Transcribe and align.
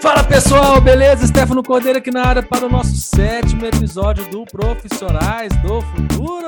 Fala 0.00 0.24
pessoal, 0.24 0.80
beleza? 0.80 1.26
Stefano 1.26 1.62
Cordeiro 1.62 1.98
aqui 1.98 2.10
na 2.10 2.24
área 2.24 2.42
para 2.42 2.64
o 2.64 2.70
nosso 2.70 2.96
sétimo 2.96 3.66
episódio 3.66 4.28
do 4.30 4.46
Profissionais 4.46 5.52
do 5.60 5.82
Futuro. 5.82 6.46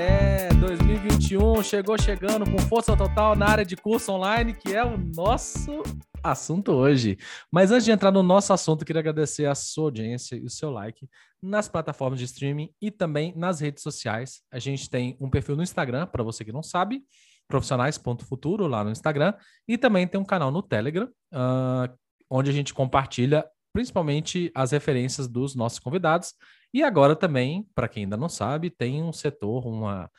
É, 0.00 0.48
2021 0.54 1.60
chegou 1.64 1.98
chegando 1.98 2.48
com 2.48 2.58
força 2.60 2.96
total 2.96 3.34
na 3.34 3.48
área 3.48 3.64
de 3.64 3.76
curso 3.76 4.12
online, 4.12 4.54
que 4.54 4.72
é 4.72 4.84
o 4.84 4.96
nosso 4.96 5.82
assunto 6.22 6.70
hoje. 6.70 7.18
Mas 7.50 7.72
antes 7.72 7.84
de 7.84 7.90
entrar 7.90 8.12
no 8.12 8.22
nosso 8.22 8.52
assunto, 8.52 8.84
queria 8.84 9.00
agradecer 9.00 9.46
a 9.46 9.56
sua 9.56 9.86
audiência 9.86 10.36
e 10.36 10.44
o 10.44 10.50
seu 10.50 10.70
like 10.70 11.08
nas 11.42 11.68
plataformas 11.68 12.20
de 12.20 12.26
streaming 12.26 12.70
e 12.80 12.92
também 12.92 13.34
nas 13.36 13.58
redes 13.58 13.82
sociais. 13.82 14.40
A 14.52 14.60
gente 14.60 14.88
tem 14.88 15.16
um 15.20 15.28
perfil 15.28 15.56
no 15.56 15.64
Instagram, 15.64 16.06
para 16.06 16.22
você 16.22 16.44
que 16.44 16.52
não 16.52 16.62
sabe, 16.62 17.02
profissionais.futuro 17.48 18.68
lá 18.68 18.84
no 18.84 18.90
Instagram, 18.90 19.34
e 19.66 19.76
também 19.76 20.06
tem 20.06 20.20
um 20.20 20.24
canal 20.24 20.52
no 20.52 20.62
Telegram, 20.62 21.08
uh, 21.32 22.01
onde 22.32 22.50
a 22.50 22.52
gente 22.52 22.72
compartilha 22.72 23.44
principalmente 23.74 24.50
as 24.54 24.72
referências 24.72 25.28
dos 25.28 25.54
nossos 25.54 25.78
convidados. 25.78 26.34
E 26.72 26.82
agora 26.82 27.14
também, 27.14 27.66
para 27.74 27.88
quem 27.88 28.04
ainda 28.04 28.16
não 28.16 28.28
sabe, 28.28 28.70
tem 28.70 29.02
um 29.02 29.12
setor, 29.12 29.66
uma, 29.66 30.10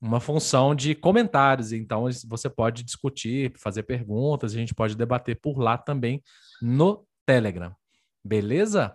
uma 0.00 0.20
função 0.20 0.74
de 0.74 0.94
comentários. 0.94 1.72
Então 1.72 2.04
você 2.26 2.50
pode 2.50 2.82
discutir, 2.82 3.52
fazer 3.58 3.82
perguntas, 3.84 4.52
a 4.52 4.56
gente 4.56 4.74
pode 4.74 4.94
debater 4.94 5.40
por 5.40 5.58
lá 5.58 5.78
também 5.78 6.22
no 6.60 7.06
Telegram. 7.26 7.74
Beleza? 8.22 8.94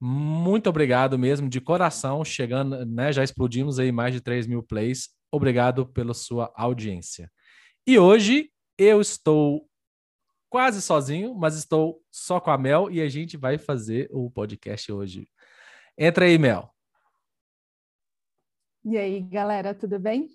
Muito 0.00 0.68
obrigado 0.68 1.18
mesmo, 1.18 1.48
de 1.48 1.60
coração, 1.60 2.24
chegando, 2.24 2.84
né? 2.84 3.12
Já 3.12 3.24
explodimos 3.24 3.78
aí 3.78 3.90
mais 3.90 4.14
de 4.14 4.20
3 4.20 4.46
mil 4.46 4.62
plays. 4.62 5.08
Obrigado 5.32 5.86
pela 5.86 6.14
sua 6.14 6.52
audiência. 6.54 7.30
E 7.86 7.98
hoje 7.98 8.50
eu 8.78 9.00
estou 9.00 9.67
quase 10.48 10.80
sozinho, 10.80 11.34
mas 11.34 11.56
estou 11.56 12.02
só 12.10 12.40
com 12.40 12.50
a 12.50 12.58
Mel 12.58 12.90
e 12.90 13.00
a 13.00 13.08
gente 13.08 13.36
vai 13.36 13.58
fazer 13.58 14.08
o 14.12 14.30
podcast 14.30 14.90
hoje. 14.90 15.28
Entra 15.96 16.24
aí, 16.24 16.38
Mel. 16.38 16.72
E 18.84 18.96
aí, 18.96 19.20
galera, 19.20 19.74
tudo 19.74 19.98
bem? 19.98 20.28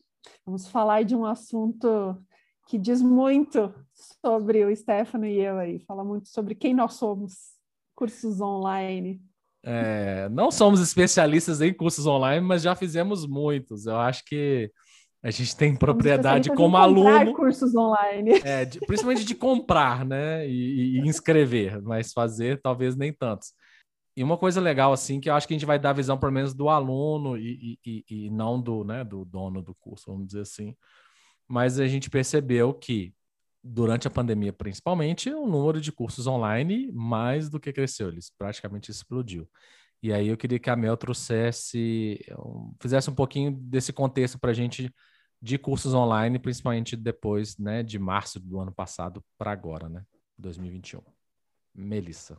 Vamos 0.46 0.68
falar 0.68 1.04
de 1.04 1.16
um 1.16 1.26
assunto 1.26 2.22
que 2.68 2.78
diz 2.78 3.02
muito 3.02 3.74
sobre 4.22 4.66
o 4.66 4.76
Stefano 4.76 5.26
e 5.26 5.40
eu 5.40 5.58
aí, 5.58 5.80
fala 5.80 6.04
muito 6.04 6.30
sobre 6.30 6.56
quem 6.56 6.74
nós 6.74 6.94
somos, 6.94 7.58
cursos 7.96 8.40
online. 8.40 9.22
É, 9.66 10.28
não 10.30 10.52
somos 10.52 10.82
especialistas 10.82 11.62
em 11.62 11.74
cursos 11.74 12.06
online, 12.06 12.46
mas 12.46 12.62
já 12.62 12.76
fizemos 12.76 13.26
muitos. 13.26 13.86
Eu 13.86 13.98
acho 13.98 14.24
que 14.26 14.72
a 15.24 15.32
gente 15.32 15.56
tem 15.56 15.74
propriedade 15.74 16.50
como 16.54 16.76
aluno. 16.76 17.34
cursos 17.34 17.74
online. 17.74 18.42
É, 18.44 18.66
de, 18.66 18.80
principalmente 18.82 19.24
de 19.24 19.34
comprar, 19.34 20.06
né? 20.06 20.46
E, 20.46 20.98
e, 20.98 21.08
inscrever, 21.08 21.82
mas 21.82 22.12
fazer 22.12 22.62
talvez 22.62 22.98
nem 22.98 23.14
tantos. 23.14 23.54
E 24.18 24.24
uma 24.24 24.38
coisa 24.38 24.60
legal, 24.60 24.92
assim, 24.92 25.22
que 25.22 25.30
eu 25.30 25.34
acho 25.34 25.48
que 25.48 25.54
a 25.54 25.58
gente 25.58 25.66
vai 25.66 25.80
dar 25.80 25.92
a 25.92 25.94
visão, 25.94 26.18
pelo 26.18 26.32
menos, 26.32 26.54
do 26.54 26.68
aluno 26.68 27.38
e, 27.38 27.80
e, 27.86 28.04
e 28.10 28.30
não 28.30 28.62
do, 28.62 28.84
né, 28.84 29.04
do 29.04 29.24
dono 29.24 29.62
do 29.62 29.74
curso, 29.74 30.12
vamos 30.12 30.28
dizer 30.28 30.42
assim. 30.42 30.76
Mas 31.48 31.80
a 31.80 31.88
gente 31.88 32.10
percebeu 32.10 32.74
que, 32.74 33.14
durante 33.64 34.08
a 34.08 34.12
pandemia, 34.12 34.52
principalmente, 34.52 35.30
o 35.32 35.48
número 35.48 35.80
de 35.80 35.92
cursos 35.92 36.28
online 36.28 36.92
mais 36.92 37.50
do 37.50 37.62
que 37.62 37.72
cresceu, 37.72 38.10
ele 38.10 38.20
praticamente 38.38 38.92
explodiu. 38.92 39.50
E 40.02 40.12
aí 40.12 40.28
eu 40.28 40.36
queria 40.36 40.60
que 40.60 40.70
a 40.70 40.76
Mel 40.76 40.98
trouxesse, 40.98 42.20
fizesse 42.82 43.10
um 43.10 43.16
pouquinho 43.16 43.52
desse 43.52 43.94
contexto 43.94 44.38
para 44.38 44.52
a 44.52 44.54
gente 44.54 44.94
de 45.44 45.58
cursos 45.58 45.94
online, 45.94 46.40
principalmente 46.40 46.96
depois 46.96 47.58
né, 47.58 47.84
de 47.84 48.00
março 48.00 48.40
do 48.40 48.62
ano 48.62 48.72
passado 48.72 49.22
para 49.38 49.52
agora, 49.52 49.90
né? 49.90 50.02
2021. 50.38 51.02
Melissa. 51.76 52.38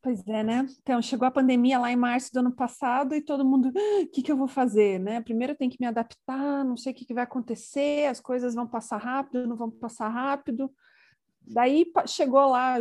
Pois 0.00 0.26
é, 0.26 0.42
né? 0.42 0.66
Então, 0.80 1.02
chegou 1.02 1.28
a 1.28 1.30
pandemia 1.30 1.78
lá 1.78 1.92
em 1.92 1.96
março 1.96 2.32
do 2.32 2.38
ano 2.38 2.52
passado 2.52 3.14
e 3.14 3.20
todo 3.20 3.44
mundo, 3.44 3.70
ah, 3.76 4.02
o 4.02 4.06
que, 4.06 4.22
que 4.22 4.32
eu 4.32 4.36
vou 4.36 4.48
fazer, 4.48 4.98
né? 4.98 5.20
Primeiro 5.20 5.52
eu 5.52 5.56
tenho 5.58 5.70
que 5.70 5.76
me 5.78 5.86
adaptar, 5.86 6.64
não 6.64 6.74
sei 6.74 6.92
o 6.92 6.94
que, 6.94 7.04
que 7.04 7.12
vai 7.12 7.24
acontecer, 7.24 8.06
as 8.06 8.18
coisas 8.18 8.54
vão 8.54 8.66
passar 8.66 8.96
rápido, 8.96 9.46
não 9.46 9.56
vão 9.56 9.70
passar 9.70 10.08
rápido. 10.08 10.72
Daí 11.42 11.84
chegou 12.06 12.46
lá 12.46 12.78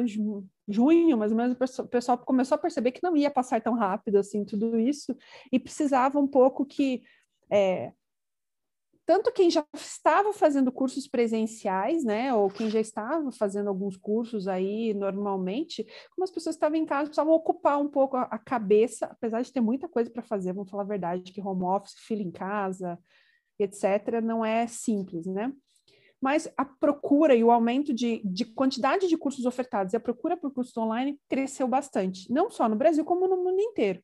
junho, 0.66 1.18
mais 1.18 1.34
ou 1.34 1.38
menos, 1.38 1.58
o 1.78 1.88
pessoal 1.88 2.18
começou 2.19 2.56
a 2.56 2.58
perceber 2.58 2.94
que 2.94 3.03
não 3.03 3.18
ia 3.18 3.30
passar 3.30 3.59
tão 3.59 3.74
rápido 3.74 4.18
assim 4.18 4.46
tudo 4.46 4.80
isso 4.80 5.13
e 5.52 5.59
precisava 5.59 6.18
um 6.18 6.28
pouco 6.28 6.66
que 6.66 7.03
é, 7.52 7.92
tanto 9.06 9.31
quem 9.31 9.50
já 9.50 9.66
estava 9.74 10.34
fazendo 10.34 10.72
cursos 10.72 11.08
presenciais, 11.08 12.03
né, 12.03 12.34
ou 12.34 12.50
quem 12.50 12.69
já 12.69 12.80
estava 12.80 13.31
fazendo 13.31 13.68
alguns 13.68 13.97
cursos 13.97 14.47
aí 14.47 14.94
normalmente, 14.94 15.86
como 16.12 16.24
as 16.24 16.31
pessoas 16.31 16.56
estavam 16.56 16.78
em 16.78 16.86
casa, 16.86 17.09
precisavam 17.09 17.34
ocupar 17.34 17.80
um 17.80 17.90
pouco 17.90 18.16
a, 18.16 18.38
cabeça, 18.38 19.08
apesar 19.08 19.42
de 19.42 19.52
ter 19.52 19.62
muita 19.62 19.88
coisa 19.88 20.09
para 20.09 20.24
fazer, 20.24 20.53
vamos 20.53 20.69
falar 20.69 20.84
a 20.84 20.88
verdade, 20.88 21.34
que 21.34 21.42
home 21.42 21.63
office, 21.63 21.96
filho 21.97 22.22
em 22.22 22.31
casa, 22.31 22.97
etc., 23.59 24.22
não 24.24 24.44
é 24.44 24.68
simples, 24.68 25.25
né? 25.25 25.52
Mas 26.22 26.50
a 26.56 26.63
procura 26.63 27.36
e 27.36 27.44
o 27.44 27.52
aumento 27.52 27.94
de, 27.94 28.22
de 28.24 28.46
quantidade 28.46 29.09
de 29.09 29.18
cursos 29.18 29.46
ofertados 29.46 29.92
e 29.92 29.97
a 29.97 30.00
procura 30.00 30.38
por 30.38 30.53
cursos 30.53 30.75
online 30.78 31.19
cresceu 31.28 31.68
bastante, 31.68 32.31
não 32.31 32.50
só 32.50 32.69
no 32.69 32.78
Brasil, 32.78 33.03
como 33.03 33.28
no 33.28 33.36
mundo 33.44 33.59
inteiro. 33.59 34.02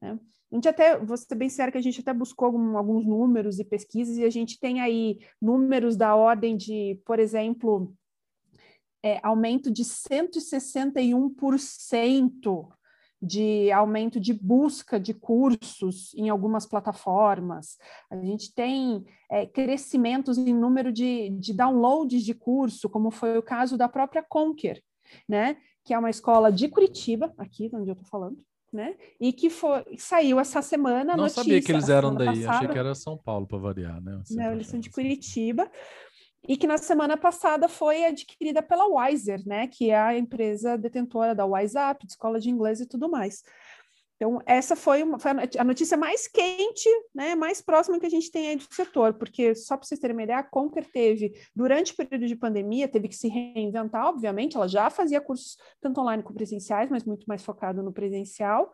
Né? 0.00 0.18
A 0.50 0.54
gente 0.54 0.68
até, 0.68 0.96
vou 0.98 1.16
ser 1.16 1.34
bem 1.34 1.48
sério 1.48 1.72
que 1.72 1.78
a 1.78 1.82
gente 1.82 2.00
até 2.00 2.14
buscou 2.14 2.46
algum, 2.46 2.78
alguns 2.78 3.04
números 3.04 3.58
e 3.58 3.64
pesquisas, 3.64 4.16
e 4.16 4.22
a 4.24 4.30
gente 4.30 4.60
tem 4.60 4.80
aí 4.80 5.18
números 5.40 5.96
da 5.96 6.14
ordem 6.14 6.56
de, 6.56 7.00
por 7.04 7.18
exemplo, 7.18 7.92
é, 9.02 9.18
aumento 9.22 9.70
de 9.70 9.84
161% 9.84 12.68
de 13.20 13.72
aumento 13.72 14.20
de 14.20 14.32
busca 14.32 15.00
de 15.00 15.12
cursos 15.14 16.14
em 16.14 16.28
algumas 16.28 16.66
plataformas. 16.66 17.76
A 18.10 18.16
gente 18.16 18.54
tem 18.54 19.04
é, 19.30 19.46
crescimentos 19.46 20.38
em 20.38 20.54
número 20.54 20.92
de, 20.92 21.30
de 21.30 21.54
downloads 21.54 22.24
de 22.24 22.34
curso, 22.34 22.88
como 22.88 23.10
foi 23.10 23.38
o 23.38 23.42
caso 23.42 23.76
da 23.76 23.88
própria 23.88 24.22
Conquer, 24.22 24.82
né? 25.28 25.56
Que 25.84 25.94
é 25.94 25.98
uma 25.98 26.10
escola 26.10 26.52
de 26.52 26.68
Curitiba, 26.68 27.32
aqui 27.38 27.70
onde 27.72 27.90
eu 27.90 27.94
estou 27.94 28.06
falando, 28.06 28.38
né? 28.72 28.96
E 29.20 29.32
que 29.32 29.48
foi, 29.50 29.84
saiu 29.96 30.38
essa 30.38 30.60
semana. 30.62 31.16
Não 31.16 31.24
notícia, 31.24 31.42
sabia 31.42 31.62
que 31.62 31.72
eles 31.72 31.88
eram 31.88 32.14
daí, 32.14 32.26
passada. 32.26 32.50
achei 32.50 32.68
que 32.68 32.78
era 32.78 32.94
São 32.94 33.16
Paulo 33.16 33.46
para 33.46 33.58
variar, 33.58 34.00
né? 34.00 34.20
Não, 34.30 34.52
eles 34.52 34.66
são 34.66 34.80
de 34.80 34.90
Curitiba. 34.90 35.70
E 36.48 36.56
que 36.56 36.66
na 36.66 36.78
semana 36.78 37.16
passada 37.16 37.68
foi 37.68 38.04
adquirida 38.04 38.62
pela 38.62 38.86
Wiser, 38.86 39.42
né? 39.46 39.66
Que 39.66 39.90
é 39.90 39.98
a 39.98 40.16
empresa 40.16 40.78
detentora 40.78 41.34
da 41.34 41.44
WhatsApp, 41.44 42.06
de 42.06 42.12
escola 42.12 42.38
de 42.38 42.48
inglês 42.48 42.80
e 42.80 42.86
tudo 42.86 43.10
mais. 43.10 43.42
Então, 44.16 44.40
essa 44.46 44.74
foi, 44.74 45.02
uma, 45.02 45.18
foi 45.18 45.30
a 45.58 45.64
notícia 45.64 45.96
mais 45.96 46.26
quente, 46.26 46.88
né, 47.14 47.34
mais 47.34 47.60
próxima 47.60 48.00
que 48.00 48.06
a 48.06 48.10
gente 48.10 48.30
tem 48.30 48.48
aí 48.48 48.56
do 48.56 48.64
setor, 48.74 49.14
porque, 49.14 49.54
só 49.54 49.76
para 49.76 49.86
vocês 49.86 50.00
terem 50.00 50.16
uma 50.16 50.22
ideia, 50.22 50.38
a 50.38 50.42
Conquer 50.42 50.86
teve, 50.90 51.34
durante 51.54 51.92
o 51.92 51.96
período 51.96 52.26
de 52.26 52.34
pandemia, 52.34 52.88
teve 52.88 53.08
que 53.08 53.14
se 53.14 53.28
reinventar, 53.28 54.06
obviamente, 54.06 54.56
ela 54.56 54.66
já 54.66 54.88
fazia 54.88 55.20
cursos 55.20 55.58
tanto 55.82 56.00
online 56.00 56.22
como 56.22 56.34
presenciais, 56.34 56.88
mas 56.88 57.04
muito 57.04 57.26
mais 57.26 57.44
focado 57.44 57.82
no 57.82 57.92
presencial, 57.92 58.72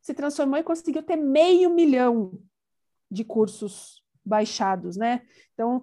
se 0.00 0.14
transformou 0.14 0.58
e 0.58 0.64
conseguiu 0.64 1.02
ter 1.02 1.16
meio 1.16 1.68
milhão 1.68 2.32
de 3.10 3.24
cursos 3.24 4.02
baixados, 4.24 4.96
né? 4.96 5.22
Então, 5.52 5.82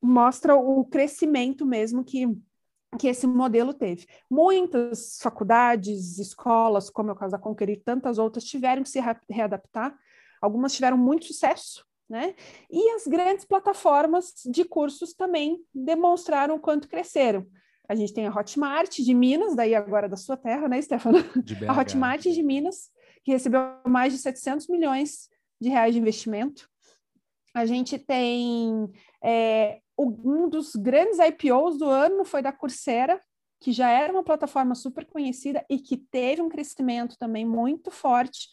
mostra 0.00 0.54
o 0.54 0.84
crescimento 0.84 1.66
mesmo 1.66 2.04
que 2.04 2.26
que 2.98 3.08
esse 3.08 3.26
modelo 3.26 3.72
teve. 3.72 4.06
Muitas 4.30 5.18
faculdades, 5.20 6.18
escolas, 6.18 6.90
como 6.90 7.10
é 7.10 7.12
o 7.12 7.16
caso 7.16 7.32
da 7.32 7.38
Conquer 7.38 7.70
e 7.70 7.76
tantas 7.76 8.18
outras, 8.18 8.44
tiveram 8.44 8.82
que 8.82 8.90
se 8.90 9.00
readaptar. 9.30 9.96
Algumas 10.40 10.74
tiveram 10.74 10.98
muito 10.98 11.26
sucesso, 11.26 11.86
né? 12.08 12.34
E 12.70 12.90
as 12.90 13.06
grandes 13.06 13.44
plataformas 13.44 14.34
de 14.44 14.64
cursos 14.64 15.14
também 15.14 15.64
demonstraram 15.74 16.56
o 16.56 16.60
quanto 16.60 16.88
cresceram. 16.88 17.46
A 17.88 17.94
gente 17.94 18.12
tem 18.12 18.26
a 18.26 18.30
Hotmart 18.30 18.98
de 18.98 19.14
Minas, 19.14 19.56
daí 19.56 19.74
agora 19.74 20.08
da 20.08 20.16
sua 20.16 20.36
terra, 20.36 20.68
né, 20.68 20.80
Stefano? 20.80 21.18
a 21.68 21.78
Hotmart 21.78 22.22
de 22.22 22.42
Minas, 22.42 22.90
que 23.24 23.32
recebeu 23.32 23.60
mais 23.86 24.12
de 24.12 24.18
700 24.18 24.68
milhões 24.68 25.28
de 25.60 25.68
reais 25.68 25.94
de 25.94 26.00
investimento. 26.00 26.68
A 27.54 27.66
gente 27.66 27.98
tem 27.98 28.90
é, 29.22 29.80
um 29.98 30.48
dos 30.48 30.74
grandes 30.74 31.18
IPOs 31.18 31.78
do 31.78 31.86
ano 31.86 32.24
foi 32.24 32.42
da 32.42 32.52
Coursera, 32.52 33.20
que 33.60 33.72
já 33.72 33.90
era 33.90 34.12
uma 34.12 34.24
plataforma 34.24 34.74
super 34.74 35.04
conhecida 35.04 35.64
e 35.70 35.78
que 35.78 35.96
teve 35.96 36.42
um 36.42 36.48
crescimento 36.48 37.16
também 37.18 37.46
muito 37.46 37.90
forte 37.90 38.48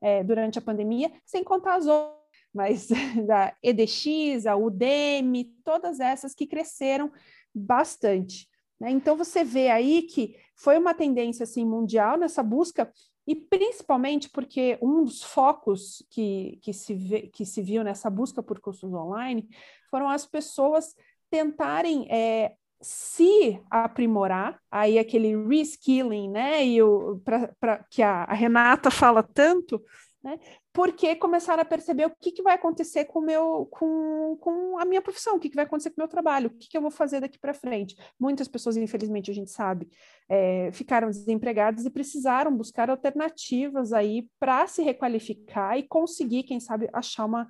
é, 0.00 0.22
durante 0.22 0.58
a 0.58 0.62
pandemia, 0.62 1.10
sem 1.24 1.42
contar 1.42 1.76
as 1.76 1.86
outras, 1.86 2.20
mas 2.52 2.88
da 3.26 3.54
EDX, 3.62 4.46
a 4.46 4.56
Udemy, 4.56 5.44
todas 5.64 6.00
essas 6.00 6.34
que 6.34 6.46
cresceram 6.46 7.10
bastante. 7.54 8.48
Né? 8.78 8.90
Então 8.90 9.16
você 9.16 9.44
vê 9.44 9.68
aí 9.68 10.02
que 10.02 10.36
foi 10.54 10.78
uma 10.78 10.94
tendência 10.94 11.44
assim 11.44 11.64
mundial 11.64 12.18
nessa 12.18 12.42
busca 12.42 12.90
e 13.26 13.36
principalmente 13.36 14.28
porque 14.28 14.78
um 14.82 15.04
dos 15.04 15.22
focos 15.22 16.04
que, 16.10 16.58
que, 16.62 16.72
se, 16.72 16.94
vê, 16.94 17.22
que 17.28 17.44
se 17.44 17.62
viu 17.62 17.84
nessa 17.84 18.10
busca 18.10 18.42
por 18.42 18.58
cursos 18.60 18.92
online 18.92 19.48
foram 19.90 20.08
as 20.08 20.26
pessoas 20.26 20.94
tentarem 21.30 22.06
é, 22.10 22.54
se 22.80 23.60
aprimorar, 23.70 24.58
aí 24.70 24.98
aquele 24.98 25.36
reskilling, 25.46 26.30
né, 26.30 26.64
e 26.64 26.82
o, 26.82 27.20
pra, 27.24 27.52
pra, 27.60 27.84
que 27.90 28.02
a, 28.02 28.24
a 28.24 28.32
Renata 28.32 28.90
fala 28.90 29.22
tanto, 29.22 29.82
né, 30.22 30.38
porque 30.72 31.14
começaram 31.16 31.62
a 31.62 31.64
perceber 31.64 32.06
o 32.06 32.12
que, 32.18 32.32
que 32.32 32.42
vai 32.42 32.54
acontecer 32.54 33.04
com, 33.06 33.20
meu, 33.20 33.66
com, 33.70 34.36
com 34.40 34.78
a 34.78 34.84
minha 34.84 35.02
profissão, 35.02 35.36
o 35.36 35.40
que, 35.40 35.50
que 35.50 35.56
vai 35.56 35.64
acontecer 35.64 35.90
com 35.90 35.96
o 35.96 36.00
meu 36.00 36.08
trabalho, 36.08 36.48
o 36.48 36.50
que, 36.50 36.68
que 36.68 36.76
eu 36.76 36.80
vou 36.80 36.90
fazer 36.90 37.20
daqui 37.20 37.38
para 37.38 37.52
frente. 37.52 37.96
Muitas 38.18 38.48
pessoas, 38.48 38.76
infelizmente, 38.76 39.30
a 39.30 39.34
gente 39.34 39.50
sabe, 39.50 39.88
é, 40.28 40.70
ficaram 40.72 41.08
desempregadas 41.08 41.84
e 41.84 41.90
precisaram 41.90 42.56
buscar 42.56 42.88
alternativas 42.88 43.92
aí 43.92 44.28
para 44.38 44.66
se 44.66 44.82
requalificar 44.82 45.76
e 45.76 45.82
conseguir, 45.82 46.44
quem 46.44 46.60
sabe, 46.60 46.88
achar 46.92 47.24
uma, 47.24 47.48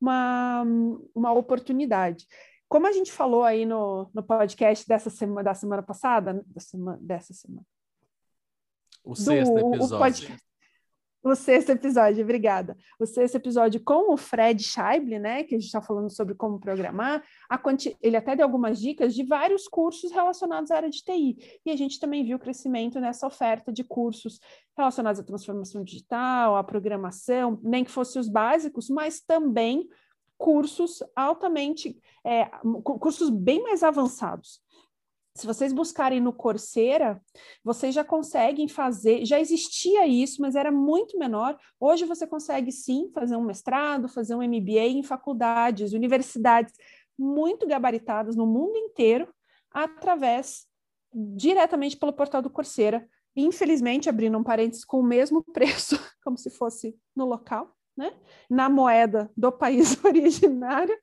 uma, 0.00 0.64
uma 1.14 1.32
oportunidade. 1.32 2.26
Como 2.68 2.86
a 2.86 2.92
gente 2.92 3.10
falou 3.10 3.44
aí 3.44 3.64
no, 3.64 4.10
no 4.12 4.22
podcast 4.22 4.86
dessa 4.86 5.08
semana, 5.08 5.42
da 5.42 5.54
semana 5.54 5.82
passada, 5.82 6.44
da 6.46 6.60
semana, 6.60 6.98
dessa 7.00 7.32
semana. 7.32 7.66
O 9.02 9.14
sexto 9.14 9.54
do, 9.54 9.74
episódio. 9.74 9.96
O, 9.96 9.98
podcast, 9.98 10.47
o 11.22 11.34
sexto 11.34 11.70
episódio, 11.70 12.22
obrigada. 12.22 12.76
O 12.98 13.04
sexto 13.04 13.36
episódio 13.36 13.82
com 13.82 14.12
o 14.12 14.16
Fred 14.16 14.62
Scheible, 14.62 15.18
né, 15.18 15.42
que 15.42 15.54
a 15.54 15.58
gente 15.58 15.66
está 15.66 15.82
falando 15.82 16.10
sobre 16.10 16.34
como 16.34 16.60
programar. 16.60 17.22
Quanti... 17.62 17.96
Ele 18.00 18.16
até 18.16 18.36
deu 18.36 18.46
algumas 18.46 18.80
dicas 18.80 19.14
de 19.14 19.24
vários 19.24 19.66
cursos 19.66 20.12
relacionados 20.12 20.70
à 20.70 20.76
área 20.76 20.90
de 20.90 21.02
TI. 21.02 21.60
E 21.66 21.70
a 21.70 21.76
gente 21.76 21.98
também 21.98 22.24
viu 22.24 22.38
crescimento 22.38 23.00
nessa 23.00 23.26
oferta 23.26 23.72
de 23.72 23.82
cursos 23.82 24.40
relacionados 24.76 25.20
à 25.20 25.24
transformação 25.24 25.82
digital, 25.82 26.56
à 26.56 26.62
programação, 26.62 27.58
nem 27.62 27.84
que 27.84 27.90
fossem 27.90 28.20
os 28.20 28.28
básicos, 28.28 28.88
mas 28.88 29.20
também 29.20 29.88
cursos 30.36 31.02
altamente, 31.16 32.00
é, 32.24 32.46
cursos 32.84 33.28
bem 33.28 33.60
mais 33.62 33.82
avançados. 33.82 34.60
Se 35.38 35.46
vocês 35.46 35.72
buscarem 35.72 36.20
no 36.20 36.32
Coursera, 36.32 37.22
vocês 37.62 37.94
já 37.94 38.02
conseguem 38.02 38.66
fazer, 38.66 39.24
já 39.24 39.38
existia 39.38 40.04
isso, 40.04 40.42
mas 40.42 40.56
era 40.56 40.72
muito 40.72 41.16
menor. 41.16 41.56
Hoje 41.78 42.04
você 42.04 42.26
consegue 42.26 42.72
sim 42.72 43.08
fazer 43.14 43.36
um 43.36 43.44
mestrado, 43.44 44.08
fazer 44.08 44.34
um 44.34 44.42
MBA 44.42 44.88
em 44.88 45.02
faculdades, 45.04 45.92
universidades 45.92 46.74
muito 47.16 47.68
gabaritadas 47.68 48.34
no 48.34 48.46
mundo 48.48 48.76
inteiro, 48.76 49.32
através 49.70 50.66
diretamente 51.14 51.96
pelo 51.96 52.12
portal 52.12 52.42
do 52.42 52.50
Coursera. 52.50 53.08
Infelizmente, 53.36 54.08
abrindo 54.08 54.36
um 54.36 54.42
parênteses, 54.42 54.84
com 54.84 54.98
o 54.98 55.04
mesmo 55.04 55.44
preço, 55.54 55.96
como 56.24 56.36
se 56.36 56.50
fosse 56.50 56.98
no 57.14 57.24
local, 57.24 57.76
né? 57.96 58.12
na 58.50 58.68
moeda 58.68 59.30
do 59.36 59.52
país 59.52 59.96
originário, 60.04 60.98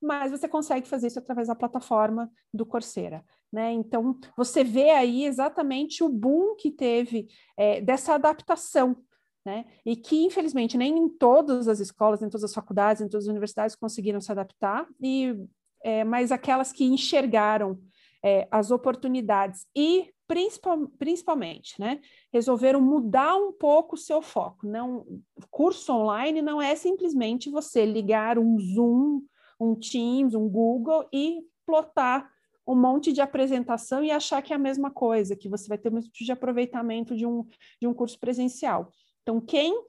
mas 0.00 0.30
você 0.30 0.48
consegue 0.48 0.86
fazer 0.86 1.08
isso 1.08 1.18
através 1.18 1.48
da 1.48 1.54
plataforma 1.54 2.30
do 2.52 2.66
Coursera. 2.66 3.24
Né? 3.52 3.72
Então, 3.72 4.18
você 4.36 4.62
vê 4.62 4.90
aí 4.90 5.24
exatamente 5.24 6.02
o 6.02 6.08
boom 6.08 6.56
que 6.56 6.70
teve 6.70 7.28
é, 7.56 7.80
dessa 7.80 8.14
adaptação, 8.14 8.96
né? 9.44 9.64
e 9.84 9.96
que, 9.96 10.24
infelizmente, 10.24 10.76
nem 10.76 10.96
em 10.96 11.08
todas 11.08 11.68
as 11.68 11.80
escolas, 11.80 12.20
em 12.22 12.28
todas 12.28 12.44
as 12.44 12.54
faculdades, 12.54 13.00
em 13.00 13.08
todas 13.08 13.24
as 13.24 13.30
universidades 13.30 13.76
conseguiram 13.76 14.20
se 14.20 14.30
adaptar, 14.30 14.86
e, 15.00 15.34
é, 15.82 16.04
mas 16.04 16.32
aquelas 16.32 16.72
que 16.72 16.84
enxergaram 16.84 17.80
é, 18.24 18.48
as 18.50 18.70
oportunidades 18.70 19.66
e 19.74 20.12
principal, 20.26 20.88
principalmente, 20.98 21.80
né, 21.80 22.00
resolveram 22.32 22.80
mudar 22.80 23.36
um 23.36 23.52
pouco 23.52 23.94
o 23.94 23.98
seu 23.98 24.20
foco. 24.20 24.66
Não, 24.66 25.06
curso 25.50 25.92
online 25.92 26.42
não 26.42 26.60
é 26.60 26.74
simplesmente 26.74 27.48
você 27.48 27.86
ligar 27.86 28.38
um 28.38 28.58
Zoom, 28.58 29.20
um 29.58 29.74
Teams, 29.74 30.34
um 30.34 30.48
Google 30.48 31.08
e 31.12 31.42
plotar 31.64 32.30
um 32.66 32.74
monte 32.74 33.12
de 33.12 33.20
apresentação 33.20 34.02
e 34.02 34.10
achar 34.10 34.42
que 34.42 34.52
é 34.52 34.56
a 34.56 34.58
mesma 34.58 34.90
coisa, 34.90 35.36
que 35.36 35.48
você 35.48 35.68
vai 35.68 35.78
ter 35.78 35.90
mesmo 35.90 36.10
tipo 36.10 36.24
de 36.24 36.32
aproveitamento 36.32 37.16
de 37.16 37.24
um, 37.24 37.46
de 37.80 37.86
um 37.86 37.94
curso 37.94 38.18
presencial. 38.18 38.90
Então, 39.22 39.40
quem, 39.40 39.84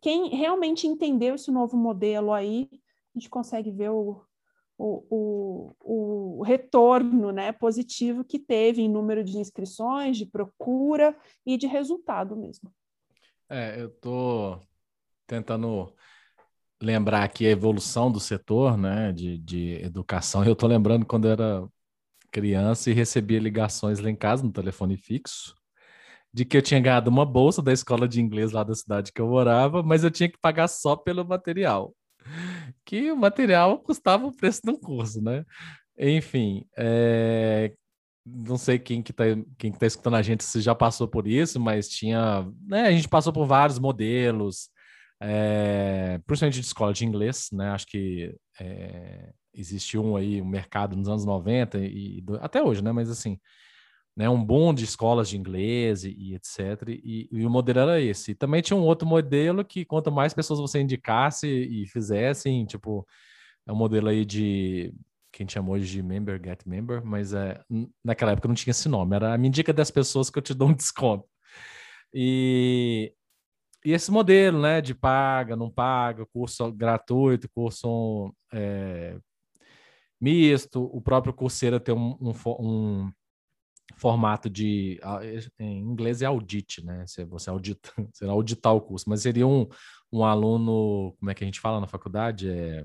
quem 0.00 0.28
realmente 0.30 0.86
entendeu 0.86 1.36
esse 1.36 1.50
novo 1.50 1.76
modelo 1.76 2.32
aí, 2.32 2.68
a 2.72 3.18
gente 3.18 3.30
consegue 3.30 3.70
ver 3.70 3.90
o, 3.90 4.20
o, 4.76 5.74
o, 5.80 6.38
o 6.38 6.42
retorno 6.42 7.30
né, 7.30 7.52
positivo 7.52 8.24
que 8.24 8.38
teve 8.38 8.82
em 8.82 8.88
número 8.88 9.22
de 9.22 9.38
inscrições, 9.38 10.16
de 10.16 10.26
procura 10.26 11.16
e 11.44 11.56
de 11.56 11.66
resultado 11.66 12.36
mesmo. 12.36 12.72
É, 13.48 13.80
eu 13.80 13.86
estou 13.86 14.60
tentando 15.26 15.92
lembrar 16.82 17.22
aqui 17.24 17.46
a 17.46 17.50
evolução 17.50 18.10
do 18.10 18.20
setor 18.20 18.76
né, 18.76 19.12
de, 19.12 19.38
de 19.38 19.82
educação. 19.82 20.44
Eu 20.44 20.52
estou 20.52 20.68
lembrando 20.68 21.06
quando 21.06 21.26
eu 21.26 21.32
era 21.32 21.68
criança 22.30 22.90
e 22.90 22.94
recebia 22.94 23.38
ligações 23.38 23.98
lá 23.98 24.10
em 24.10 24.16
casa 24.16 24.42
no 24.42 24.52
telefone 24.52 24.96
fixo 24.96 25.54
de 26.36 26.44
que 26.44 26.54
eu 26.54 26.60
tinha 26.60 26.78
ganhado 26.78 27.08
uma 27.08 27.24
bolsa 27.24 27.62
da 27.62 27.72
escola 27.72 28.06
de 28.06 28.20
inglês 28.20 28.52
lá 28.52 28.62
da 28.62 28.74
cidade 28.74 29.10
que 29.10 29.22
eu 29.22 29.26
morava, 29.26 29.82
mas 29.82 30.04
eu 30.04 30.10
tinha 30.10 30.28
que 30.28 30.36
pagar 30.38 30.68
só 30.68 30.94
pelo 30.94 31.24
material. 31.24 31.94
Que 32.84 33.10
o 33.10 33.16
material 33.16 33.78
custava 33.78 34.26
o 34.26 34.36
preço 34.36 34.60
de 34.62 34.70
um 34.70 34.76
curso, 34.78 35.22
né? 35.22 35.46
Enfim, 35.98 36.66
é... 36.76 37.72
não 38.26 38.58
sei 38.58 38.78
quem 38.78 39.02
que 39.02 39.14
tá, 39.14 39.24
quem 39.56 39.72
que 39.72 39.78
tá 39.78 39.86
escutando 39.86 40.16
a 40.16 40.22
gente 40.22 40.44
se 40.44 40.60
já 40.60 40.74
passou 40.74 41.08
por 41.08 41.26
isso, 41.26 41.58
mas 41.58 41.88
tinha, 41.88 42.46
né, 42.68 42.82
a 42.82 42.92
gente 42.92 43.08
passou 43.08 43.32
por 43.32 43.46
vários 43.46 43.78
modelos, 43.78 44.68
é... 45.20 46.18
principalmente 46.26 46.60
de 46.60 46.66
escola 46.66 46.92
de 46.92 47.04
inglês, 47.04 47.48
né? 47.52 47.70
Acho 47.70 47.86
que 47.86 48.34
é 48.60 49.32
existiu 49.56 50.04
um 50.04 50.16
aí, 50.16 50.40
um 50.40 50.46
mercado 50.46 50.94
nos 50.94 51.08
anos 51.08 51.24
90 51.24 51.78
e, 51.78 52.22
até 52.40 52.62
hoje, 52.62 52.84
né? 52.84 52.92
Mas 52.92 53.10
assim, 53.10 53.40
né, 54.16 54.28
um 54.28 54.42
boom 54.42 54.74
de 54.74 54.84
escolas 54.84 55.28
de 55.28 55.36
inglês 55.36 56.04
e, 56.04 56.10
e 56.10 56.34
etc. 56.34 56.88
E, 56.88 57.28
e, 57.32 57.46
o 57.46 57.50
modelo 57.50 57.80
era 57.80 58.00
esse. 58.00 58.32
E 58.32 58.34
também 58.34 58.62
tinha 58.62 58.76
um 58.76 58.82
outro 58.82 59.08
modelo 59.08 59.64
que 59.64 59.84
quanto 59.84 60.12
mais 60.12 60.34
pessoas 60.34 60.60
você 60.60 60.80
indicasse 60.80 61.48
e 61.48 61.86
fizessem, 61.88 62.64
tipo, 62.66 63.06
é 63.66 63.72
um 63.72 63.76
modelo 63.76 64.08
aí 64.08 64.24
de 64.24 64.92
que 65.32 65.42
a 65.42 65.44
gente 65.44 65.52
chamou 65.52 65.74
hoje 65.74 65.90
de 65.90 66.02
member 66.02 66.40
get 66.42 66.62
member, 66.64 67.04
mas 67.04 67.34
é, 67.34 67.60
naquela 68.02 68.32
época 68.32 68.48
não 68.48 68.54
tinha 68.54 68.70
esse 68.70 68.88
nome, 68.88 69.16
era 69.16 69.36
me 69.36 69.48
indica 69.48 69.70
das 69.70 69.90
pessoas 69.90 70.30
que 70.30 70.38
eu 70.38 70.42
te 70.42 70.54
dou 70.54 70.68
um 70.68 70.72
desconto. 70.74 71.26
E, 72.14 73.12
e 73.86 73.92
esse 73.92 74.10
modelo, 74.10 74.60
né, 74.60 74.80
de 74.80 74.92
paga, 74.92 75.54
não 75.54 75.70
paga, 75.70 76.26
curso 76.26 76.72
gratuito, 76.72 77.48
curso 77.54 78.34
é, 78.52 79.16
misto, 80.20 80.90
o 80.92 81.00
próprio 81.00 81.32
Coursera 81.32 81.78
tem 81.78 81.94
um, 81.94 82.16
um, 82.20 82.32
um 82.58 83.12
formato 83.94 84.50
de 84.50 84.98
em 85.56 85.78
inglês 85.78 86.20
é 86.20 86.26
audit, 86.26 86.84
né? 86.84 87.04
Você 87.28 87.48
audita, 87.48 87.88
será 88.12 88.32
auditar 88.32 88.74
o 88.74 88.80
curso, 88.80 89.08
mas 89.08 89.22
seria 89.22 89.46
um, 89.46 89.68
um 90.12 90.24
aluno, 90.24 91.14
como 91.20 91.30
é 91.30 91.34
que 91.34 91.44
a 91.44 91.46
gente 91.46 91.60
fala 91.60 91.80
na 91.80 91.86
faculdade? 91.86 92.50
É, 92.50 92.84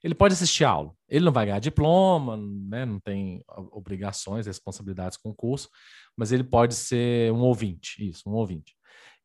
ele 0.00 0.14
pode 0.14 0.34
assistir 0.34 0.64
a 0.64 0.70
aula, 0.70 0.94
ele 1.08 1.24
não 1.24 1.32
vai 1.32 1.46
ganhar 1.46 1.58
diploma, 1.58 2.36
né? 2.36 2.84
Não 2.84 3.00
tem 3.00 3.42
obrigações, 3.72 4.46
responsabilidades 4.46 5.18
com 5.18 5.30
o 5.30 5.34
curso, 5.34 5.68
mas 6.16 6.30
ele 6.30 6.44
pode 6.44 6.76
ser 6.76 7.32
um 7.32 7.40
ouvinte, 7.40 8.08
isso, 8.08 8.30
um 8.30 8.34
ouvinte. 8.34 8.75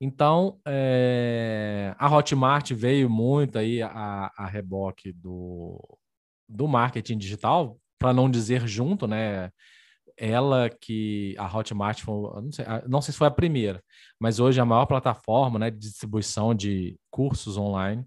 Então, 0.04 0.60
é, 0.68 1.94
a 2.00 2.12
Hotmart 2.12 2.72
veio 2.72 3.08
muito 3.08 3.60
aí 3.60 3.84
a, 3.84 4.32
a 4.36 4.48
reboque 4.48 5.12
do, 5.12 5.80
do 6.50 6.68
marketing 6.68 7.20
digital, 7.20 7.80
para 8.00 8.12
não 8.12 8.28
dizer 8.28 8.68
junto, 8.68 9.06
né? 9.06 9.52
Ela 10.18 10.72
que 10.72 11.36
a 11.38 11.46
Hotmart 11.56 12.02
foi, 12.02 12.42
não 12.42 12.52
sei, 12.52 12.66
não 12.88 13.00
sei 13.00 13.12
se 13.12 13.18
foi 13.20 13.28
a 13.28 13.32
primeira, 13.32 13.84
mas 14.20 14.40
hoje 14.40 14.60
é 14.60 14.64
a 14.64 14.66
maior 14.66 14.88
plataforma, 14.88 15.60
né, 15.60 15.70
de 15.70 15.78
distribuição 15.78 16.56
de 16.56 17.00
cursos 17.12 17.56
online, 17.56 18.04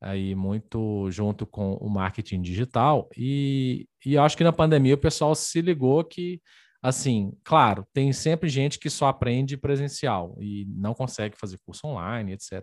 aí 0.00 0.36
muito 0.36 1.10
junto 1.10 1.46
com 1.46 1.74
o 1.74 1.90
marketing 1.90 2.42
digital. 2.42 3.08
E, 3.16 3.88
e 4.06 4.16
acho 4.16 4.36
que 4.36 4.44
na 4.44 4.52
pandemia 4.52 4.94
o 4.94 4.98
pessoal 4.98 5.34
se 5.34 5.60
ligou 5.60 6.04
que, 6.04 6.40
assim, 6.84 7.32
claro, 7.42 7.86
tem 7.94 8.12
sempre 8.12 8.46
gente 8.46 8.78
que 8.78 8.90
só 8.90 9.06
aprende 9.06 9.56
presencial 9.56 10.36
e 10.38 10.66
não 10.68 10.92
consegue 10.92 11.34
fazer 11.34 11.58
curso 11.64 11.86
online, 11.86 12.34
etc. 12.34 12.62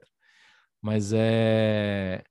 Mas 0.80 1.12
é, 1.12 2.24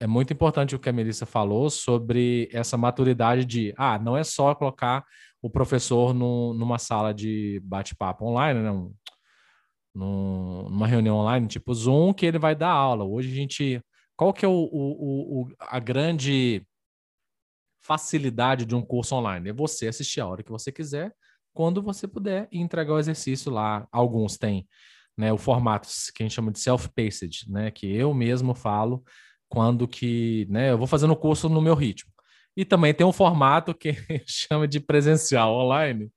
é 0.00 0.06
muito 0.06 0.32
importante 0.32 0.74
o 0.74 0.78
que 0.78 0.88
a 0.88 0.92
Melissa 0.94 1.26
falou 1.26 1.68
sobre 1.68 2.48
essa 2.50 2.78
maturidade 2.78 3.44
de, 3.44 3.74
ah, 3.76 3.98
não 3.98 4.16
é 4.16 4.24
só 4.24 4.54
colocar 4.54 5.04
o 5.42 5.50
professor 5.50 6.14
no, 6.14 6.54
numa 6.54 6.78
sala 6.78 7.12
de 7.12 7.60
bate-papo 7.64 8.24
online, 8.24 8.60
né? 8.60 8.70
Um, 8.70 8.94
numa 9.94 10.86
reunião 10.86 11.16
online, 11.16 11.46
tipo 11.48 11.74
Zoom, 11.74 12.14
que 12.14 12.24
ele 12.24 12.38
vai 12.38 12.54
dar 12.54 12.70
aula. 12.70 13.04
Hoje 13.04 13.30
a 13.30 13.34
gente. 13.34 13.82
Qual 14.16 14.32
que 14.32 14.44
é 14.44 14.48
o, 14.48 14.52
o, 14.52 15.42
o, 15.42 15.48
a 15.58 15.78
grande 15.78 16.64
facilidade 17.82 18.64
de 18.64 18.74
um 18.74 18.82
curso 18.82 19.14
online? 19.14 19.50
É 19.50 19.52
você 19.52 19.88
assistir 19.88 20.20
a 20.20 20.26
hora 20.26 20.42
que 20.42 20.50
você 20.50 20.70
quiser, 20.70 21.12
quando 21.52 21.82
você 21.82 22.06
puder, 22.06 22.48
e 22.52 22.60
entregar 22.60 22.94
o 22.94 22.98
exercício 22.98 23.50
lá. 23.50 23.86
Alguns 23.90 24.36
têm 24.36 24.68
né, 25.16 25.32
o 25.32 25.38
formato 25.38 25.88
que 26.14 26.22
a 26.22 26.24
gente 26.24 26.34
chama 26.34 26.50
de 26.50 26.60
self-paced, 26.60 27.50
né? 27.50 27.70
Que 27.70 27.86
eu 27.94 28.14
mesmo 28.14 28.54
falo 28.54 29.04
quando 29.48 29.88
que, 29.88 30.46
né, 30.48 30.70
eu 30.70 30.78
vou 30.78 30.86
fazendo 30.86 31.12
o 31.12 31.16
curso 31.16 31.48
no 31.48 31.60
meu 31.60 31.74
ritmo. 31.74 32.10
E 32.56 32.64
também 32.64 32.92
tem 32.92 33.06
um 33.06 33.12
formato 33.12 33.74
que 33.74 33.94
chama 34.26 34.66
de 34.66 34.80
presencial 34.80 35.54
online, 35.54 36.10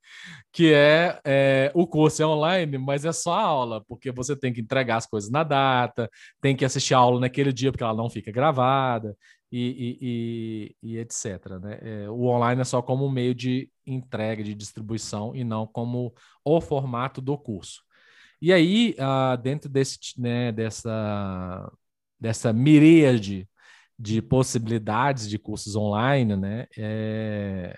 que 0.52 0.72
é, 0.72 1.20
é, 1.24 1.72
o 1.74 1.86
curso 1.86 2.22
é 2.22 2.26
online, 2.26 2.78
mas 2.78 3.04
é 3.04 3.12
só 3.12 3.34
a 3.34 3.42
aula, 3.42 3.84
porque 3.88 4.12
você 4.12 4.36
tem 4.36 4.52
que 4.52 4.60
entregar 4.60 4.96
as 4.96 5.06
coisas 5.06 5.30
na 5.30 5.42
data, 5.42 6.08
tem 6.40 6.56
que 6.56 6.64
assistir 6.64 6.94
a 6.94 6.98
aula 6.98 7.20
naquele 7.20 7.52
dia, 7.52 7.70
porque 7.72 7.84
ela 7.84 7.94
não 7.94 8.10
fica 8.10 8.32
gravada, 8.32 9.16
e, 9.50 10.76
e, 10.80 10.82
e, 10.82 10.94
e 10.94 10.98
etc. 10.98 11.58
Né? 11.62 11.78
É, 11.82 12.10
o 12.10 12.26
online 12.26 12.60
é 12.60 12.64
só 12.64 12.82
como 12.82 13.06
um 13.06 13.10
meio 13.10 13.34
de 13.34 13.70
entrega, 13.86 14.42
de 14.42 14.54
distribuição, 14.54 15.34
e 15.34 15.44
não 15.44 15.66
como 15.66 16.14
o 16.44 16.60
formato 16.60 17.20
do 17.20 17.36
curso. 17.38 17.82
E 18.40 18.52
aí, 18.52 18.94
uh, 18.98 19.40
dentro 19.40 19.70
desse, 19.70 19.98
né, 20.18 20.52
dessa, 20.52 21.72
dessa 22.20 22.52
miríade 22.52 23.48
de 23.98 24.20
possibilidades 24.22 25.28
de 25.28 25.38
cursos 25.38 25.76
online, 25.76 26.36
né? 26.36 26.66
É... 26.76 27.76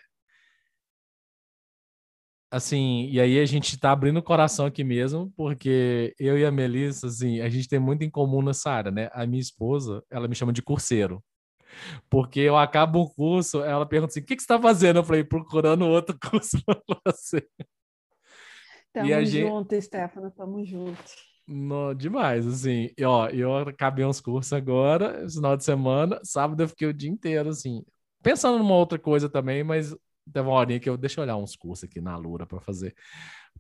Assim, 2.51 3.09
e 3.11 3.21
aí 3.21 3.39
a 3.41 3.45
gente 3.45 3.75
está 3.75 3.91
abrindo 3.91 4.19
o 4.19 4.23
coração 4.23 4.67
aqui 4.67 4.85
mesmo, 4.85 5.33
porque 5.37 6.15
eu 6.19 6.39
e 6.39 6.45
a 6.47 6.51
Melissa, 6.51 7.09
assim, 7.09 7.41
a 7.41 7.49
gente 7.49 7.69
tem 7.69 7.79
muito 7.79 8.03
em 8.05 8.11
comum 8.11 8.41
nessa 8.41 8.71
área, 8.71 8.91
né? 8.91 9.11
A 9.13 9.27
minha 9.27 9.41
esposa, 9.41 10.03
ela 10.11 10.29
me 10.29 10.35
chama 10.35 10.53
de 10.53 10.63
curseiro. 10.63 11.23
Porque 12.09 12.41
eu 12.41 12.57
acabo 12.57 13.01
o 13.01 13.11
curso, 13.11 13.63
ela 13.63 13.87
pergunta 13.87 14.13
assim: 14.13 14.21
o 14.21 14.25
que, 14.25 14.37
que 14.37 14.43
você 14.43 14.45
está 14.45 14.61
fazendo? 14.61 14.99
Eu 14.99 15.05
falei, 15.05 15.25
procurando 15.25 15.87
outro 15.87 16.17
curso 16.31 16.59
para 16.65 16.81
você. 17.07 17.47
Tamo 18.93 19.11
e 19.11 19.27
junto, 19.27 19.75
gente... 19.75 19.85
Stefano, 19.85 20.31
tamo 20.31 20.65
junto. 20.65 21.05
No, 21.47 21.95
demais, 21.95 22.47
assim. 22.47 22.91
E, 22.97 23.05
ó, 23.05 23.29
eu 23.29 23.57
acabei 23.57 24.05
uns 24.05 24.21
cursos 24.21 24.53
agora, 24.53 25.25
esse 25.25 25.37
final 25.37 25.57
de 25.57 25.65
semana. 25.65 26.19
Sábado 26.25 26.63
eu 26.63 26.69
fiquei 26.69 26.89
o 26.89 26.95
dia 26.95 27.11
inteiro, 27.11 27.51
assim, 27.51 27.85
pensando 28.23 28.59
numa 28.59 28.75
outra 28.75 28.99
coisa 28.99 29.29
também, 29.29 29.63
mas 29.63 29.95
teve 30.33 30.49
uma 30.49 30.57
horinha 30.57 30.81
que 30.81 30.89
eu 30.89 30.97
deixa 30.97 31.21
eu 31.21 31.23
olhar 31.23 31.37
uns 31.37 31.55
cursos 31.55 31.85
aqui 31.85 32.01
na 32.01 32.17
Lura 32.17 32.47
para 32.47 32.61
fazer. 32.61 32.95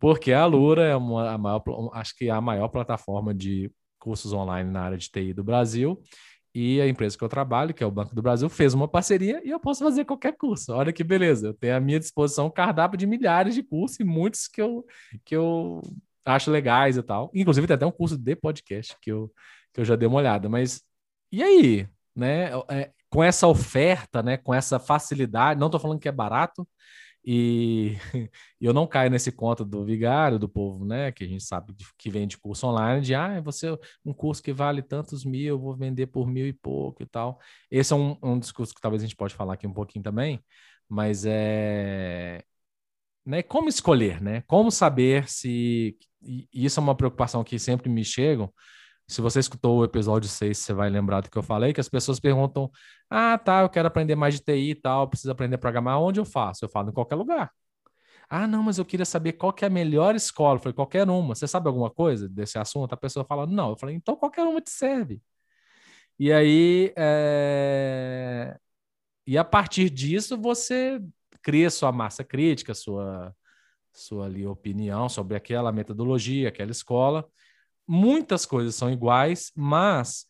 Porque 0.00 0.32
a 0.32 0.44
Lura 0.44 0.84
é 0.84 0.96
uma, 0.96 1.30
a 1.30 1.38
maior, 1.38 1.62
acho 1.92 2.16
que 2.16 2.26
é 2.26 2.30
a 2.30 2.40
maior 2.40 2.68
plataforma 2.68 3.32
de 3.32 3.70
cursos 3.98 4.32
online 4.32 4.70
na 4.70 4.82
área 4.82 4.98
de 4.98 5.10
TI 5.10 5.32
do 5.32 5.44
Brasil. 5.44 6.00
E 6.58 6.80
a 6.80 6.88
empresa 6.88 7.18
que 7.18 7.22
eu 7.22 7.28
trabalho, 7.28 7.74
que 7.74 7.84
é 7.84 7.86
o 7.86 7.90
Banco 7.90 8.14
do 8.14 8.22
Brasil, 8.22 8.48
fez 8.48 8.72
uma 8.72 8.88
parceria 8.88 9.42
e 9.44 9.50
eu 9.50 9.60
posso 9.60 9.84
fazer 9.84 10.06
qualquer 10.06 10.34
curso. 10.38 10.72
Olha 10.72 10.90
que 10.90 11.04
beleza. 11.04 11.48
Eu 11.48 11.52
tenho 11.52 11.76
à 11.76 11.80
minha 11.80 11.98
disposição 11.98 12.46
um 12.46 12.50
cardápio 12.50 12.96
de 12.96 13.06
milhares 13.06 13.54
de 13.54 13.62
cursos 13.62 14.00
e 14.00 14.04
muitos 14.04 14.48
que 14.48 14.62
eu, 14.62 14.82
que 15.22 15.36
eu 15.36 15.82
acho 16.24 16.50
legais 16.50 16.96
e 16.96 17.02
tal. 17.02 17.30
Inclusive, 17.34 17.66
tem 17.66 17.74
até 17.74 17.84
um 17.84 17.90
curso 17.90 18.16
de 18.16 18.34
podcast 18.34 18.96
que 19.02 19.12
eu, 19.12 19.30
que 19.70 19.82
eu 19.82 19.84
já 19.84 19.96
dei 19.96 20.08
uma 20.08 20.16
olhada. 20.16 20.48
Mas 20.48 20.80
e 21.30 21.42
aí? 21.42 21.86
Né? 22.16 22.48
É, 22.70 22.90
com 23.10 23.22
essa 23.22 23.46
oferta, 23.46 24.22
né? 24.22 24.38
com 24.38 24.54
essa 24.54 24.78
facilidade, 24.78 25.60
não 25.60 25.66
estou 25.66 25.78
falando 25.78 26.00
que 26.00 26.08
é 26.08 26.12
barato, 26.12 26.66
e 27.26 27.96
eu 28.60 28.72
não 28.72 28.86
caio 28.86 29.10
nesse 29.10 29.32
conto 29.32 29.64
do 29.64 29.84
vigário, 29.84 30.38
do 30.38 30.48
povo, 30.48 30.84
né? 30.84 31.10
Que 31.12 31.24
a 31.24 31.26
gente 31.26 31.42
sabe 31.44 31.74
que 31.98 32.08
vende 32.08 32.38
curso 32.38 32.66
online, 32.68 33.02
de 33.02 33.14
ah, 33.14 33.40
você 33.40 33.76
um 34.04 34.12
curso 34.14 34.42
que 34.42 34.52
vale 34.52 34.82
tantos 34.82 35.24
mil, 35.24 35.46
eu 35.46 35.58
vou 35.58 35.74
vender 35.76 36.06
por 36.06 36.28
mil 36.28 36.46
e 36.46 36.52
pouco 36.52 37.02
e 37.02 37.06
tal. 37.06 37.40
Esse 37.70 37.92
é 37.92 37.96
um, 37.96 38.16
um 38.22 38.38
discurso 38.38 38.74
que 38.74 38.80
talvez 38.80 39.02
a 39.02 39.06
gente 39.06 39.16
pode 39.16 39.34
falar 39.34 39.54
aqui 39.54 39.66
um 39.66 39.74
pouquinho 39.74 40.04
também, 40.04 40.40
mas 40.88 41.24
é 41.26 42.44
né, 43.26 43.42
como 43.42 43.68
escolher, 43.68 44.22
né? 44.22 44.42
Como 44.46 44.70
saber 44.70 45.28
se. 45.28 45.98
E 46.22 46.48
isso 46.52 46.80
é 46.80 46.82
uma 46.82 46.94
preocupação 46.94 47.42
que 47.44 47.58
sempre 47.58 47.88
me 47.90 48.04
chegam. 48.04 48.52
Se 49.08 49.20
você 49.20 49.38
escutou 49.38 49.78
o 49.78 49.84
episódio 49.84 50.28
6, 50.28 50.58
você 50.58 50.72
vai 50.72 50.90
lembrar 50.90 51.20
do 51.20 51.30
que 51.30 51.38
eu 51.38 51.42
falei, 51.42 51.72
que 51.72 51.80
as 51.80 51.88
pessoas 51.88 52.18
perguntam: 52.18 52.70
ah, 53.08 53.38
tá, 53.38 53.62
eu 53.62 53.68
quero 53.68 53.86
aprender 53.88 54.16
mais 54.16 54.34
de 54.34 54.40
TI 54.40 54.70
e 54.70 54.74
tal, 54.74 55.08
preciso 55.08 55.30
aprender 55.30 55.54
a 55.56 55.58
programar, 55.58 56.00
onde 56.00 56.18
eu 56.20 56.24
faço? 56.24 56.64
Eu 56.64 56.68
falo 56.68 56.90
em 56.90 56.92
qualquer 56.92 57.14
lugar. 57.14 57.52
Ah, 58.28 58.46
não, 58.46 58.62
mas 58.62 58.78
eu 58.78 58.84
queria 58.84 59.04
saber 59.06 59.34
qual 59.34 59.52
que 59.52 59.64
é 59.64 59.68
a 59.68 59.70
melhor 59.70 60.14
escola. 60.16 60.56
Eu 60.56 60.60
falei, 60.62 60.74
qualquer 60.74 61.08
uma. 61.08 61.34
Você 61.34 61.46
sabe 61.46 61.68
alguma 61.68 61.90
coisa 61.90 62.28
desse 62.28 62.58
assunto? 62.58 62.92
A 62.92 62.96
pessoa 62.96 63.24
fala, 63.24 63.46
não. 63.46 63.70
Eu 63.70 63.76
falei, 63.76 63.94
então 63.94 64.16
qualquer 64.16 64.42
uma 64.42 64.60
te 64.60 64.70
serve. 64.70 65.22
E 66.18 66.32
aí, 66.32 66.92
é... 66.96 68.58
e 69.26 69.36
a 69.38 69.44
partir 69.44 69.90
disso, 69.90 70.36
você 70.40 71.00
cria 71.42 71.70
sua 71.70 71.92
massa 71.92 72.24
crítica, 72.24 72.74
sua, 72.74 73.34
sua 73.92 74.26
ali, 74.26 74.46
opinião 74.46 75.08
sobre 75.08 75.36
aquela 75.36 75.72
metodologia, 75.72 76.48
aquela 76.48 76.70
escola. 76.72 77.28
Muitas 77.86 78.44
coisas 78.44 78.74
são 78.74 78.90
iguais, 78.90 79.52
mas, 79.54 80.26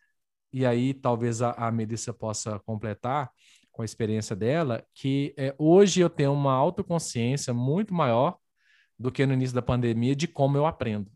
e 0.52 0.66
aí 0.66 0.92
talvez 0.92 1.40
a, 1.42 1.52
a 1.52 1.70
Melissa 1.72 2.12
possa 2.12 2.58
completar 2.60 3.30
com 3.72 3.82
a 3.82 3.84
experiência 3.84 4.34
dela, 4.34 4.84
que 4.94 5.34
é, 5.36 5.54
hoje 5.58 6.00
eu 6.00 6.08
tenho 6.08 6.32
uma 6.32 6.52
autoconsciência 6.52 7.52
muito 7.52 7.92
maior 7.92 8.38
do 8.98 9.12
que 9.12 9.26
no 9.26 9.34
início 9.34 9.54
da 9.54 9.62
pandemia 9.62 10.16
de 10.16 10.26
como 10.26 10.56
eu 10.56 10.66
aprendo. 10.66 11.10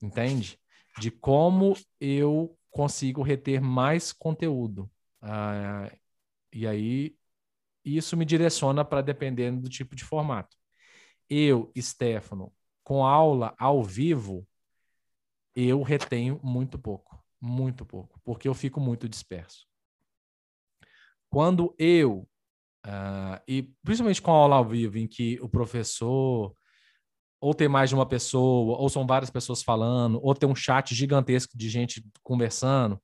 Entende? 0.00 0.58
De 0.98 1.10
como 1.10 1.76
eu 2.00 2.56
consigo 2.70 3.22
reter 3.22 3.60
mais 3.60 4.12
conteúdo. 4.12 4.90
Ah, 5.20 5.88
e 6.52 6.66
aí 6.66 7.16
isso 7.84 8.16
me 8.16 8.24
direciona 8.24 8.84
para 8.84 9.00
dependendo 9.00 9.62
do 9.62 9.68
tipo 9.68 9.94
de 9.94 10.04
formato. 10.04 10.56
Eu, 11.30 11.72
Stefano, 11.78 12.52
com 12.82 13.04
aula 13.04 13.54
ao 13.58 13.82
vivo, 13.82 14.46
eu 15.54 15.82
retenho 15.82 16.40
muito 16.42 16.78
pouco, 16.78 17.22
muito 17.40 17.84
pouco, 17.84 18.20
porque 18.24 18.48
eu 18.48 18.54
fico 18.54 18.80
muito 18.80 19.08
disperso. 19.08 19.66
Quando 21.30 21.74
eu, 21.78 22.28
uh, 22.86 23.40
e 23.48 23.62
principalmente 23.82 24.20
com 24.20 24.30
aula 24.30 24.56
ao 24.56 24.68
vivo, 24.68 24.98
em 24.98 25.06
que 25.06 25.38
o 25.40 25.48
professor 25.48 26.54
ou 27.40 27.52
tem 27.52 27.68
mais 27.68 27.90
de 27.90 27.96
uma 27.96 28.06
pessoa, 28.06 28.78
ou 28.78 28.88
são 28.88 29.04
várias 29.04 29.28
pessoas 29.28 29.64
falando, 29.64 30.20
ou 30.22 30.32
tem 30.32 30.48
um 30.48 30.54
chat 30.54 30.94
gigantesco 30.94 31.58
de 31.58 31.68
gente 31.68 32.06
conversando, 32.22 33.02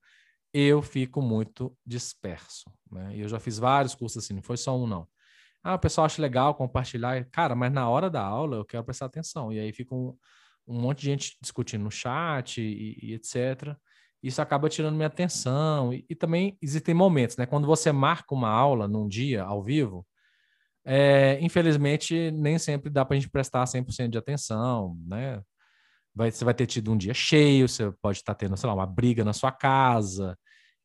eu 0.54 0.80
fico 0.80 1.20
muito 1.20 1.76
disperso. 1.84 2.70
Né? 2.88 3.16
E 3.16 3.20
eu 3.20 3.28
já 3.28 3.40
fiz 3.40 3.58
vários 3.58 3.96
cursos 3.96 4.22
assim, 4.22 4.34
não 4.34 4.42
foi 4.42 4.56
só 4.56 4.78
um, 4.78 4.86
não. 4.86 5.08
Ah, 5.60 5.74
o 5.74 5.78
pessoal 5.78 6.04
acha 6.04 6.22
legal 6.22 6.54
compartilhar. 6.54 7.24
Cara, 7.30 7.56
mas 7.56 7.72
na 7.72 7.88
hora 7.88 8.08
da 8.08 8.22
aula 8.22 8.56
eu 8.56 8.64
quero 8.64 8.84
prestar 8.84 9.06
atenção. 9.06 9.52
E 9.52 9.58
aí 9.58 9.72
fica 9.72 9.92
um, 9.92 10.16
um 10.68 10.80
monte 10.80 11.00
de 11.00 11.06
gente 11.06 11.36
discutindo 11.40 11.84
no 11.84 11.90
chat 11.90 12.60
e, 12.60 12.98
e 13.02 13.14
etc. 13.14 13.76
Isso 14.22 14.42
acaba 14.42 14.68
tirando 14.68 14.96
minha 14.96 15.06
atenção. 15.06 15.92
E, 15.92 16.04
e, 16.08 16.14
também 16.14 16.58
existem 16.62 16.94
momentos, 16.94 17.36
né? 17.36 17.46
Quando 17.46 17.66
você 17.66 17.92
marca 17.92 18.34
uma 18.34 18.50
aula 18.50 18.88
num 18.88 19.08
dia, 19.08 19.42
ao 19.44 19.62
vivo, 19.62 20.06
é, 20.84 21.38
infelizmente 21.40 22.30
nem 22.32 22.58
sempre 22.58 22.90
dá 22.90 23.04
para 23.04 23.16
a 23.16 23.20
gente 23.20 23.30
prestar 23.30 23.64
100% 23.64 24.08
de 24.10 24.18
atenção, 24.18 24.96
né? 25.06 25.42
vai, 26.18 26.30
você 26.32 26.44
vai 26.44 26.54
ter 26.54 26.66
tido 26.66 26.92
um 26.92 26.96
dia 26.96 27.14
cheio, 27.14 27.68
você 27.68 27.92
pode 28.02 28.18
estar 28.18 28.34
tendo, 28.34 28.56
sei 28.56 28.66
lá, 28.68 28.74
uma 28.74 28.86
briga 28.86 29.24
na 29.24 29.32
sua 29.32 29.52
casa 29.52 30.36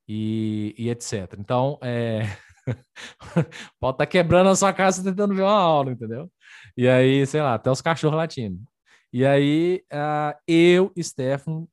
e, 0.07 0.75
e 0.77 0.89
etc. 0.89 1.35
Então, 1.39 1.79
é... 1.81 2.21
pode 3.79 3.95
estar 3.95 4.05
quebrando 4.05 4.49
a 4.49 4.55
sua 4.55 4.71
casa 4.71 5.03
tentando 5.03 5.33
ver 5.33 5.41
uma 5.41 5.51
aula, 5.51 5.91
entendeu? 5.91 6.31
E 6.77 6.87
aí, 6.87 7.25
sei 7.25 7.41
lá, 7.41 7.55
até 7.55 7.69
os 7.71 7.81
cachorros 7.81 8.17
latindo. 8.17 8.59
E 9.13 9.23
aí, 9.27 9.85
uh, 9.93 10.35
eu, 10.47 10.91
Stefano, 10.99 11.69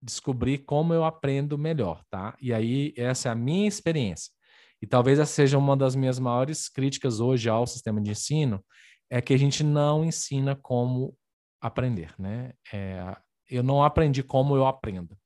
descobri 0.00 0.56
como 0.56 0.94
eu 0.94 1.04
aprendo 1.04 1.58
melhor, 1.58 2.02
tá? 2.08 2.34
E 2.40 2.54
aí, 2.54 2.94
essa 2.96 3.28
é 3.28 3.32
a 3.32 3.34
minha 3.34 3.68
experiência. 3.68 4.32
E 4.80 4.86
talvez 4.86 5.18
essa 5.18 5.30
seja 5.30 5.58
uma 5.58 5.76
das 5.76 5.94
minhas 5.94 6.18
maiores 6.18 6.66
críticas 6.66 7.20
hoje 7.20 7.50
ao 7.50 7.66
sistema 7.66 8.00
de 8.00 8.12
ensino, 8.12 8.64
é 9.10 9.20
que 9.20 9.34
a 9.34 9.36
gente 9.36 9.62
não 9.62 10.02
ensina 10.02 10.56
como 10.56 11.14
aprender, 11.60 12.14
né? 12.18 12.54
É, 12.72 13.14
eu 13.50 13.62
não 13.62 13.82
aprendi 13.84 14.22
como 14.22 14.56
eu 14.56 14.66
aprendo. 14.66 15.18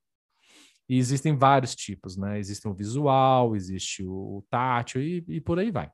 E 0.89 0.99
existem 0.99 1.37
vários 1.37 1.77
tipos, 1.77 2.17
né? 2.17 2.37
Existe 2.41 2.67
o 2.67 2.75
visual, 2.75 3.55
existe 3.55 4.03
o 4.05 4.45
tátil 4.51 5.01
e, 5.01 5.25
e 5.29 5.41
por 5.41 5.57
aí 5.61 5.71
vai. 5.71 5.89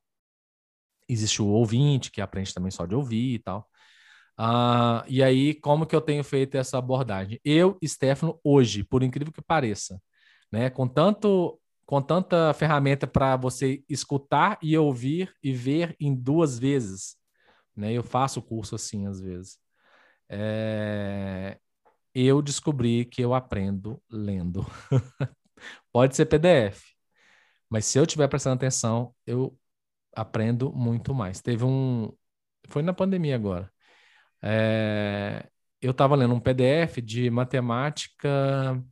Existe 1.07 1.43
o 1.43 1.49
ouvinte, 1.49 2.11
que 2.11 2.23
aprende 2.23 2.55
também 2.55 2.71
só 2.71 2.87
de 2.87 2.95
ouvir 2.95 3.35
e 3.35 3.39
tal. 3.39 3.69
Uh, 4.39 5.03
e 5.09 5.23
aí, 5.23 5.55
como 5.55 5.87
que 5.87 5.97
eu 5.97 6.01
tenho 6.01 6.23
feito 6.23 6.57
essa 6.57 6.79
abordagem? 6.79 7.41
Eu, 7.45 7.77
Stefano, 7.85 8.39
hoje, 8.45 8.85
por 8.85 9.03
incrível 9.03 9.33
que 9.33 9.43
pareça, 9.43 10.01
né, 10.53 10.71
com 10.71 10.87
tanto 10.89 11.61
com 11.87 12.03
tanta 12.03 12.53
ferramenta 12.53 13.07
para 13.07 13.35
você 13.37 13.83
escutar 13.89 14.59
e 14.63 14.77
ouvir 14.77 15.33
e 15.43 15.53
ver 15.55 15.97
em 15.99 16.15
duas 16.15 16.59
vezes, 16.59 17.17
né? 17.75 17.93
Eu 17.93 18.03
faço 18.03 18.43
curso 18.43 18.75
assim 18.75 19.07
às 19.07 19.21
vezes 19.21 19.59
é, 20.29 21.59
eu 22.15 22.43
descobri 22.43 23.05
que 23.05 23.23
eu 23.23 23.35
aprendo 23.35 24.03
lendo. 24.11 24.67
Pode 25.93 26.17
ser 26.17 26.27
PDF, 26.27 26.83
mas 27.71 27.87
se 27.87 27.99
eu 27.99 28.05
estiver 28.05 28.29
prestando 28.29 28.57
atenção, 28.57 29.15
eu 29.27 29.59
aprendo 30.15 30.73
muito 30.73 31.15
mais. 31.15 31.41
Teve 31.41 31.65
um. 31.65 32.13
Foi 32.69 32.83
na 32.83 32.93
pandemia 32.93 33.35
agora. 33.37 33.73
É, 34.43 35.49
eu 35.81 35.91
estava 35.93 36.15
lendo 36.17 36.35
um 36.35 36.41
PDF 36.41 37.01
de 37.03 37.31
matemática. 37.31 38.83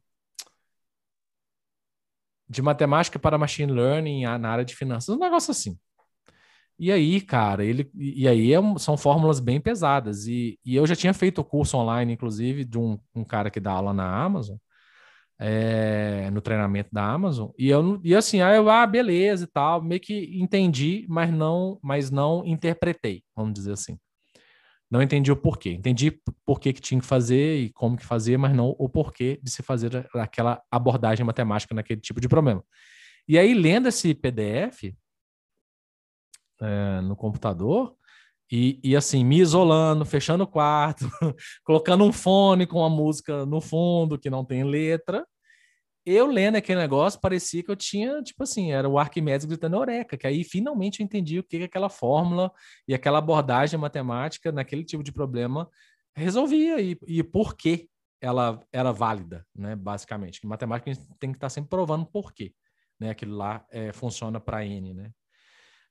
de 2.49 2.63
matemática 2.63 3.19
para 3.19 3.39
machine 3.39 3.73
learning 3.73 4.23
na 4.39 4.51
área 4.51 4.65
de 4.65 4.75
finanças, 4.77 5.15
um 5.15 5.19
negócio 5.19 5.51
assim. 5.51 5.77
E 6.79 6.93
aí, 6.93 7.21
cara, 7.23 7.65
ele 7.65 7.91
e 7.95 8.29
aí 8.29 8.53
é 8.53 8.59
são 8.79 8.97
fórmulas 8.99 9.41
bem 9.41 9.61
pesadas. 9.61 10.27
E, 10.27 10.59
e 10.65 10.77
eu 10.77 10.87
já 10.87 10.95
tinha 10.95 11.15
feito 11.15 11.41
o 11.41 11.45
curso 11.45 11.77
online, 11.79 12.13
inclusive, 12.13 12.65
de 12.65 12.79
um, 12.79 12.99
um 13.15 13.25
cara 13.25 13.51
que 13.51 13.61
dá 13.61 13.73
aula 13.73 13.95
na 13.95 14.07
Amazon, 14.25 14.57
é, 15.39 16.31
no 16.31 16.41
treinamento 16.43 16.91
da 16.93 17.05
Amazon. 17.05 17.51
E 17.59 17.69
eu 17.69 18.01
e 18.05 18.15
assim, 18.15 18.43
aí 18.43 18.57
eu, 18.57 18.71
ah, 18.71 18.87
beleza 18.87 19.45
e 19.45 19.49
tal, 19.49 19.83
meio 19.83 20.01
que 20.01 20.39
entendi, 20.41 21.07
mas 21.09 21.33
não, 21.33 21.79
mas 21.83 22.11
não 22.11 22.45
interpretei, 22.47 23.25
vamos 23.37 23.55
dizer 23.55 23.73
assim. 23.73 23.99
Não 24.91 25.03
entendi 25.03 25.33
o 25.33 25.37
porquê. 25.37 25.73
Entendi 25.73 26.13
por 26.45 26.61
que, 26.61 26.73
que 26.73 26.81
tinha 26.81 27.01
que 27.01 27.07
fazer 27.07 27.59
e 27.59 27.71
como 27.71 27.97
que 27.97 28.05
fazer, 28.05 28.37
mas 28.37 28.55
não 28.55 28.75
o 28.79 28.89
porquê 28.89 29.41
de 29.43 29.51
se 29.51 29.63
fazer 29.63 30.09
aquela 30.15 30.63
abordagem 30.71 31.27
matemática 31.27 31.75
naquele 31.75 32.01
tipo 32.01 32.21
de 32.21 32.29
problema. 32.29 32.65
E 33.29 33.39
aí, 33.39 33.53
lendo 33.55 33.89
esse 33.89 34.15
PDF 34.15 34.95
é, 36.61 37.01
no 37.01 37.17
computador, 37.17 37.97
e, 38.51 38.79
e, 38.83 38.95
assim, 38.95 39.25
me 39.25 39.41
isolando, 39.41 40.05
fechando 40.05 40.45
o 40.45 40.47
quarto, 40.47 41.11
colocando 41.65 42.05
um 42.05 42.13
fone 42.13 42.65
com 42.65 42.85
a 42.85 42.89
música 42.89 43.45
no 43.45 43.61
fundo 43.61 44.19
que 44.19 44.31
não 44.31 44.45
tem 44.45 44.63
letra, 44.63 45.27
eu 46.07 46.27
lendo 46.27 46.57
aquele 46.57 46.81
negócio, 46.81 47.21
parecia 47.21 47.63
que 47.63 47.71
eu 47.71 47.77
tinha, 47.77 48.23
tipo 48.23 48.45
assim, 48.45 48.73
era 48.73 48.89
o 48.89 48.99
Arquimedes 48.99 49.45
gritando 49.45 49.77
Eureka, 49.77 50.17
que 50.17 50.27
aí 50.27 50.45
finalmente 50.45 51.01
eu 51.01 51.05
entendi 51.05 51.41
o 51.41 51.43
que, 51.43 51.59
que 51.59 51.65
aquela 51.65 51.89
fórmula 51.89 52.53
e 52.87 52.95
aquela 52.95 53.19
abordagem 53.19 53.79
matemática 53.79 54.53
naquele 54.53 54.85
tipo 54.85 55.03
de 55.03 55.11
problema 55.11 55.69
resolvia 56.15 56.81
e, 56.81 56.97
e 57.07 57.23
por 57.25 57.57
que 57.57 57.89
ela 58.21 58.61
era 58.73 58.93
válida, 58.93 59.45
né, 59.55 59.75
basicamente. 59.75 60.41
Que 60.41 60.47
matemática 60.47 60.91
a 60.91 60.95
gente 60.95 61.07
tem 61.19 61.33
que 61.33 61.37
estar 61.37 61.51
sempre 61.51 61.71
provando 61.71 62.07
por 62.07 62.33
quê, 62.33 62.55
né, 63.01 63.11
aquilo 63.11 63.37
lá 63.37 63.67
é, 63.71 63.93
funciona 63.93 64.41
para 64.41 64.65
N, 64.65 64.95
né, 64.95 65.11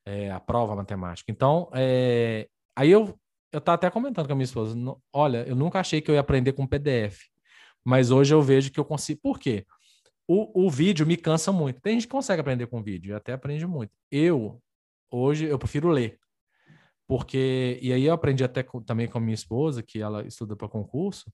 é, 0.05 0.31
a 0.31 0.39
prova 0.39 0.75
matemática. 0.75 1.31
Então, 1.31 1.69
é, 1.73 2.47
aí 2.75 2.89
eu 2.89 3.19
eu 3.55 3.61
até 3.65 3.89
comentando 3.89 4.27
com 4.27 4.33
a 4.33 4.35
minha 4.35 4.43
esposa, 4.43 4.75
olha, 5.13 5.47
eu 5.47 5.55
nunca 5.55 5.79
achei 5.79 6.01
que 6.01 6.11
eu 6.11 6.15
ia 6.15 6.19
aprender 6.19 6.51
com 6.51 6.67
PDF, 6.67 7.21
mas 7.85 8.11
hoje 8.11 8.33
eu 8.33 8.41
vejo 8.41 8.69
que 8.69 8.79
eu 8.79 8.83
consigo. 8.83 9.21
Por 9.21 9.39
quê? 9.39 9.65
O, 10.27 10.65
o 10.65 10.69
vídeo 10.69 11.05
me 11.05 11.17
cansa 11.17 11.51
muito. 11.51 11.81
Tem 11.81 11.93
gente 11.93 12.07
que 12.07 12.11
consegue 12.11 12.41
aprender 12.41 12.67
com 12.67 12.81
vídeo, 12.81 13.15
até 13.15 13.33
aprende 13.33 13.65
muito. 13.65 13.91
Eu, 14.11 14.61
hoje, 15.09 15.45
eu 15.45 15.59
prefiro 15.59 15.89
ler. 15.89 16.19
Porque, 17.07 17.79
e 17.81 17.93
aí 17.93 18.05
eu 18.05 18.13
aprendi 18.13 18.43
até 18.43 18.63
com, 18.63 18.81
também 18.81 19.07
com 19.07 19.17
a 19.17 19.21
minha 19.21 19.35
esposa, 19.35 19.83
que 19.83 20.01
ela 20.01 20.25
estuda 20.25 20.55
para 20.55 20.67
concurso, 20.67 21.31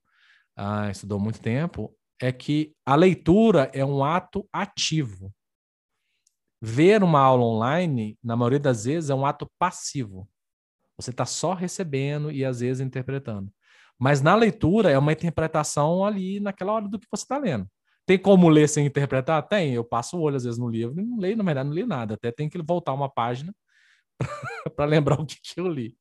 ah, 0.56 0.90
estudou 0.92 1.20
muito 1.20 1.42
tempo, 1.42 1.96
é 2.22 2.32
que 2.32 2.76
a 2.86 2.96
leitura 2.96 3.72
é 3.74 3.84
um 3.86 4.04
ato 4.04 4.48
ativo. 4.52 5.34
Ver 6.62 7.02
uma 7.02 7.20
aula 7.20 7.44
online, 7.44 8.20
na 8.24 8.36
maioria 8.36 8.60
das 8.60 8.86
vezes, 8.86 9.10
é 9.10 9.16
um 9.16 9.26
ato 9.26 9.50
passivo. 9.58 10.30
Você 10.98 11.10
está 11.10 11.26
só 11.26 11.54
recebendo 11.54 12.32
e 12.32 12.46
às 12.46 12.60
vezes 12.60 12.86
interpretando. 12.86 13.52
Mas 13.98 14.22
na 14.22 14.36
leitura 14.36 14.92
é 14.92 14.98
uma 14.98 15.14
interpretação 15.14 16.06
ali 16.06 16.40
naquela 16.40 16.74
hora 16.74 16.88
do 16.88 17.00
que 17.00 17.08
você 17.10 17.24
está 17.24 17.38
lendo. 17.38 17.68
Tem 18.06 18.18
como 18.18 18.50
ler 18.50 18.68
sem 18.68 18.86
interpretar? 18.86 19.48
Tem. 19.48 19.74
Eu 19.74 19.84
passo 19.84 20.18
o 20.18 20.22
olho 20.22 20.36
às 20.36 20.44
vezes 20.44 20.60
no 20.60 20.68
livro 20.70 21.00
e 21.00 21.04
não 21.04 21.18
leio, 21.18 21.38
na 21.38 21.44
verdade, 21.44 21.70
não 21.70 21.76
li 21.76 21.86
nada. 21.86 22.16
Até 22.16 22.32
tem 22.32 22.50
que 22.50 22.62
voltar 22.62 22.94
uma 22.94 23.10
página 23.10 23.54
para 24.76 24.86
lembrar 24.86 25.20
o 25.20 25.26
que, 25.26 25.38
que 25.42 25.60
eu 25.60 25.68
li. 25.68 25.96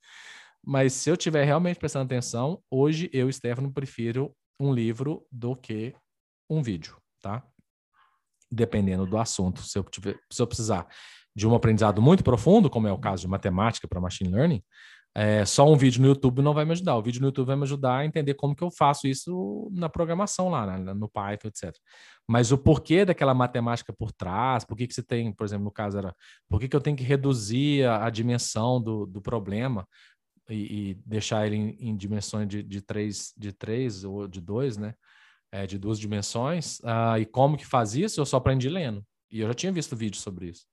Mas 0.64 0.92
se 0.92 1.10
eu 1.10 1.16
tiver 1.16 1.44
realmente 1.44 1.78
prestando 1.78 2.04
atenção, 2.04 2.62
hoje 2.70 3.08
eu, 3.12 3.30
Stefano, 3.32 3.72
prefiro 3.72 4.34
um 4.58 4.72
livro 4.72 5.26
do 5.30 5.56
que 5.56 5.94
um 6.48 6.62
vídeo, 6.62 6.96
tá? 7.20 7.42
Dependendo 8.50 9.06
do 9.06 9.16
assunto. 9.16 9.62
Se 9.62 9.78
eu, 9.78 9.84
tiver, 9.84 10.18
se 10.30 10.42
eu 10.42 10.46
precisar 10.46 10.86
de 11.34 11.46
um 11.46 11.54
aprendizado 11.54 12.02
muito 12.02 12.24
profundo, 12.24 12.68
como 12.68 12.88
é 12.88 12.92
o 12.92 12.98
caso 12.98 13.22
de 13.22 13.28
matemática 13.28 13.88
para 13.88 14.00
machine 14.00 14.30
learning, 14.30 14.62
é, 15.14 15.44
só 15.44 15.70
um 15.70 15.76
vídeo 15.76 16.00
no 16.00 16.08
YouTube 16.08 16.40
não 16.40 16.54
vai 16.54 16.64
me 16.64 16.72
ajudar. 16.72 16.96
O 16.96 17.02
vídeo 17.02 17.20
no 17.20 17.28
YouTube 17.28 17.46
vai 17.46 17.56
me 17.56 17.64
ajudar 17.64 17.98
a 17.98 18.06
entender 18.06 18.34
como 18.34 18.54
que 18.54 18.62
eu 18.62 18.70
faço 18.70 19.08
isso 19.08 19.68
na 19.72 19.88
programação 19.88 20.48
lá, 20.48 20.78
né, 20.78 20.94
no 20.94 21.08
Python, 21.08 21.48
etc. 21.48 21.76
Mas 22.28 22.52
o 22.52 22.58
porquê 22.58 23.04
daquela 23.04 23.34
matemática 23.34 23.92
por 23.92 24.12
trás, 24.12 24.64
por 24.64 24.76
que, 24.76 24.86
que 24.86 24.94
você 24.94 25.02
tem, 25.02 25.32
por 25.32 25.44
exemplo, 25.44 25.64
no 25.64 25.72
caso 25.72 25.98
era, 25.98 26.14
por 26.48 26.60
que, 26.60 26.68
que 26.68 26.76
eu 26.76 26.80
tenho 26.80 26.96
que 26.96 27.02
reduzir 27.02 27.84
a, 27.84 28.06
a 28.06 28.10
dimensão 28.10 28.80
do, 28.80 29.04
do 29.04 29.20
problema 29.20 29.86
e, 30.48 30.90
e, 30.90 30.94
deixar 31.06 31.46
ele 31.46 31.56
em, 31.56 31.90
em 31.90 31.96
dimensões 31.96 32.48
de, 32.48 32.62
de, 32.62 32.80
três, 32.80 33.32
de 33.36 33.52
três 33.52 34.04
ou 34.04 34.28
de 34.28 34.40
dois, 34.40 34.76
né? 34.76 34.94
É, 35.52 35.66
de 35.66 35.78
duas 35.78 35.98
dimensões. 35.98 36.78
Uh, 36.80 37.18
e 37.20 37.26
como 37.26 37.56
que 37.56 37.66
faz 37.66 37.96
isso? 37.96 38.20
Eu 38.20 38.26
só 38.26 38.36
aprendi 38.36 38.68
lendo. 38.68 39.04
E 39.30 39.40
eu 39.40 39.48
já 39.48 39.54
tinha 39.54 39.72
visto 39.72 39.96
vídeo 39.96 40.20
sobre 40.20 40.46
isso. 40.46 40.64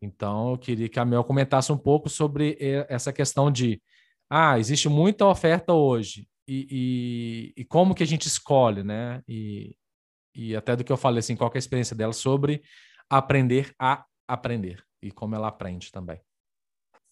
Então, 0.00 0.50
eu 0.52 0.58
queria 0.58 0.88
que 0.88 1.00
a 1.00 1.04
Mel 1.04 1.24
comentasse 1.24 1.72
um 1.72 1.78
pouco 1.78 2.08
sobre 2.08 2.56
essa 2.88 3.12
questão 3.12 3.50
de, 3.50 3.82
ah, 4.30 4.58
existe 4.58 4.88
muita 4.88 5.26
oferta 5.26 5.72
hoje, 5.72 6.28
e, 6.48 7.54
e, 7.56 7.62
e 7.62 7.64
como 7.64 7.94
que 7.94 8.02
a 8.02 8.06
gente 8.06 8.26
escolhe, 8.26 8.84
né? 8.84 9.22
E, 9.26 9.76
e 10.34 10.54
até 10.54 10.76
do 10.76 10.84
que 10.84 10.92
eu 10.92 10.96
falei, 10.96 11.18
assim, 11.18 11.34
qual 11.34 11.50
é 11.52 11.56
a 11.56 11.58
experiência 11.58 11.96
dela 11.96 12.12
sobre 12.12 12.62
aprender 13.08 13.74
a 13.78 14.04
aprender, 14.28 14.84
e 15.02 15.10
como 15.10 15.34
ela 15.34 15.48
aprende 15.48 15.90
também. 15.90 16.20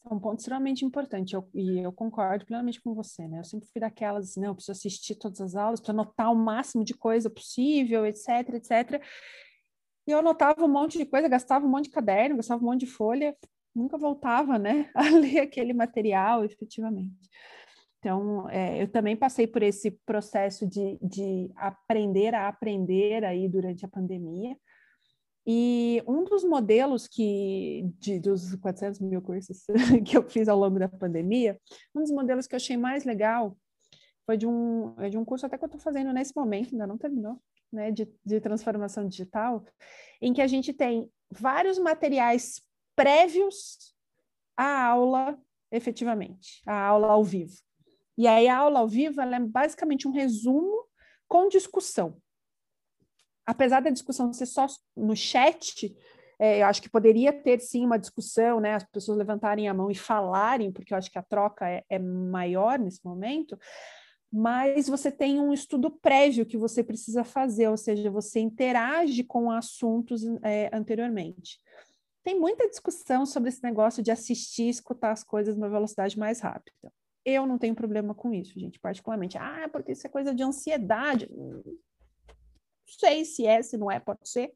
É 0.04 0.12
um 0.12 0.18
ponto 0.18 0.38
extremamente 0.38 0.84
importante, 0.84 1.34
eu, 1.34 1.48
e 1.54 1.78
eu 1.78 1.90
concordo 1.90 2.44
plenamente 2.44 2.80
com 2.82 2.94
você, 2.94 3.26
né? 3.26 3.38
Eu 3.38 3.44
sempre 3.44 3.66
fui 3.72 3.80
daquelas, 3.80 4.36
não, 4.36 4.48
eu 4.48 4.54
preciso 4.54 4.72
assistir 4.72 5.14
todas 5.14 5.40
as 5.40 5.54
aulas 5.56 5.80
para 5.80 5.92
anotar 5.92 6.30
o 6.30 6.36
máximo 6.36 6.84
de 6.84 6.92
coisa 6.92 7.30
possível, 7.30 8.04
etc, 8.04 8.28
etc. 8.54 9.02
E 10.06 10.10
eu 10.10 10.18
anotava 10.18 10.64
um 10.64 10.68
monte 10.68 10.98
de 10.98 11.06
coisa, 11.06 11.28
gastava 11.28 11.66
um 11.66 11.68
monte 11.68 11.84
de 11.84 11.90
caderno, 11.90 12.36
gastava 12.36 12.62
um 12.62 12.66
monte 12.66 12.80
de 12.80 12.86
folha, 12.86 13.36
nunca 13.74 13.98
voltava, 13.98 14.58
né, 14.58 14.90
a 14.94 15.08
ler 15.10 15.40
aquele 15.40 15.72
material 15.72 16.44
efetivamente. 16.44 17.28
Então, 17.98 18.48
é, 18.50 18.82
eu 18.82 18.88
também 18.88 19.16
passei 19.16 19.46
por 19.46 19.62
esse 19.62 19.90
processo 20.04 20.66
de, 20.68 20.98
de 21.00 21.50
aprender 21.56 22.34
a 22.34 22.48
aprender 22.48 23.24
aí 23.24 23.48
durante 23.48 23.84
a 23.86 23.88
pandemia. 23.88 24.54
E 25.46 26.02
um 26.06 26.22
dos 26.22 26.44
modelos 26.44 27.08
que, 27.08 27.90
de, 27.98 28.20
dos 28.20 28.54
400 28.56 29.00
mil 29.00 29.22
cursos 29.22 29.64
que 30.06 30.16
eu 30.16 30.28
fiz 30.28 30.48
ao 30.48 30.58
longo 30.58 30.78
da 30.78 30.88
pandemia, 30.88 31.58
um 31.94 32.00
dos 32.00 32.10
modelos 32.10 32.46
que 32.46 32.54
eu 32.54 32.58
achei 32.58 32.76
mais 32.76 33.04
legal 33.04 33.56
foi 34.26 34.36
de 34.36 34.46
um, 34.46 34.94
é 34.98 35.08
de 35.08 35.16
um 35.16 35.24
curso 35.24 35.46
até 35.46 35.56
que 35.56 35.64
eu 35.64 35.66
estou 35.66 35.80
fazendo 35.80 36.12
nesse 36.12 36.34
momento, 36.36 36.72
ainda 36.72 36.86
não 36.86 36.98
terminou, 36.98 37.38
né, 37.74 37.90
de, 37.90 38.08
de 38.24 38.40
transformação 38.40 39.06
digital, 39.06 39.64
em 40.20 40.32
que 40.32 40.40
a 40.40 40.46
gente 40.46 40.72
tem 40.72 41.10
vários 41.30 41.78
materiais 41.78 42.62
prévios 42.96 43.94
à 44.56 44.86
aula, 44.86 45.38
efetivamente, 45.70 46.62
à 46.64 46.86
aula 46.86 47.08
ao 47.08 47.24
vivo. 47.24 47.54
E 48.16 48.28
aí 48.28 48.46
a 48.46 48.56
aula 48.56 48.78
ao 48.78 48.88
vivo 48.88 49.20
é 49.20 49.40
basicamente 49.40 50.06
um 50.06 50.12
resumo 50.12 50.86
com 51.26 51.48
discussão. 51.48 52.16
Apesar 53.44 53.80
da 53.80 53.90
discussão 53.90 54.32
ser 54.32 54.46
só 54.46 54.66
no 54.96 55.16
chat, 55.16 55.94
é, 56.38 56.62
eu 56.62 56.66
acho 56.66 56.80
que 56.80 56.88
poderia 56.88 57.32
ter 57.32 57.60
sim 57.60 57.84
uma 57.84 57.98
discussão, 57.98 58.60
né? 58.60 58.74
As 58.74 58.84
pessoas 58.84 59.18
levantarem 59.18 59.68
a 59.68 59.74
mão 59.74 59.90
e 59.90 59.94
falarem, 59.94 60.72
porque 60.72 60.94
eu 60.94 60.98
acho 60.98 61.10
que 61.10 61.18
a 61.18 61.22
troca 61.22 61.68
é, 61.68 61.84
é 61.88 61.98
maior 61.98 62.78
nesse 62.78 63.04
momento 63.04 63.58
mas 64.36 64.88
você 64.88 65.12
tem 65.12 65.38
um 65.38 65.52
estudo 65.52 65.88
prévio 65.88 66.44
que 66.44 66.56
você 66.56 66.82
precisa 66.82 67.22
fazer, 67.22 67.68
ou 67.68 67.76
seja, 67.76 68.10
você 68.10 68.40
interage 68.40 69.22
com 69.22 69.48
assuntos 69.48 70.24
é, 70.42 70.68
anteriormente. 70.72 71.60
Tem 72.24 72.36
muita 72.36 72.68
discussão 72.68 73.24
sobre 73.24 73.50
esse 73.50 73.62
negócio 73.62 74.02
de 74.02 74.10
assistir 74.10 74.68
escutar 74.68 75.12
as 75.12 75.22
coisas 75.22 75.54
numa 75.54 75.68
velocidade 75.68 76.18
mais 76.18 76.40
rápida. 76.40 76.92
Eu 77.24 77.46
não 77.46 77.58
tenho 77.58 77.76
problema 77.76 78.12
com 78.12 78.34
isso, 78.34 78.58
gente, 78.58 78.80
particularmente. 78.80 79.38
Ah, 79.38 79.68
porque 79.70 79.92
isso 79.92 80.04
é 80.04 80.10
coisa 80.10 80.34
de 80.34 80.42
ansiedade. 80.42 81.30
Não 81.32 81.62
sei 82.88 83.24
se 83.24 83.46
é, 83.46 83.62
se 83.62 83.76
não 83.76 83.88
é, 83.88 84.00
pode 84.00 84.28
ser. 84.28 84.52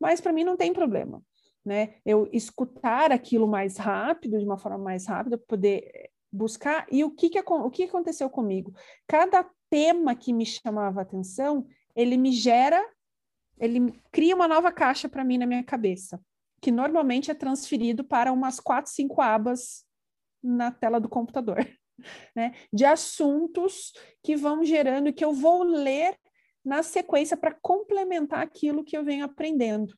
Mas 0.00 0.20
para 0.20 0.32
mim 0.32 0.42
não 0.42 0.56
tem 0.56 0.72
problema. 0.72 1.22
Né? 1.64 1.94
Eu 2.04 2.28
escutar 2.32 3.12
aquilo 3.12 3.46
mais 3.46 3.76
rápido, 3.76 4.40
de 4.40 4.44
uma 4.44 4.58
forma 4.58 4.78
mais 4.78 5.06
rápida, 5.06 5.38
poder 5.38 6.10
buscar. 6.30 6.86
E 6.90 7.04
o 7.04 7.10
que, 7.10 7.28
que, 7.28 7.40
o 7.40 7.70
que 7.70 7.84
aconteceu 7.84 8.28
comigo? 8.28 8.72
Cada 9.06 9.48
tema 9.70 10.14
que 10.14 10.32
me 10.32 10.46
chamava 10.46 11.00
atenção, 11.00 11.66
ele 11.94 12.16
me 12.16 12.32
gera, 12.32 12.82
ele 13.58 13.92
cria 14.10 14.34
uma 14.34 14.48
nova 14.48 14.70
caixa 14.70 15.08
para 15.08 15.24
mim 15.24 15.38
na 15.38 15.46
minha 15.46 15.64
cabeça, 15.64 16.20
que 16.60 16.70
normalmente 16.70 17.30
é 17.30 17.34
transferido 17.34 18.04
para 18.04 18.32
umas 18.32 18.60
quatro, 18.60 18.90
cinco 18.90 19.20
abas 19.20 19.84
na 20.42 20.70
tela 20.70 21.00
do 21.00 21.08
computador, 21.08 21.58
né? 22.34 22.54
De 22.72 22.84
assuntos 22.84 23.92
que 24.22 24.36
vão 24.36 24.64
gerando 24.64 25.12
que 25.12 25.24
eu 25.24 25.32
vou 25.32 25.62
ler 25.62 26.16
na 26.64 26.82
sequência 26.82 27.36
para 27.36 27.56
complementar 27.62 28.40
aquilo 28.40 28.84
que 28.84 28.96
eu 28.96 29.04
venho 29.04 29.24
aprendendo. 29.24 29.94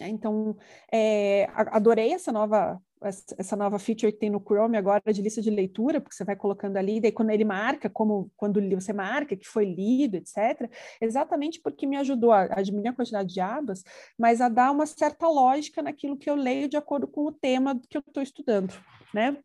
Então, 0.00 0.56
é, 0.90 1.46
adorei 1.54 2.12
essa 2.12 2.32
nova 2.32 2.80
essa 3.04 3.56
nova 3.56 3.78
feature 3.78 4.12
que 4.12 4.18
tem 4.18 4.30
no 4.30 4.40
Chrome 4.40 4.76
agora 4.76 5.12
de 5.12 5.22
lista 5.22 5.42
de 5.42 5.50
leitura, 5.50 6.00
porque 6.00 6.14
você 6.14 6.24
vai 6.24 6.36
colocando 6.36 6.76
ali, 6.76 7.00
daí 7.00 7.12
quando 7.12 7.30
ele 7.30 7.44
marca, 7.44 7.90
como 7.90 8.30
quando 8.36 8.60
você 8.74 8.92
marca 8.92 9.36
que 9.36 9.46
foi 9.46 9.64
lido, 9.64 10.16
etc., 10.16 10.70
exatamente 11.00 11.60
porque 11.60 11.86
me 11.86 11.96
ajudou 11.96 12.32
a, 12.32 12.48
a 12.50 12.62
diminuir 12.62 12.88
a 12.88 12.92
quantidade 12.92 13.32
de 13.32 13.40
abas, 13.40 13.82
mas 14.18 14.40
a 14.40 14.48
dar 14.48 14.70
uma 14.70 14.86
certa 14.86 15.28
lógica 15.28 15.82
naquilo 15.82 16.16
que 16.16 16.30
eu 16.30 16.34
leio 16.34 16.68
de 16.68 16.76
acordo 16.76 17.06
com 17.06 17.26
o 17.26 17.32
tema 17.32 17.80
que 17.88 17.96
eu 17.96 18.02
estou 18.06 18.22
estudando, 18.22 18.72
né? 19.12 19.36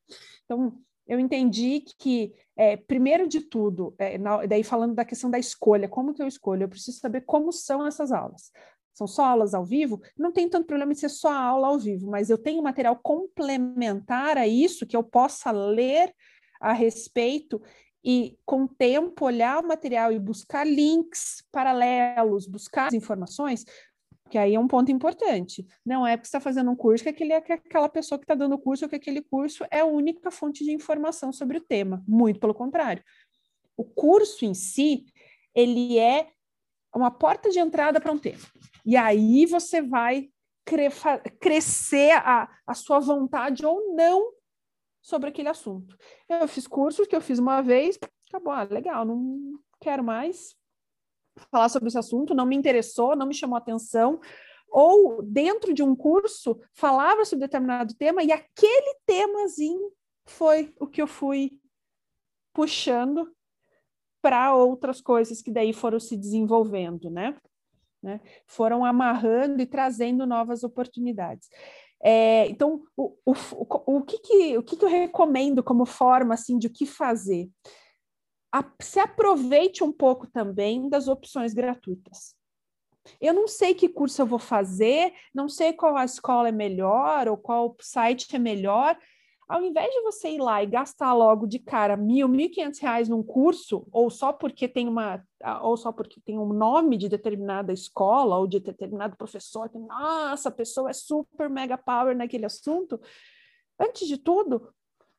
Então, 0.45 0.73
eu 1.07 1.19
entendi 1.19 1.83
que, 1.97 2.33
é, 2.55 2.75
primeiro 2.75 3.27
de 3.27 3.41
tudo, 3.41 3.95
é, 3.97 4.17
na, 4.17 4.45
daí 4.45 4.63
falando 4.63 4.93
da 4.93 5.05
questão 5.05 5.29
da 5.29 5.39
escolha, 5.39 5.87
como 5.87 6.13
que 6.13 6.21
eu 6.21 6.27
escolho? 6.27 6.63
Eu 6.63 6.69
preciso 6.69 6.99
saber 6.99 7.21
como 7.21 7.51
são 7.51 7.85
essas 7.87 8.11
aulas 8.11 8.51
são 8.97 9.05
só 9.05 9.25
aulas 9.25 9.53
ao 9.53 9.63
vivo, 9.63 10.01
não 10.17 10.31
tem 10.31 10.49
tanto 10.49 10.65
problema 10.65 10.91
em 10.91 10.95
ser 10.95 11.09
só 11.09 11.31
aula 11.31 11.67
ao 11.67 11.77
vivo, 11.77 12.09
mas 12.09 12.31
eu 12.31 12.37
tenho 12.37 12.63
material 12.63 12.95
complementar 12.95 14.39
a 14.39 14.47
isso 14.47 14.87
que 14.87 14.97
eu 14.97 15.03
possa 15.03 15.51
ler 15.51 16.11
a 16.59 16.73
respeito 16.73 17.61
e, 18.03 18.39
com 18.43 18.63
o 18.63 18.67
tempo, 18.67 19.25
olhar 19.25 19.63
o 19.63 19.67
material 19.67 20.11
e 20.11 20.17
buscar 20.17 20.65
links 20.65 21.43
paralelos, 21.51 22.47
buscar 22.47 22.91
informações, 22.91 23.65
que 24.31 24.37
aí 24.37 24.55
é 24.55 24.59
um 24.59 24.67
ponto 24.67 24.91
importante. 24.91 25.63
Não 25.85 26.05
é 26.05 26.17
porque 26.17 26.25
está 26.25 26.39
fazendo 26.39 26.71
um 26.71 26.75
curso 26.75 27.03
que, 27.03 27.09
aquele, 27.11 27.39
que 27.41 27.53
aquela 27.53 27.87
pessoa 27.87 28.17
que 28.17 28.23
está 28.23 28.33
dando 28.33 28.55
o 28.55 28.59
curso 28.59 28.85
ou 28.85 28.89
que 28.89 28.95
aquele 28.95 29.21
curso 29.21 29.63
é 29.69 29.81
a 29.81 29.85
única 29.85 30.31
fonte 30.31 30.63
de 30.65 30.71
informação 30.71 31.31
sobre 31.31 31.59
o 31.59 31.61
tema. 31.61 32.03
Muito 32.07 32.39
pelo 32.39 32.55
contrário. 32.55 33.03
O 33.77 33.83
curso 33.83 34.43
em 34.43 34.55
si, 34.55 35.05
ele 35.53 35.99
é 35.99 36.29
uma 36.93 37.11
porta 37.11 37.49
de 37.49 37.59
entrada 37.59 37.99
para 37.99 38.11
um 38.11 38.17
tema. 38.17 38.43
E 38.85 38.95
aí 38.95 39.45
você 39.45 39.81
vai 39.81 40.29
cre 40.65 40.89
crescer 41.39 42.11
a, 42.11 42.49
a 42.65 42.73
sua 42.73 42.99
vontade 42.99 43.65
ou 43.65 43.95
não 43.95 44.31
sobre 45.01 45.29
aquele 45.29 45.49
assunto. 45.49 45.97
Eu 46.27 46.47
fiz 46.47 46.67
cursos 46.67 47.07
que 47.07 47.15
eu 47.15 47.21
fiz 47.21 47.39
uma 47.39 47.61
vez, 47.61 47.97
acabou, 48.27 48.51
ah, 48.51 48.63
legal, 48.63 49.05
não 49.05 49.57
quero 49.79 50.03
mais 50.03 50.55
falar 51.51 51.69
sobre 51.69 51.87
esse 51.87 51.97
assunto, 51.97 52.33
não 52.33 52.45
me 52.45 52.55
interessou, 52.55 53.15
não 53.15 53.27
me 53.27 53.33
chamou 53.33 53.57
atenção. 53.57 54.19
Ou 54.69 55.21
dentro 55.23 55.73
de 55.73 55.81
um 55.81 55.95
curso 55.95 56.59
falava 56.73 57.23
sobre 57.23 57.45
determinado 57.45 57.95
tema 57.95 58.23
e 58.23 58.31
aquele 58.31 58.97
temazinho 59.05 59.91
foi 60.25 60.73
o 60.79 60.87
que 60.87 61.01
eu 61.01 61.07
fui 61.07 61.57
puxando 62.53 63.31
para 64.21 64.53
outras 64.53 65.01
coisas 65.01 65.41
que 65.41 65.51
daí 65.51 65.73
foram 65.73 65.99
se 65.99 66.17
desenvolvendo, 66.17 67.09
né? 67.09 67.35
né? 68.01 68.21
Foram 68.45 68.85
amarrando 68.85 69.61
e 69.61 69.65
trazendo 69.65 70.25
novas 70.25 70.63
oportunidades. 70.63 71.49
É, 72.01 72.47
então, 72.47 72.83
o, 72.95 73.15
o, 73.25 73.31
o, 73.31 73.97
o, 73.97 74.01
que, 74.03 74.19
que, 74.19 74.57
o 74.57 74.63
que, 74.63 74.77
que 74.77 74.85
eu 74.85 74.89
recomendo 74.89 75.63
como 75.63 75.85
forma 75.85 76.33
assim, 76.33 76.57
de 76.57 76.67
o 76.67 76.73
que 76.73 76.85
fazer? 76.85 77.49
A, 78.53 78.63
se 78.81 78.99
aproveite 78.99 79.83
um 79.83 79.91
pouco 79.91 80.27
também 80.27 80.89
das 80.89 81.07
opções 81.07 81.53
gratuitas. 81.53 82.35
Eu 83.21 83.33
não 83.33 83.47
sei 83.47 83.73
que 83.73 83.89
curso 83.89 84.21
eu 84.21 84.25
vou 84.25 84.39
fazer, 84.39 85.13
não 85.33 85.47
sei 85.47 85.73
qual 85.73 85.95
a 85.95 86.05
escola 86.05 86.49
é 86.49 86.51
melhor 86.51 87.27
ou 87.27 87.37
qual 87.37 87.75
site 87.79 88.35
é 88.35 88.39
melhor, 88.39 88.97
ao 89.47 89.61
invés 89.61 89.89
de 89.93 90.01
você 90.01 90.31
ir 90.31 90.41
lá 90.41 90.61
e 90.61 90.67
gastar 90.67 91.13
logo 91.13 91.47
de 91.47 91.57
cara 91.57 91.95
mil, 91.95 92.27
mil 92.27 92.47
e 92.47 92.49
quinhentos 92.49 92.79
reais 92.79 93.07
num 93.07 93.23
curso, 93.23 93.87
ou 93.91 94.09
só 94.09 94.33
porque 94.33 94.67
tem 94.67 94.87
uma, 94.87 95.23
ou 95.61 95.77
só 95.77 95.91
porque 95.91 96.19
tem 96.19 96.37
um 96.37 96.51
nome 96.51 96.97
de 96.97 97.07
determinada 97.07 97.71
escola 97.71 98.37
ou 98.37 98.45
de 98.45 98.59
determinado 98.59 99.15
professor, 99.15 99.69
que, 99.69 99.79
nossa, 99.79 100.49
a 100.49 100.51
pessoa 100.51 100.89
é 100.89 100.93
super 100.93 101.49
mega 101.49 101.77
power 101.77 102.15
naquele 102.15 102.45
assunto, 102.45 102.99
antes 103.79 104.07
de 104.07 104.17
tudo, 104.17 104.69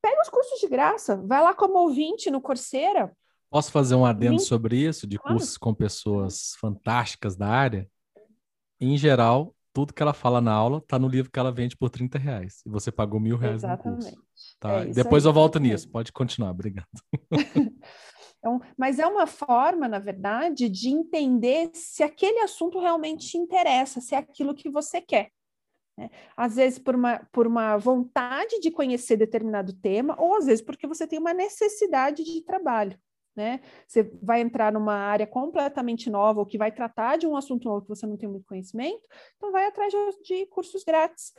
pega 0.02 0.20
os 0.20 0.28
cursos 0.28 0.60
de 0.60 0.68
graça, 0.68 1.16
vai 1.26 1.42
lá 1.42 1.54
como 1.54 1.78
ouvinte 1.78 2.30
no 2.30 2.40
Coursera. 2.40 3.10
Posso 3.50 3.72
fazer 3.72 3.94
um 3.94 4.04
adendo 4.04 4.40
sobre 4.40 4.76
isso, 4.76 5.06
de 5.06 5.18
cursos 5.18 5.56
com 5.56 5.72
pessoas 5.72 6.54
fantásticas 6.60 7.34
da 7.34 7.48
área? 7.48 7.88
Em 8.78 8.96
geral, 8.98 9.54
tudo 9.78 9.94
que 9.94 10.02
ela 10.02 10.12
fala 10.12 10.40
na 10.40 10.52
aula 10.52 10.78
está 10.78 10.98
no 10.98 11.06
livro 11.06 11.30
que 11.30 11.38
ela 11.38 11.52
vende 11.52 11.76
por 11.76 11.88
30 11.88 12.18
reais. 12.18 12.62
E 12.66 12.68
você 12.68 12.90
pagou 12.90 13.20
mil 13.20 13.36
reais 13.36 13.62
Exatamente. 13.62 14.06
no 14.06 14.16
curso. 14.16 14.56
Tá? 14.58 14.72
É 14.80 14.86
Depois 14.86 15.24
aí, 15.24 15.30
eu 15.30 15.32
volto 15.32 15.60
nisso. 15.60 15.88
Pode 15.88 16.10
continuar, 16.10 16.50
obrigado. 16.50 16.88
então, 18.38 18.60
mas 18.76 18.98
é 18.98 19.06
uma 19.06 19.24
forma, 19.24 19.86
na 19.86 20.00
verdade, 20.00 20.68
de 20.68 20.88
entender 20.88 21.70
se 21.74 22.02
aquele 22.02 22.40
assunto 22.40 22.80
realmente 22.80 23.28
te 23.28 23.38
interessa, 23.38 24.00
se 24.00 24.16
é 24.16 24.18
aquilo 24.18 24.52
que 24.52 24.68
você 24.68 25.00
quer. 25.00 25.30
Né? 25.96 26.10
Às 26.36 26.56
vezes 26.56 26.80
por 26.80 26.96
uma, 26.96 27.20
por 27.30 27.46
uma 27.46 27.76
vontade 27.76 28.58
de 28.58 28.72
conhecer 28.72 29.16
determinado 29.16 29.72
tema, 29.74 30.16
ou 30.18 30.34
às 30.34 30.46
vezes 30.46 30.64
porque 30.64 30.88
você 30.88 31.06
tem 31.06 31.20
uma 31.20 31.32
necessidade 31.32 32.24
de 32.24 32.42
trabalho 32.42 32.98
né? 33.38 33.60
Você 33.86 34.02
vai 34.20 34.40
entrar 34.40 34.72
numa 34.72 34.94
área 34.94 35.26
completamente 35.26 36.10
nova 36.10 36.40
ou 36.40 36.46
que 36.46 36.58
vai 36.58 36.72
tratar 36.72 37.16
de 37.16 37.24
um 37.24 37.36
assunto 37.36 37.68
novo 37.68 37.82
que 37.82 37.88
você 37.88 38.04
não 38.04 38.16
tem 38.16 38.28
muito 38.28 38.44
conhecimento, 38.44 39.08
então 39.36 39.52
vai 39.52 39.64
atrás 39.64 39.92
de, 39.92 40.22
de 40.24 40.46
cursos 40.46 40.82
grátis 40.82 41.32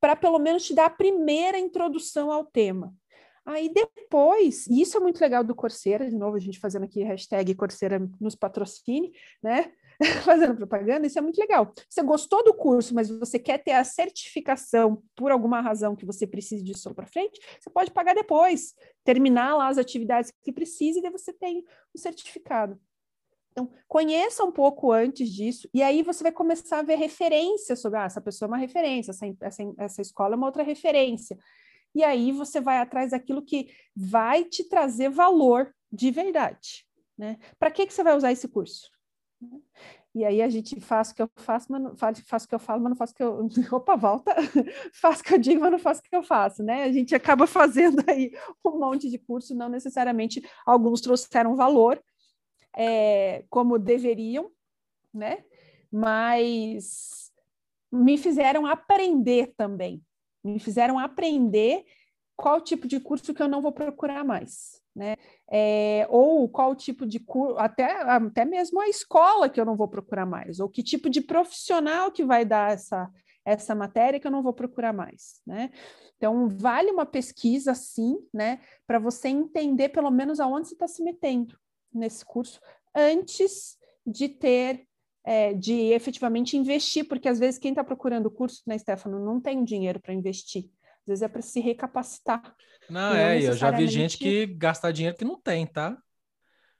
para 0.00 0.16
pelo 0.16 0.40
menos 0.40 0.64
te 0.64 0.74
dar 0.74 0.86
a 0.86 0.90
primeira 0.90 1.56
introdução 1.56 2.32
ao 2.32 2.44
tema. 2.44 2.92
Aí 3.46 3.72
depois, 3.72 4.66
e 4.66 4.82
isso 4.82 4.96
é 4.96 5.00
muito 5.00 5.20
legal 5.20 5.44
do 5.44 5.54
Coursera, 5.54 6.10
de 6.10 6.16
novo 6.16 6.36
a 6.36 6.40
gente 6.40 6.58
fazendo 6.58 6.84
aqui 6.84 7.04
hashtag 7.04 7.54
Coursera 7.54 8.00
nos 8.20 8.34
patrocine, 8.34 9.12
né? 9.40 9.72
fazendo 10.24 10.56
propaganda, 10.56 11.06
isso 11.06 11.18
é 11.18 11.22
muito 11.22 11.38
legal. 11.38 11.72
Você 11.88 12.02
gostou 12.02 12.42
do 12.42 12.54
curso, 12.54 12.94
mas 12.94 13.10
você 13.10 13.38
quer 13.38 13.58
ter 13.58 13.72
a 13.72 13.84
certificação 13.84 15.02
por 15.14 15.30
alguma 15.30 15.60
razão 15.60 15.94
que 15.94 16.06
você 16.06 16.26
precise 16.26 16.64
disso 16.64 16.94
para 16.94 17.06
frente, 17.06 17.38
você 17.60 17.68
pode 17.68 17.90
pagar 17.90 18.14
depois, 18.14 18.74
terminar 19.04 19.56
lá 19.56 19.68
as 19.68 19.76
atividades 19.76 20.32
que 20.42 20.52
precisa 20.52 20.98
e 20.98 21.02
daí 21.02 21.12
você 21.12 21.32
tem 21.32 21.64
o 21.94 21.98
certificado. 21.98 22.80
Então, 23.52 23.68
conheça 23.86 24.44
um 24.44 24.52
pouco 24.52 24.92
antes 24.92 25.28
disso, 25.28 25.68
e 25.74 25.82
aí 25.82 26.02
você 26.02 26.22
vai 26.22 26.32
começar 26.32 26.78
a 26.78 26.82
ver 26.82 26.94
referências 26.94 27.80
sobre 27.80 27.98
ah, 27.98 28.04
essa 28.04 28.20
pessoa 28.20 28.46
é 28.46 28.50
uma 28.50 28.56
referência, 28.56 29.10
essa, 29.10 29.26
essa, 29.40 29.62
essa 29.76 30.02
escola 30.02 30.34
é 30.34 30.36
uma 30.36 30.46
outra 30.46 30.62
referência. 30.62 31.36
E 31.94 32.04
aí 32.04 32.30
você 32.30 32.60
vai 32.60 32.78
atrás 32.78 33.10
daquilo 33.10 33.42
que 33.42 33.68
vai 33.94 34.44
te 34.44 34.64
trazer 34.64 35.10
valor 35.10 35.74
de 35.92 36.10
verdade. 36.12 36.86
Né? 37.18 37.38
Para 37.58 37.70
que, 37.70 37.86
que 37.86 37.92
você 37.92 38.04
vai 38.04 38.16
usar 38.16 38.30
esse 38.30 38.46
curso? 38.46 38.88
E 40.14 40.24
aí 40.24 40.42
a 40.42 40.48
gente 40.48 40.80
faz 40.80 41.10
o 41.10 41.14
que 41.14 41.22
eu 41.22 41.30
faço, 41.36 41.70
mas 41.70 41.80
não, 41.80 41.96
faz, 41.96 42.18
o 42.18 42.48
que 42.48 42.54
eu 42.54 42.58
falo, 42.58 42.82
mas 42.82 42.90
não 42.90 42.96
faço 42.96 43.12
o 43.12 43.16
que 43.16 43.22
eu. 43.22 43.48
Opa, 43.76 43.96
volta! 43.96 44.34
faz 44.92 45.20
o 45.20 45.24
que 45.24 45.34
eu 45.34 45.38
digo, 45.38 45.60
mas 45.60 45.70
não 45.70 45.78
faço 45.78 46.00
o 46.00 46.02
que 46.02 46.16
eu 46.16 46.22
faço, 46.22 46.62
né? 46.62 46.84
A 46.84 46.92
gente 46.92 47.14
acaba 47.14 47.46
fazendo 47.48 48.02
aí 48.08 48.32
um 48.64 48.78
monte 48.78 49.08
de 49.08 49.18
curso, 49.18 49.54
não 49.54 49.68
necessariamente 49.68 50.42
alguns 50.66 51.00
trouxeram 51.00 51.54
valor, 51.54 52.02
é, 52.76 53.44
como 53.48 53.78
deveriam, 53.78 54.50
né? 55.14 55.44
Mas 55.92 57.32
me 57.90 58.18
fizeram 58.18 58.66
aprender 58.66 59.54
também. 59.56 60.02
Me 60.42 60.58
fizeram 60.58 60.98
aprender 60.98 61.84
qual 62.36 62.60
tipo 62.60 62.88
de 62.88 62.98
curso 62.98 63.34
que 63.34 63.42
eu 63.42 63.48
não 63.48 63.60
vou 63.60 63.72
procurar 63.72 64.24
mais 64.24 64.79
né? 64.94 65.16
É, 65.50 66.06
ou 66.10 66.48
qual 66.48 66.74
tipo 66.74 67.06
de 67.06 67.20
curso, 67.20 67.56
até, 67.58 68.02
até 68.02 68.44
mesmo 68.44 68.80
a 68.80 68.88
escola 68.88 69.48
que 69.48 69.60
eu 69.60 69.64
não 69.64 69.76
vou 69.76 69.88
procurar 69.88 70.26
mais, 70.26 70.60
ou 70.60 70.68
que 70.68 70.82
tipo 70.82 71.08
de 71.08 71.20
profissional 71.20 72.10
que 72.10 72.24
vai 72.24 72.44
dar 72.44 72.72
essa, 72.72 73.10
essa 73.44 73.74
matéria 73.74 74.18
que 74.20 74.26
eu 74.26 74.30
não 74.30 74.42
vou 74.42 74.52
procurar 74.52 74.92
mais, 74.92 75.40
né? 75.46 75.70
Então, 76.16 76.48
vale 76.48 76.90
uma 76.90 77.06
pesquisa, 77.06 77.74
sim, 77.74 78.18
né? 78.32 78.60
Para 78.86 78.98
você 78.98 79.28
entender 79.28 79.88
pelo 79.88 80.10
menos 80.10 80.38
aonde 80.38 80.68
você 80.68 80.74
está 80.74 80.86
se 80.86 81.02
metendo 81.02 81.58
nesse 81.92 82.24
curso, 82.24 82.60
antes 82.94 83.78
de 84.06 84.28
ter, 84.28 84.86
é, 85.24 85.54
de 85.54 85.92
efetivamente 85.92 86.56
investir, 86.56 87.08
porque 87.08 87.28
às 87.28 87.38
vezes 87.38 87.58
quem 87.58 87.70
está 87.70 87.82
procurando 87.82 88.30
curso, 88.30 88.62
né, 88.66 88.76
Stefano, 88.76 89.24
não 89.24 89.40
tem 89.40 89.64
dinheiro 89.64 90.00
para 90.00 90.12
investir 90.12 90.70
às 91.00 91.06
vezes 91.06 91.22
é 91.22 91.28
para 91.28 91.42
se 91.42 91.60
recapacitar. 91.60 92.54
Não, 92.90 93.14
é, 93.14 93.36
necessariamente... 93.36 93.46
eu 93.46 93.56
já 93.56 93.70
vi 93.70 93.88
gente 93.88 94.18
que 94.18 94.46
gasta 94.46 94.92
dinheiro 94.92 95.16
que 95.16 95.24
não 95.24 95.40
tem, 95.40 95.66
tá? 95.66 95.96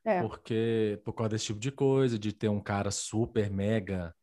É. 0.05 0.21
Porque 0.23 1.01
por 1.05 1.13
causa 1.13 1.31
desse 1.31 1.47
tipo 1.47 1.61
de 1.61 1.71
coisa, 1.71 2.19
de 2.19 2.33
ter 2.33 2.49
um 2.49 2.61
cara 2.61 2.91
super 2.91 3.51
mega 3.51 4.15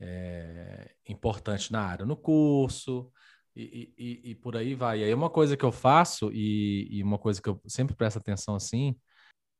é, 0.00 0.94
importante 1.08 1.70
na 1.70 1.82
área 1.82 2.06
no 2.06 2.16
curso 2.16 3.10
e, 3.54 3.92
e, 3.98 4.30
e, 4.30 4.34
por 4.34 4.56
aí 4.56 4.74
vai. 4.74 5.00
E 5.00 5.04
aí 5.04 5.14
uma 5.14 5.30
coisa 5.30 5.56
que 5.56 5.64
eu 5.64 5.72
faço 5.72 6.30
e, 6.32 6.88
e, 6.90 7.02
uma 7.02 7.18
coisa 7.18 7.40
que 7.40 7.48
eu 7.48 7.60
sempre 7.66 7.94
presto 7.94 8.18
atenção 8.18 8.54
assim, 8.54 8.96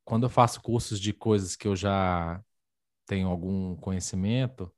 quando 0.03 0.23
eu 0.23 0.29
faço 0.29 0.61
cursos 0.61 0.99
de 0.99 1.13
coisas 1.13 1.55
que 1.55 1.67
eu 1.67 1.75
já 1.75 2.41
tenho 3.05 3.27
algum 3.27 3.75
conhecimento, 3.75 4.73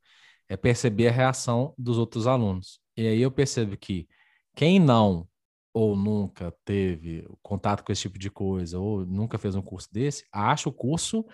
é 0.48 0.56
perceber 0.56 1.08
a 1.08 1.12
reação 1.12 1.74
dos 1.78 1.98
outros 1.98 2.26
alunos. 2.26 2.80
E 2.96 3.06
aí 3.06 3.20
eu 3.20 3.30
percebo 3.30 3.76
que 3.76 4.08
quem 4.54 4.78
não 4.78 5.26
ou 5.74 5.96
nunca 5.96 6.54
teve 6.64 7.28
contato 7.42 7.82
com 7.82 7.90
esse 7.90 8.02
tipo 8.02 8.18
de 8.18 8.30
coisa, 8.30 8.78
ou 8.78 9.04
nunca 9.04 9.36
fez 9.36 9.56
um 9.56 9.60
curso 9.60 9.92
desse, 9.92 10.24
acha 10.32 10.68
o 10.68 10.72
curso 10.72 11.26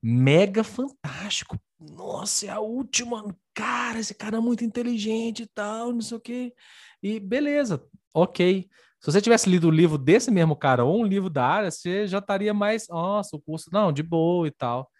mega 0.00 0.62
fantástico. 0.62 1.58
Nossa, 1.80 2.46
é 2.46 2.50
a 2.50 2.60
última. 2.60 3.36
Cara, 3.52 3.98
esse 3.98 4.14
cara 4.14 4.36
é 4.36 4.40
muito 4.40 4.64
inteligente 4.64 5.42
e 5.42 5.46
tal, 5.46 5.92
não 5.92 6.00
sei 6.00 6.16
o 6.16 6.20
quê. 6.20 6.54
E 7.02 7.18
beleza, 7.18 7.84
ok. 8.14 8.68
Se 9.00 9.12
você 9.12 9.20
tivesse 9.20 9.50
lido 9.50 9.68
o 9.68 9.72
livro 9.72 9.98
desse 9.98 10.30
mesmo 10.30 10.56
cara 10.56 10.84
ou 10.84 11.00
um 11.00 11.04
livro 11.04 11.28
da 11.28 11.44
área, 11.44 11.70
você 11.70 12.06
já 12.06 12.18
estaria 12.18 12.54
mais, 12.54 12.88
nossa, 12.88 13.36
o 13.36 13.40
curso, 13.40 13.68
não, 13.72 13.92
de 13.92 14.02
boa 14.02 14.46
e 14.46 14.50
tal. 14.50 14.90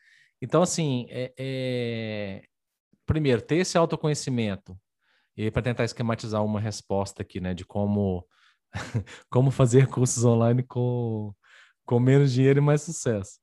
Então, 0.43 0.63
assim, 0.63 1.07
é, 1.11 1.33
é... 1.39 2.43
primeiro, 3.07 3.43
ter 3.43 3.57
esse 3.57 3.77
autoconhecimento, 3.79 4.79
e 5.37 5.51
para 5.51 5.63
tentar 5.63 5.85
esquematizar 5.85 6.45
uma 6.45 6.61
resposta 6.61 7.23
aqui, 7.23 7.41
né, 7.41 7.55
de 7.55 7.65
como, 7.65 8.25
como 9.31 9.51
fazer 9.51 9.87
cursos 9.89 10.25
online 10.25 10.63
com, 10.63 11.33
com 11.85 11.99
menos 11.99 12.33
dinheiro 12.33 12.59
e 12.59 12.63
mais 12.63 12.83
sucesso. 12.83 13.39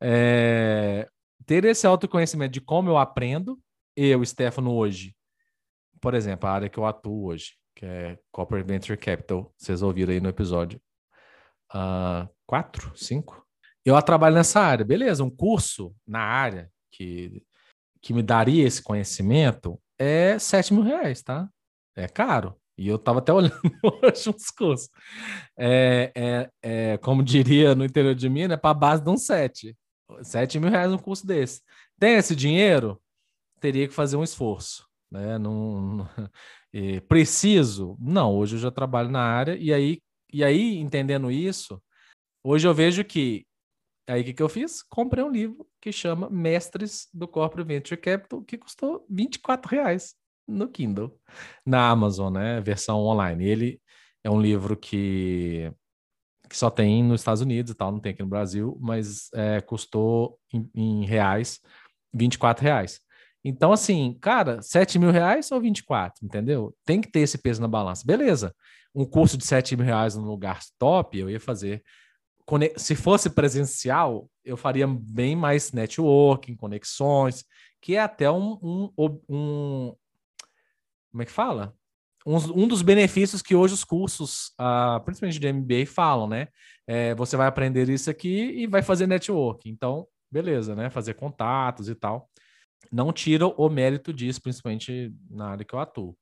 É... 0.00 1.08
Ter 1.46 1.64
esse 1.64 1.86
autoconhecimento 1.86 2.52
de 2.52 2.60
como 2.60 2.90
eu 2.90 2.98
aprendo, 2.98 3.58
eu, 3.96 4.24
Stefano, 4.24 4.74
hoje, 4.74 5.16
por 6.00 6.14
exemplo, 6.14 6.48
a 6.48 6.52
área 6.52 6.68
que 6.68 6.78
eu 6.78 6.86
atuo 6.86 7.26
hoje, 7.26 7.54
que 7.74 7.84
é 7.84 8.18
Corporate 8.30 8.66
Venture 8.66 8.96
Capital. 8.96 9.52
Vocês 9.56 9.82
ouviram 9.82 10.12
aí 10.12 10.20
no 10.20 10.28
episódio 10.28 10.80
uh, 11.74 12.28
4, 12.46 12.92
5. 12.96 13.44
Eu 13.84 14.00
trabalho 14.02 14.34
nessa 14.34 14.60
área. 14.60 14.84
Beleza, 14.84 15.24
um 15.24 15.30
curso 15.30 15.94
na 16.06 16.20
área 16.20 16.70
que, 16.90 17.42
que 18.02 18.12
me 18.12 18.22
daria 18.22 18.66
esse 18.66 18.82
conhecimento 18.82 19.80
é 19.98 20.38
7 20.38 20.74
mil 20.74 20.82
reais, 20.82 21.22
tá? 21.22 21.48
É 21.96 22.06
caro. 22.06 22.56
E 22.78 22.86
eu 22.86 22.94
estava 22.94 23.18
até 23.18 23.32
olhando 23.32 23.60
hoje 23.82 24.30
uns 24.30 24.50
cursos. 24.50 24.88
É, 25.58 26.12
é, 26.14 26.50
é, 26.62 26.98
como 26.98 27.24
diria 27.24 27.74
no 27.74 27.84
interior 27.84 28.14
de 28.14 28.28
Minas, 28.28 28.56
é 28.56 28.56
para 28.56 28.72
base 28.72 29.02
de 29.02 29.10
um 29.10 29.16
7. 29.16 29.76
7 30.22 30.60
mil 30.60 30.70
reais 30.70 30.92
um 30.92 30.98
curso 30.98 31.26
desse. 31.26 31.60
Tem 31.98 32.14
esse 32.14 32.36
dinheiro? 32.36 33.02
Teria 33.60 33.88
que 33.88 33.92
fazer 33.92 34.16
um 34.16 34.22
esforço. 34.22 34.86
Né? 35.10 35.36
Não, 35.38 36.08
é, 36.72 37.00
preciso? 37.08 37.96
Não, 37.98 38.32
hoje 38.36 38.54
eu 38.54 38.60
já 38.60 38.70
trabalho 38.70 39.10
na 39.10 39.22
área 39.22 39.56
e 39.56 39.72
aí, 39.72 40.00
e 40.32 40.44
aí 40.44 40.78
entendendo 40.78 41.32
isso, 41.32 41.82
hoje 42.44 42.68
eu 42.68 42.72
vejo 42.72 43.04
que 43.04 43.44
aí 44.08 44.22
o 44.22 44.24
que, 44.24 44.34
que 44.34 44.42
eu 44.42 44.48
fiz? 44.48 44.82
Comprei 44.84 45.24
um 45.24 45.30
livro 45.30 45.66
que 45.80 45.90
chama 45.90 46.30
Mestres 46.30 47.08
do 47.12 47.26
Corporate 47.26 47.66
Venture 47.66 48.00
Capital, 48.00 48.42
que 48.42 48.56
custou 48.56 49.04
24 49.10 49.68
reais 49.68 50.14
no 50.48 50.68
Kindle, 50.68 51.14
na 51.64 51.90
Amazon, 51.90 52.32
né? 52.32 52.60
Versão 52.60 52.98
online. 53.00 53.44
Ele 53.44 53.80
é 54.24 54.30
um 54.30 54.40
livro 54.40 54.76
que, 54.76 55.70
que 56.48 56.56
só 56.56 56.70
tem 56.70 57.04
nos 57.04 57.20
Estados 57.20 57.42
Unidos 57.42 57.72
e 57.72 57.74
tal, 57.74 57.92
não 57.92 58.00
tem 58.00 58.12
aqui 58.12 58.22
no 58.22 58.28
Brasil, 58.28 58.76
mas 58.80 59.28
é, 59.34 59.60
custou 59.60 60.38
em, 60.52 60.70
em 60.74 61.04
reais 61.04 61.60
24 62.12 62.64
reais. 62.64 63.00
Então, 63.44 63.72
assim, 63.72 64.16
cara, 64.20 64.60
7 64.60 64.98
mil 64.98 65.10
reais 65.10 65.50
ou 65.52 65.60
24, 65.60 66.24
entendeu? 66.24 66.74
Tem 66.84 67.00
que 67.00 67.10
ter 67.10 67.20
esse 67.20 67.38
peso 67.38 67.60
na 67.60 67.68
balança. 67.68 68.04
Beleza. 68.04 68.54
Um 68.94 69.04
curso 69.04 69.38
de 69.38 69.46
7 69.46 69.76
mil 69.76 69.86
reais 69.86 70.16
num 70.16 70.24
lugar 70.24 70.60
top, 70.78 71.18
eu 71.18 71.30
ia 71.30 71.40
fazer. 71.40 71.82
Se 72.76 72.96
fosse 72.96 73.30
presencial, 73.30 74.28
eu 74.44 74.56
faria 74.56 74.86
bem 74.86 75.36
mais 75.36 75.70
networking, 75.72 76.56
conexões, 76.56 77.44
que 77.80 77.94
é 77.94 78.00
até 78.00 78.30
um. 78.30 78.58
um, 78.62 79.20
um 79.28 79.94
como 81.10 81.22
é 81.22 81.26
que 81.26 81.32
fala? 81.32 81.74
Um, 82.26 82.36
um, 82.62 82.68
dos 82.68 82.82
benefícios 82.82 83.40
que 83.40 83.54
hoje 83.54 83.74
os 83.74 83.84
cursos, 83.84 84.52
uh, 84.60 85.02
principalmente 85.04 85.38
de 85.38 85.52
MBA, 85.52 85.86
falam, 85.86 86.28
né? 86.28 86.48
É, 86.86 87.14
você 87.14 87.36
vai 87.36 87.46
aprender 87.46 87.88
isso 87.88 88.10
aqui 88.10 88.50
e 88.50 88.66
vai 88.66 88.82
fazer 88.82 89.06
networking. 89.06 89.70
Então, 89.70 90.06
beleza, 90.30 90.74
né? 90.74 90.90
Fazer 90.90 91.14
contatos 91.14 91.88
e 91.88 91.94
tal 91.94 92.28
não 92.90 93.12
tira 93.12 93.46
o 93.46 93.68
mérito 93.68 94.12
disso, 94.12 94.40
principalmente 94.40 95.12
na 95.28 95.50
área 95.50 95.64
que 95.64 95.74
eu 95.74 95.78
atuo. 95.78 96.16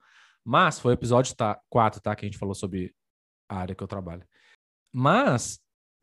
Mas 0.45 0.79
foi 0.79 0.93
o 0.93 0.95
episódio 0.95 1.35
tá, 1.35 1.61
4, 1.69 2.01
tá? 2.01 2.15
Que 2.15 2.25
a 2.25 2.29
gente 2.29 2.39
falou 2.39 2.55
sobre 2.55 2.95
a 3.49 3.59
área 3.59 3.75
que 3.75 3.83
eu 3.83 3.89
trabalho. 3.89 4.27
Mas, 4.93 5.61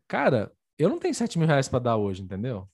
cara, 0.08 0.52
eu 0.78 0.90
não 0.90 1.00
tenho 1.00 1.14
7 1.14 1.38
mil 1.40 1.48
reais 1.48 1.68
para 1.68 1.80
dar 1.80 1.98
hoje, 1.98 2.22
entendeu? 2.22 2.70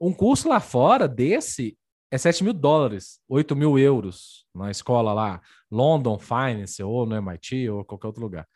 Um 0.00 0.12
curso 0.12 0.48
lá 0.48 0.60
fora 0.60 1.08
desse 1.08 1.76
é 2.10 2.18
7 2.18 2.42
mil 2.42 2.52
dólares, 2.52 3.20
8 3.28 3.54
mil 3.54 3.78
euros 3.78 4.46
na 4.54 4.70
escola 4.70 5.12
lá, 5.12 5.42
London 5.70 6.18
Finance, 6.18 6.82
ou 6.82 7.04
no 7.04 7.16
MIT, 7.16 7.68
ou 7.68 7.84
qualquer 7.84 8.06
outro 8.06 8.22
lugar. 8.22 8.48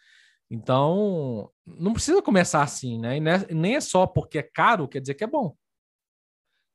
Então, 0.51 1.51
não 1.67 1.93
precisa 1.93 2.21
começar 2.21 2.63
assim, 2.63 2.99
né? 2.99 3.17
E 3.17 3.29
é, 3.29 3.55
nem 3.55 3.77
é 3.77 3.81
só 3.81 4.07
porque 4.07 4.39
é 4.39 4.43
caro, 4.43 4.89
quer 4.89 5.01
dizer 5.01 5.15
que 5.15 5.25
é 5.25 5.27
bom. 5.27 5.57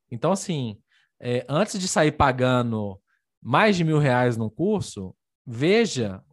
Então, 0.09 0.31
assim, 0.31 0.81
é, 1.19 1.45
antes 1.49 1.79
de 1.79 1.87
sair 1.87 2.11
pagando 2.11 2.99
mais 3.41 3.75
de 3.75 3.83
mil 3.83 3.99
reais 3.99 4.37
num 4.37 4.49
curso, 4.49 5.15
veja 5.45 6.23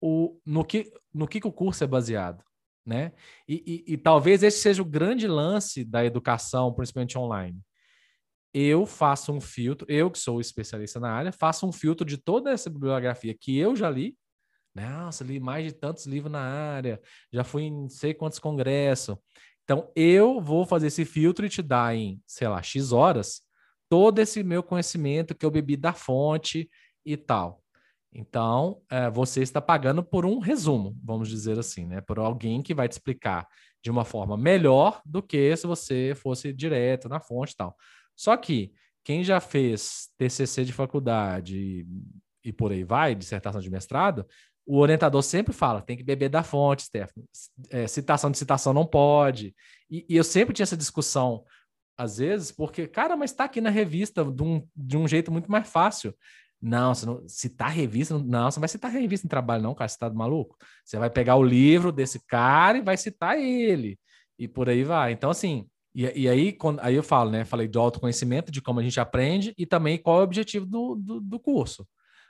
o, 0.00 0.38
no, 0.44 0.64
que, 0.64 0.92
no 1.12 1.28
que, 1.28 1.40
que 1.40 1.46
o 1.46 1.52
curso 1.52 1.84
é 1.84 1.86
baseado. 1.86 2.42
Né? 2.84 3.12
E, 3.46 3.84
e, 3.86 3.92
e, 3.92 3.96
talvez 3.96 4.42
esse 4.42 4.58
seja 4.58 4.82
o 4.82 4.84
grande 4.84 5.28
lance 5.28 5.84
da 5.84 6.04
educação, 6.04 6.74
principalmente 6.74 7.16
online. 7.16 7.60
Eu 8.54 8.84
faço 8.84 9.32
um 9.32 9.40
filtro, 9.40 9.86
eu 9.90 10.10
que 10.10 10.18
sou 10.18 10.40
especialista 10.40 11.00
na 11.00 11.10
área, 11.10 11.32
faço 11.32 11.66
um 11.66 11.72
filtro 11.72 12.06
de 12.06 12.18
toda 12.18 12.50
essa 12.50 12.68
bibliografia 12.68 13.34
que 13.34 13.58
eu 13.58 13.74
já 13.74 13.88
li. 13.88 14.16
Nossa, 14.74 15.24
li 15.24 15.38
mais 15.38 15.64
de 15.66 15.72
tantos 15.72 16.06
livros 16.06 16.32
na 16.32 16.40
área, 16.40 17.00
já 17.30 17.44
fui 17.44 17.64
em 17.64 17.88
sei 17.88 18.14
quantos 18.14 18.38
congressos. 18.38 19.16
Então, 19.64 19.90
eu 19.94 20.40
vou 20.40 20.66
fazer 20.66 20.88
esse 20.88 21.04
filtro 21.04 21.46
e 21.46 21.48
te 21.48 21.62
dar 21.62 21.94
em, 21.94 22.20
sei 22.26 22.48
lá, 22.48 22.62
X 22.62 22.92
horas 22.92 23.42
todo 23.88 24.18
esse 24.18 24.42
meu 24.42 24.62
conhecimento 24.62 25.34
que 25.34 25.44
eu 25.44 25.50
bebi 25.50 25.76
da 25.76 25.92
fonte 25.92 26.68
e 27.04 27.16
tal. 27.16 27.62
Então, 28.14 28.82
é, 28.90 29.08
você 29.10 29.40
está 29.40 29.60
pagando 29.60 30.02
por 30.02 30.26
um 30.26 30.38
resumo, 30.38 30.96
vamos 31.02 31.28
dizer 31.28 31.58
assim, 31.58 31.86
né? 31.86 32.00
Por 32.00 32.18
alguém 32.18 32.62
que 32.62 32.74
vai 32.74 32.88
te 32.88 32.92
explicar 32.92 33.46
de 33.82 33.90
uma 33.90 34.04
forma 34.04 34.36
melhor 34.36 35.00
do 35.04 35.22
que 35.22 35.56
se 35.56 35.66
você 35.66 36.14
fosse 36.14 36.52
direto 36.52 37.08
na 37.08 37.20
fonte 37.20 37.52
e 37.52 37.56
tal. 37.56 37.76
Só 38.16 38.36
que 38.36 38.72
quem 39.04 39.24
já 39.24 39.40
fez 39.40 40.08
TCC 40.16 40.64
de 40.64 40.72
faculdade 40.72 41.56
e, 41.56 41.86
e 42.44 42.52
por 42.52 42.72
aí 42.72 42.84
vai, 42.84 43.14
dissertação 43.14 43.60
de 43.60 43.70
mestrado, 43.70 44.26
o 44.64 44.78
orientador 44.78 45.22
sempre 45.22 45.52
fala, 45.52 45.82
tem 45.82 45.96
que 45.96 46.04
beber 46.04 46.28
da 46.28 46.42
fonte, 46.42 46.84
Stefano. 46.84 47.26
É, 47.70 47.86
citação 47.88 48.30
de 48.30 48.38
citação 48.38 48.72
não 48.72 48.86
pode. 48.86 49.54
E, 49.90 50.06
e 50.08 50.16
eu 50.16 50.24
sempre 50.24 50.54
tinha 50.54 50.64
essa 50.64 50.76
discussão 50.76 51.44
às 51.96 52.18
vezes, 52.18 52.50
porque, 52.50 52.86
cara, 52.86 53.16
mas 53.16 53.30
está 53.30 53.44
aqui 53.44 53.60
na 53.60 53.70
revista 53.70 54.24
de 54.24 54.42
um, 54.42 54.66
de 54.74 54.96
um 54.96 55.06
jeito 55.06 55.30
muito 55.30 55.50
mais 55.50 55.68
fácil. 55.68 56.14
Não, 56.60 56.94
você 56.94 57.06
não 57.06 57.28
citar 57.28 57.70
revista, 57.70 58.16
não, 58.18 58.50
você 58.50 58.60
vai 58.60 58.68
citar 58.68 58.90
revista 58.90 59.26
em 59.26 59.28
trabalho, 59.28 59.62
não, 59.64 59.74
cara, 59.74 59.88
você 59.88 59.98
tá 59.98 60.08
maluco? 60.10 60.56
Você 60.84 60.96
vai 60.96 61.10
pegar 61.10 61.36
o 61.36 61.42
livro 61.42 61.90
desse 61.90 62.24
cara 62.26 62.78
e 62.78 62.82
vai 62.82 62.96
citar 62.96 63.36
ele, 63.36 63.98
e 64.38 64.46
por 64.46 64.68
aí 64.68 64.84
vai. 64.84 65.12
Então, 65.12 65.30
assim, 65.30 65.68
e, 65.94 66.22
e 66.22 66.28
aí, 66.28 66.52
quando, 66.52 66.80
aí 66.80 66.94
eu 66.94 67.02
falo, 67.02 67.30
né? 67.30 67.44
Falei 67.44 67.68
do 67.68 67.80
autoconhecimento, 67.80 68.50
de 68.50 68.62
como 68.62 68.80
a 68.80 68.82
gente 68.82 68.98
aprende, 68.98 69.54
e 69.58 69.66
também 69.66 69.98
qual 69.98 70.18
é 70.18 70.20
o 70.20 70.24
objetivo 70.24 70.64
do, 70.66 70.96
do, 70.96 71.20
do 71.20 71.40
curso. 71.40 71.86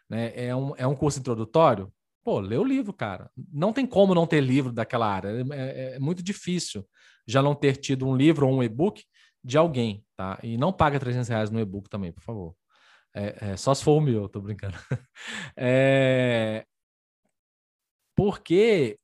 Né? 0.09 0.33
É, 0.35 0.55
um, 0.55 0.75
é 0.77 0.87
um 0.87 0.97
curso 0.97 1.19
introdutório? 1.21 1.93
Pô, 2.25 2.41
lê 2.41 2.57
o 2.57 2.65
livro, 2.65 2.93
cara. 2.93 3.31
Não 3.53 3.73
tem 3.73 3.87
como 3.87 4.15
não 4.15 4.27
ter 4.27 4.41
livro 4.41 4.73
daquela 4.73 5.07
área. 5.07 5.29
É, 5.29 5.43
é, 5.53 5.95
é 5.95 5.99
muito 5.99 6.23
difícil 6.23 6.87
já 7.27 7.43
não 7.43 7.55
ter 7.55 7.77
tido 7.77 8.07
um 8.07 8.17
livro 8.17 8.47
ou 8.47 8.55
um 8.55 8.63
e-book 8.63 9.05
de 9.45 9.59
alguém, 9.59 10.05
tá? 10.17 10.39
E 10.43 10.57
não 10.57 10.73
paga 10.73 11.01
300 11.01 11.29
reais 11.29 11.51
no 11.51 11.61
e-book 11.61 11.89
também, 11.89 12.13
por 12.13 12.23
favor. 12.23 12.55
É, 13.15 13.53
é, 13.53 13.57
só 13.57 13.75
se 13.75 13.85
for 13.85 13.93
o 13.93 14.01
meu, 14.01 14.29
tô 14.29 14.41
brincando. 14.41 14.77
é, 15.57 16.65
porque 18.15 18.99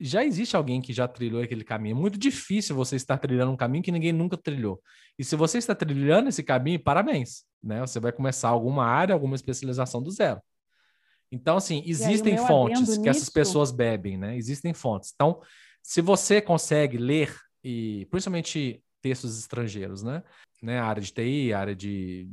já 0.00 0.24
existe 0.24 0.56
alguém 0.56 0.80
que 0.80 0.92
já 0.92 1.08
trilhou 1.08 1.42
aquele 1.42 1.64
caminho. 1.64 1.96
É 1.96 2.00
muito 2.00 2.18
difícil 2.18 2.76
você 2.76 2.96
estar 2.96 3.18
trilhando 3.18 3.52
um 3.52 3.56
caminho 3.56 3.82
que 3.82 3.90
ninguém 3.90 4.12
nunca 4.12 4.36
trilhou. 4.36 4.80
E 5.18 5.24
se 5.24 5.34
você 5.34 5.58
está 5.58 5.74
trilhando 5.74 6.28
esse 6.28 6.42
caminho, 6.42 6.78
parabéns, 6.78 7.44
né? 7.62 7.80
Você 7.80 7.98
vai 7.98 8.12
começar 8.12 8.48
alguma 8.48 8.84
área, 8.84 9.12
alguma 9.12 9.34
especialização 9.34 10.02
do 10.02 10.10
zero. 10.10 10.40
Então, 11.30 11.56
assim, 11.56 11.82
existem 11.84 12.38
fontes 12.38 12.94
que 12.94 12.98
nisso... 12.98 13.08
essas 13.08 13.28
pessoas 13.28 13.70
bebem, 13.70 14.16
né? 14.16 14.36
Existem 14.36 14.72
fontes. 14.72 15.12
Então, 15.14 15.40
se 15.82 16.00
você 16.00 16.40
consegue 16.40 16.96
ler 16.96 17.34
e 17.62 18.06
principalmente 18.10 18.82
textos 19.02 19.38
estrangeiros, 19.38 20.02
né? 20.02 20.22
né? 20.62 20.78
A 20.78 20.84
área 20.84 21.02
de 21.02 21.12
TI, 21.12 21.52
a 21.52 21.60
área 21.60 21.74
de, 21.76 22.28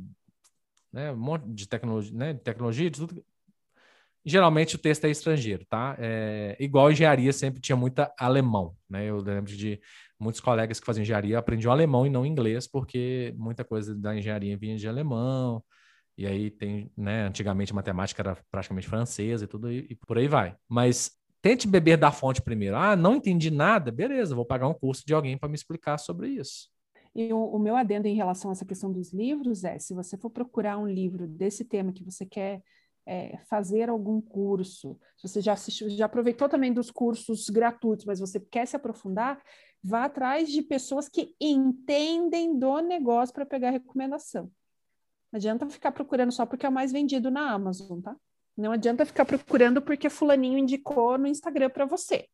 né? 0.92 1.12
um 1.12 1.16
monte 1.16 1.46
de 1.48 1.68
tecnologia, 1.68 2.16
né? 2.16 2.32
De 2.32 2.40
tecnologia, 2.40 2.90
de 2.90 3.00
tudo. 3.00 3.24
Geralmente 4.26 4.74
o 4.74 4.78
texto 4.78 5.04
é 5.04 5.10
estrangeiro, 5.10 5.64
tá? 5.66 5.96
É, 5.98 6.56
igual 6.58 6.90
engenharia 6.90 7.32
sempre 7.32 7.60
tinha 7.60 7.76
muita 7.76 8.12
alemão, 8.18 8.74
né? 8.90 9.06
Eu 9.06 9.18
lembro 9.18 9.52
de 9.52 9.80
muitos 10.18 10.40
colegas 10.40 10.80
que 10.80 10.86
faziam 10.86 11.02
engenharia 11.02 11.38
aprendiam 11.38 11.70
alemão 11.70 12.06
e 12.06 12.10
não 12.10 12.26
inglês, 12.26 12.66
porque 12.66 13.32
muita 13.38 13.64
coisa 13.64 13.94
da 13.94 14.16
engenharia 14.16 14.56
vinha 14.56 14.76
de 14.76 14.88
alemão. 14.88 15.62
E 16.18 16.26
aí 16.26 16.50
tem, 16.50 16.90
né? 16.96 17.26
Antigamente 17.26 17.74
matemática 17.74 18.22
era 18.22 18.36
praticamente 18.50 18.88
francesa 18.88 19.44
e 19.44 19.46
tudo, 19.46 19.70
e, 19.70 19.86
e 19.90 19.94
por 19.94 20.18
aí 20.18 20.26
vai. 20.26 20.56
Mas 20.68 21.12
Tente 21.46 21.68
beber 21.68 21.96
da 21.96 22.10
fonte 22.10 22.42
primeiro. 22.42 22.74
Ah, 22.74 22.96
não 22.96 23.14
entendi 23.14 23.52
nada? 23.52 23.92
Beleza, 23.92 24.34
vou 24.34 24.44
pagar 24.44 24.66
um 24.66 24.74
curso 24.74 25.04
de 25.06 25.14
alguém 25.14 25.38
para 25.38 25.48
me 25.48 25.54
explicar 25.54 25.96
sobre 25.96 26.28
isso. 26.28 26.68
E 27.14 27.32
o, 27.32 27.38
o, 27.38 27.56
meu 27.56 27.76
adendo 27.76 28.08
em 28.08 28.16
relação 28.16 28.50
a 28.50 28.52
essa 28.52 28.64
questão 28.64 28.90
dos 28.90 29.12
livros 29.12 29.62
é: 29.62 29.78
se 29.78 29.94
você 29.94 30.16
for 30.16 30.28
procurar 30.28 30.76
um 30.76 30.88
livro 30.88 31.24
desse 31.24 31.64
tema 31.64 31.92
que 31.92 32.02
você 32.02 32.26
quer 32.26 32.62
é, 33.06 33.38
fazer 33.48 33.88
algum 33.88 34.20
curso, 34.20 34.98
se 35.16 35.28
você 35.28 35.40
já 35.40 35.52
assistiu, 35.52 35.88
já 35.88 36.06
aproveitou 36.06 36.48
também 36.48 36.72
dos 36.72 36.90
cursos 36.90 37.48
gratuitos, 37.48 38.04
mas 38.04 38.18
você 38.18 38.40
quer 38.40 38.66
se 38.66 38.74
aprofundar, 38.74 39.40
vá 39.82 40.04
atrás 40.04 40.50
de 40.50 40.60
pessoas 40.60 41.08
que 41.08 41.34
entendem 41.40 42.58
do 42.58 42.80
negócio 42.80 43.32
para 43.32 43.46
pegar 43.46 43.70
recomendação. 43.70 44.50
Não 45.32 45.38
adianta 45.38 45.68
ficar 45.68 45.92
procurando 45.92 46.32
só 46.32 46.44
porque 46.44 46.66
é 46.66 46.68
o 46.68 46.72
mais 46.72 46.90
vendido 46.90 47.30
na 47.30 47.52
Amazon, 47.52 48.00
tá? 48.00 48.16
Não 48.56 48.72
adianta 48.72 49.06
ficar 49.06 49.24
procurando 49.24 49.80
porque 49.82 50.10
fulaninho 50.10 50.58
indicou 50.58 51.16
no 51.18 51.26
Instagram 51.26 51.70
para 51.70 51.84
você. 51.84 52.26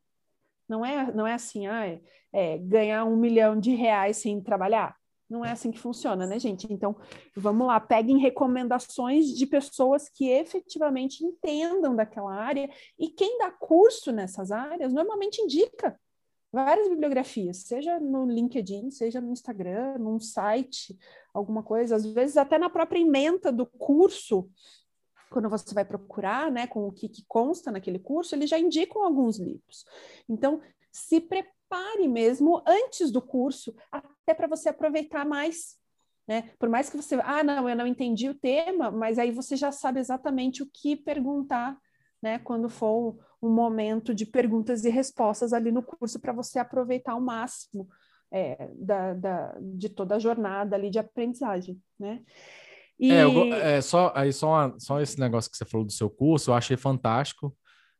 Não 0.67 0.85
é, 0.85 1.11
não 1.13 1.27
é 1.27 1.33
assim, 1.33 1.67
ah, 1.67 1.85
é, 1.85 2.01
é, 2.31 2.57
ganhar 2.57 3.03
um 3.05 3.17
milhão 3.17 3.59
de 3.59 3.75
reais 3.75 4.17
sem 4.17 4.41
trabalhar. 4.41 4.95
Não 5.33 5.43
é 5.43 5.51
assim 5.51 5.71
que 5.71 5.79
funciona, 5.79 6.27
né, 6.27 6.37
gente? 6.37 6.71
Então, 6.71 6.95
vamos 7.35 7.65
lá, 7.65 7.79
peguem 7.79 8.19
recomendações 8.19 9.35
de 9.35 9.47
pessoas 9.47 10.07
que 10.07 10.29
efetivamente 10.29 11.25
entendam 11.25 11.95
daquela 11.95 12.31
área, 12.31 12.69
e 12.99 13.09
quem 13.09 13.39
dá 13.39 13.49
curso 13.49 14.11
nessas 14.11 14.51
áreas 14.51 14.93
normalmente 14.93 15.41
indica 15.41 15.99
várias 16.51 16.87
bibliografias, 16.87 17.63
seja 17.63 17.99
no 17.99 18.27
LinkedIn, 18.27 18.91
seja 18.91 19.19
no 19.19 19.31
Instagram, 19.31 19.97
num 19.97 20.19
site, 20.19 20.95
alguma 21.33 21.63
coisa, 21.63 21.95
às 21.95 22.05
vezes 22.05 22.37
até 22.37 22.59
na 22.59 22.69
própria 22.69 22.99
ementa 22.99 23.51
do 23.51 23.65
curso, 23.65 24.47
quando 25.31 25.49
você 25.49 25.73
vai 25.73 25.83
procurar, 25.83 26.51
né, 26.51 26.67
com 26.67 26.87
o 26.87 26.91
que, 26.91 27.09
que 27.09 27.25
consta 27.27 27.71
naquele 27.71 27.97
curso, 27.97 28.35
eles 28.35 28.51
já 28.51 28.59
indicam 28.59 29.01
alguns 29.01 29.39
livros. 29.39 29.83
Então, 30.29 30.61
se 30.91 31.19
prepare 31.19 32.07
mesmo 32.07 32.61
antes 32.67 33.09
do 33.09 33.19
curso, 33.19 33.73
até 34.23 34.33
para 34.33 34.47
você 34.47 34.69
aproveitar 34.69 35.25
mais. 35.25 35.77
Né? 36.27 36.49
Por 36.57 36.69
mais 36.69 36.89
que 36.89 36.95
você, 36.95 37.15
ah, 37.23 37.43
não, 37.43 37.67
eu 37.67 37.75
não 37.75 37.87
entendi 37.87 38.29
o 38.29 38.33
tema, 38.33 38.89
mas 38.89 39.19
aí 39.19 39.31
você 39.31 39.55
já 39.55 39.71
sabe 39.71 39.99
exatamente 39.99 40.63
o 40.63 40.69
que 40.73 40.95
perguntar, 40.95 41.77
né? 42.21 42.39
Quando 42.39 42.69
for 42.69 43.17
um 43.41 43.49
momento 43.49 44.15
de 44.15 44.25
perguntas 44.25 44.85
e 44.85 44.89
respostas 44.89 45.51
ali 45.51 45.69
no 45.69 45.83
curso 45.83 46.19
para 46.19 46.31
você 46.31 46.59
aproveitar 46.59 47.11
ao 47.11 47.19
máximo 47.19 47.89
é, 48.31 48.69
da, 48.75 49.13
da, 49.13 49.57
de 49.61 49.89
toda 49.89 50.15
a 50.15 50.19
jornada 50.19 50.77
ali 50.77 50.89
de 50.89 50.97
aprendizagem, 50.97 51.77
né? 51.99 52.21
E... 52.97 53.11
É, 53.11 53.23
eu, 53.23 53.53
é, 53.53 53.81
só, 53.81 54.13
aí 54.15 54.31
só, 54.31 54.73
só 54.79 55.01
esse 55.01 55.19
negócio 55.19 55.51
que 55.51 55.57
você 55.57 55.65
falou 55.65 55.85
do 55.85 55.91
seu 55.91 56.09
curso, 56.09 56.51
eu 56.51 56.55
achei 56.55 56.77
fantástico, 56.77 57.53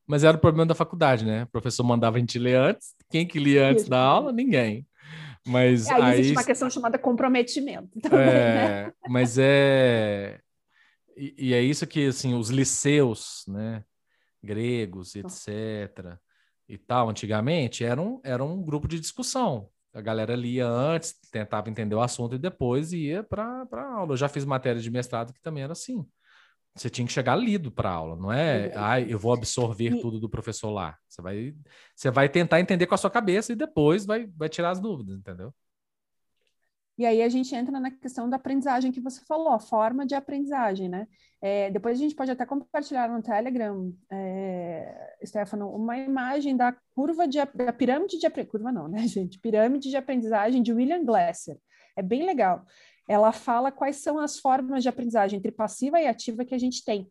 mas 0.07 0.23
era 0.23 0.37
o 0.37 0.39
problema 0.39 0.65
da 0.65 0.75
faculdade, 0.75 1.25
né? 1.25 1.43
O 1.43 1.47
professor 1.47 1.83
mandava 1.83 2.15
a 2.15 2.19
gente 2.19 2.39
ler 2.39 2.55
antes, 2.55 2.95
quem 3.09 3.27
que 3.27 3.37
lia 3.37 3.67
antes 3.67 3.83
Isso. 3.83 3.89
da 3.89 3.99
aula? 3.99 4.31
Ninguém. 4.31 4.87
Mas 5.45 5.89
aí, 5.89 6.01
aí 6.01 6.19
existe 6.19 6.37
uma 6.37 6.43
questão 6.43 6.69
chamada 6.69 6.97
comprometimento 6.97 7.99
também, 7.99 8.19
é, 8.19 8.85
né? 8.85 8.93
Mas 9.09 9.37
é... 9.37 10.39
E, 11.15 11.49
e, 11.49 11.53
é 11.53 11.61
isso 11.61 11.85
que, 11.85 12.07
assim, 12.07 12.33
os 12.33 12.49
liceus, 12.49 13.43
né? 13.47 13.83
Gregos, 14.41 15.15
etc., 15.15 16.17
e 16.67 16.77
tal, 16.77 17.09
antigamente, 17.09 17.83
era 17.83 18.01
um, 18.01 18.19
era 18.23 18.43
um 18.43 18.63
grupo 18.63 18.87
de 18.87 18.99
discussão. 18.99 19.69
A 19.93 20.01
galera 20.01 20.35
lia 20.35 20.67
antes, 20.67 21.13
tentava 21.31 21.69
entender 21.69 21.93
o 21.93 22.01
assunto 22.01 22.35
e 22.35 22.39
depois 22.39 22.93
ia 22.93 23.23
para 23.23 23.67
a 23.71 23.93
aula. 23.93 24.13
Eu 24.13 24.17
já 24.17 24.27
fiz 24.27 24.43
matéria 24.43 24.81
de 24.81 24.89
mestrado 24.89 25.33
que 25.33 25.41
também 25.41 25.63
era 25.63 25.73
assim. 25.73 26.03
Você 26.75 26.89
tinha 26.89 27.05
que 27.05 27.13
chegar 27.13 27.35
lido 27.35 27.71
para 27.71 27.89
a 27.89 27.93
aula, 27.93 28.15
não 28.15 28.31
é? 28.31 28.71
Ah, 28.75 28.99
eu 28.99 29.19
vou 29.19 29.31
absorver 29.31 29.99
tudo 30.01 30.19
do 30.19 30.27
professor 30.27 30.71
lá. 30.71 30.97
Você 31.07 31.21
vai, 31.21 31.55
você 31.95 32.09
vai 32.09 32.27
tentar 32.27 32.59
entender 32.59 32.87
com 32.87 32.95
a 32.95 32.97
sua 32.97 33.11
cabeça 33.11 33.53
e 33.53 33.55
depois 33.55 34.05
vai, 34.05 34.25
vai 34.35 34.49
tirar 34.49 34.71
as 34.71 34.79
dúvidas, 34.79 35.15
entendeu? 35.15 35.53
E 36.97 37.05
aí 37.05 37.23
a 37.23 37.29
gente 37.29 37.53
entra 37.55 37.79
na 37.79 37.89
questão 37.89 38.29
da 38.29 38.37
aprendizagem 38.37 38.91
que 38.91 39.01
você 39.01 39.21
falou, 39.25 39.49
a 39.49 39.59
forma 39.59 40.05
de 40.05 40.13
aprendizagem, 40.13 40.87
né? 40.87 41.07
É, 41.41 41.71
depois 41.71 41.97
a 41.97 42.01
gente 42.01 42.15
pode 42.15 42.31
até 42.31 42.45
compartilhar 42.45 43.09
no 43.09 43.21
Telegram, 43.21 43.91
é, 44.11 45.15
Stefano, 45.25 45.69
uma 45.75 45.97
imagem 45.97 46.55
da 46.55 46.75
curva 46.95 47.27
de 47.27 47.39
da 47.53 47.73
pirâmide 47.73 48.19
de 48.19 48.29
curva 48.45 48.71
não, 48.71 48.87
né, 48.87 48.99
gente? 49.07 49.39
Pirâmide 49.39 49.89
de 49.89 49.97
aprendizagem 49.97 50.61
de 50.61 50.71
William 50.71 51.03
Glasser. 51.03 51.57
É 51.95 52.01
bem 52.01 52.25
legal. 52.25 52.65
Ela 53.07 53.31
fala 53.31 53.71
quais 53.71 53.97
são 53.97 54.19
as 54.19 54.39
formas 54.39 54.83
de 54.83 54.89
aprendizagem 54.89 55.37
entre 55.37 55.51
passiva 55.51 55.99
e 55.99 56.07
ativa 56.07 56.45
que 56.45 56.55
a 56.55 56.59
gente 56.59 56.83
tem. 56.83 57.09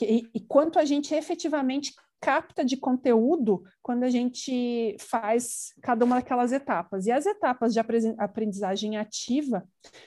E, 0.00 0.28
e 0.34 0.40
quanto 0.40 0.78
a 0.78 0.84
gente 0.84 1.14
efetivamente 1.14 1.92
capta 2.20 2.64
de 2.64 2.76
conteúdo 2.76 3.62
quando 3.82 4.02
a 4.02 4.10
gente 4.10 4.96
faz 4.98 5.72
cada 5.80 6.04
uma 6.04 6.16
daquelas 6.16 6.52
etapas. 6.52 7.06
E 7.06 7.12
as 7.12 7.26
etapas 7.26 7.72
de 7.72 7.80
aprendizagem 8.18 8.96
ativa, 8.96 9.66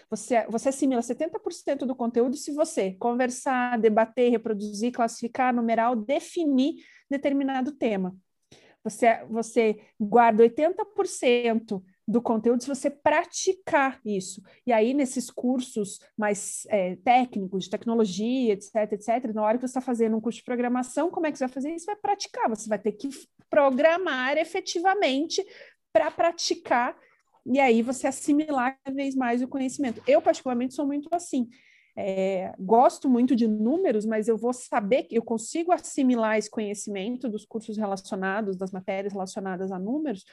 você, 0.10 0.46
você 0.48 0.70
assimila 0.70 1.02
70% 1.02 1.86
do 1.86 1.96
conteúdo 1.96 2.36
se 2.36 2.52
você 2.52 2.94
conversar, 2.94 3.80
debater, 3.80 4.30
reproduzir, 4.32 4.92
classificar, 4.92 5.54
numerar, 5.54 5.96
definir 5.96 6.76
determinado 7.10 7.72
tema. 7.72 8.16
Você, 8.84 9.24
você 9.30 9.80
guarda 10.00 10.44
80% 10.44 11.82
do 12.12 12.22
conteúdo 12.22 12.62
se 12.62 12.68
você 12.68 12.90
praticar 12.90 14.00
isso. 14.06 14.42
E 14.68 14.74
aí, 14.74 14.94
nesses 14.94 15.32
cursos 15.32 16.00
mais 16.18 16.66
é, 16.70 16.98
técnicos, 16.98 17.64
de 17.64 17.70
tecnologia, 17.70 18.54
etc, 18.54 18.92
etc, 18.92 19.34
na 19.34 19.42
hora 19.42 19.58
que 19.58 19.62
você 19.62 19.72
está 19.72 19.82
fazendo 19.82 20.18
um 20.18 20.22
curso 20.22 20.40
de 20.40 20.44
programação, 20.44 21.10
como 21.10 21.26
é 21.26 21.32
que 21.32 21.38
você 21.38 21.46
vai 21.46 21.54
fazer 21.54 21.74
isso? 21.74 21.86
Vai 21.86 21.96
praticar, 21.96 22.50
você 22.50 22.68
vai 22.68 22.78
ter 22.78 22.92
que 22.92 23.10
programar 23.50 24.38
efetivamente 24.38 25.46
para 25.94 26.12
praticar 26.12 26.98
e 27.46 27.60
aí 27.60 27.82
você 27.82 28.08
assimilar 28.08 28.78
cada 28.84 28.96
vez 28.96 29.16
mais 29.16 29.42
o 29.42 29.48
conhecimento. 29.48 30.02
Eu, 30.06 30.22
particularmente, 30.22 30.74
sou 30.74 30.86
muito 30.86 31.08
assim. 31.14 31.50
É, 31.96 32.54
gosto 32.60 33.10
muito 33.10 33.36
de 33.36 33.48
números, 33.48 34.06
mas 34.06 34.28
eu 34.28 34.38
vou 34.38 34.54
saber 34.54 35.04
que 35.04 35.18
eu 35.18 35.24
consigo 35.24 35.72
assimilar 35.72 36.38
esse 36.38 36.50
conhecimento 36.50 37.28
dos 37.28 37.46
cursos 37.46 37.78
relacionados, 37.78 38.56
das 38.56 38.72
matérias 38.72 39.12
relacionadas 39.14 39.72
a 39.72 39.80
números, 39.80 40.24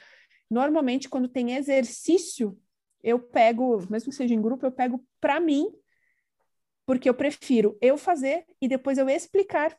Normalmente, 0.49 1.07
quando 1.07 1.27
tem 1.27 1.55
exercício, 1.55 2.57
eu 3.03 3.19
pego, 3.19 3.85
mesmo 3.89 4.09
que 4.09 4.15
seja 4.15 4.33
em 4.33 4.41
grupo, 4.41 4.65
eu 4.65 4.71
pego 4.71 5.05
para 5.21 5.39
mim, 5.39 5.71
porque 6.85 7.07
eu 7.07 7.13
prefiro 7.13 7.77
eu 7.81 7.97
fazer 7.97 8.45
e 8.59 8.67
depois 8.67 8.97
eu 8.97 9.09
explicar 9.09 9.77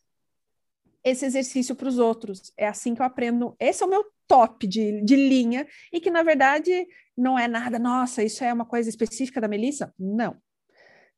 esse 1.03 1.25
exercício 1.25 1.75
para 1.75 1.89
os 1.89 1.99
outros. 1.99 2.53
É 2.57 2.69
assim 2.69 2.95
que 2.95 3.03
eu 3.03 3.07
aprendo. 3.07 3.57
Esse 3.59 3.83
é 3.83 3.87
o 3.87 3.91
meu 3.91 4.05
top 4.29 4.65
de, 4.67 5.03
de 5.03 5.17
linha, 5.17 5.67
e 5.93 6.01
que, 6.01 6.09
na 6.09 6.23
verdade, 6.23 6.87
não 7.17 7.37
é 7.37 7.49
nada, 7.49 7.81
nossa, 7.81 8.23
isso 8.23 8.45
é 8.45 8.53
uma 8.53 8.65
coisa 8.65 8.89
específica 8.89 9.41
da 9.41 9.49
Melissa? 9.49 9.93
Não. 9.99 10.41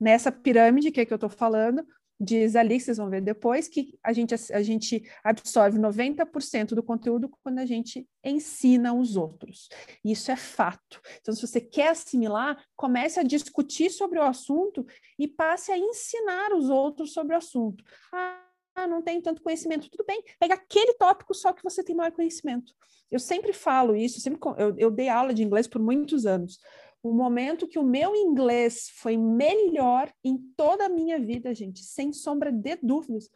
Nessa 0.00 0.32
pirâmide 0.32 0.90
que, 0.90 1.02
é 1.02 1.04
que 1.04 1.12
eu 1.12 1.16
estou 1.16 1.28
falando, 1.28 1.86
diz 2.22 2.54
ali, 2.54 2.76
que 2.76 2.84
vocês 2.84 2.98
vão 2.98 3.10
ver 3.10 3.20
depois, 3.20 3.68
que 3.68 3.98
a 4.02 4.12
gente, 4.12 4.34
a 4.52 4.62
gente 4.62 5.02
absorve 5.24 5.78
90% 5.78 6.68
do 6.68 6.82
conteúdo 6.82 7.28
quando 7.42 7.58
a 7.58 7.66
gente 7.66 8.08
ensina 8.24 8.94
os 8.94 9.16
outros. 9.16 9.68
Isso 10.04 10.30
é 10.30 10.36
fato. 10.36 11.00
Então, 11.20 11.34
se 11.34 11.44
você 11.44 11.60
quer 11.60 11.88
assimilar, 11.88 12.64
comece 12.76 13.18
a 13.18 13.22
discutir 13.22 13.90
sobre 13.90 14.18
o 14.18 14.22
assunto 14.22 14.86
e 15.18 15.26
passe 15.26 15.72
a 15.72 15.78
ensinar 15.78 16.54
os 16.54 16.70
outros 16.70 17.12
sobre 17.12 17.34
o 17.34 17.38
assunto. 17.38 17.82
Ah, 18.12 18.86
não 18.88 19.02
tenho 19.02 19.20
tanto 19.20 19.42
conhecimento. 19.42 19.90
Tudo 19.90 20.04
bem, 20.06 20.22
pega 20.38 20.54
aquele 20.54 20.94
tópico 20.94 21.34
só 21.34 21.52
que 21.52 21.62
você 21.62 21.82
tem 21.82 21.96
maior 21.96 22.12
conhecimento. 22.12 22.72
Eu 23.10 23.18
sempre 23.18 23.52
falo 23.52 23.94
isso, 23.94 24.20
sempre, 24.20 24.40
eu, 24.56 24.74
eu 24.78 24.90
dei 24.90 25.08
aula 25.08 25.34
de 25.34 25.42
inglês 25.42 25.66
por 25.66 25.82
muitos 25.82 26.24
anos 26.24 26.58
o 27.02 27.12
momento 27.12 27.66
que 27.66 27.78
o 27.78 27.82
meu 27.82 28.14
inglês 28.14 28.88
foi 28.94 29.16
melhor 29.16 30.12
em 30.22 30.38
toda 30.56 30.86
a 30.86 30.88
minha 30.88 31.18
vida, 31.18 31.54
gente, 31.54 31.82
sem 31.82 32.12
sombra 32.12 32.52
de 32.52 32.76
dúvidas, 32.76 33.28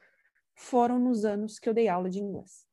foram 0.54 0.98
nos 0.98 1.24
anos 1.24 1.58
que 1.58 1.68
eu 1.68 1.74
dei 1.74 1.88
aula 1.88 2.08
de 2.08 2.20
inglês. 2.20 2.64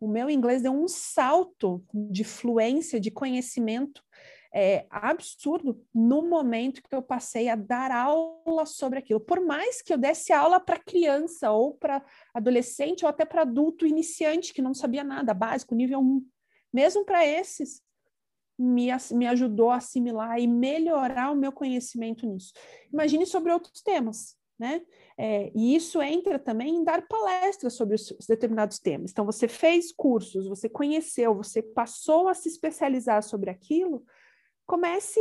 O 0.00 0.08
meu 0.08 0.28
inglês 0.28 0.62
deu 0.62 0.72
um 0.72 0.88
salto 0.88 1.84
de 1.92 2.24
fluência, 2.24 2.98
de 2.98 3.10
conhecimento 3.10 4.02
é, 4.52 4.86
absurdo 4.90 5.80
no 5.94 6.22
momento 6.22 6.82
que 6.82 6.94
eu 6.94 7.02
passei 7.02 7.48
a 7.48 7.54
dar 7.54 7.92
aula 7.92 8.66
sobre 8.66 8.98
aquilo. 8.98 9.20
Por 9.20 9.40
mais 9.40 9.80
que 9.80 9.92
eu 9.92 9.98
desse 9.98 10.32
aula 10.32 10.58
para 10.58 10.78
criança, 10.78 11.52
ou 11.52 11.74
para 11.74 12.04
adolescente, 12.34 13.04
ou 13.04 13.08
até 13.08 13.24
para 13.24 13.42
adulto 13.42 13.86
iniciante 13.86 14.52
que 14.52 14.62
não 14.62 14.74
sabia 14.74 15.04
nada, 15.04 15.32
básico, 15.32 15.74
nível 15.74 16.00
1. 16.00 16.26
Mesmo 16.72 17.04
para 17.04 17.24
esses, 17.24 17.82
me, 18.60 18.88
me 19.12 19.26
ajudou 19.26 19.70
a 19.70 19.76
assimilar 19.76 20.38
e 20.38 20.46
melhorar 20.46 21.30
o 21.30 21.36
meu 21.36 21.50
conhecimento 21.50 22.26
nisso. 22.26 22.52
Imagine 22.92 23.24
sobre 23.24 23.52
outros 23.52 23.80
temas, 23.82 24.36
né? 24.58 24.82
É, 25.16 25.50
e 25.54 25.74
isso 25.74 26.00
entra 26.02 26.38
também 26.38 26.76
em 26.76 26.84
dar 26.84 27.06
palestras 27.08 27.74
sobre 27.74 27.94
os, 27.94 28.10
os 28.12 28.26
determinados 28.26 28.78
temas. 28.78 29.10
Então, 29.10 29.24
você 29.24 29.48
fez 29.48 29.92
cursos, 29.92 30.46
você 30.46 30.68
conheceu, 30.68 31.34
você 31.34 31.62
passou 31.62 32.28
a 32.28 32.34
se 32.34 32.48
especializar 32.48 33.22
sobre 33.22 33.50
aquilo, 33.50 34.04
comece 34.66 35.20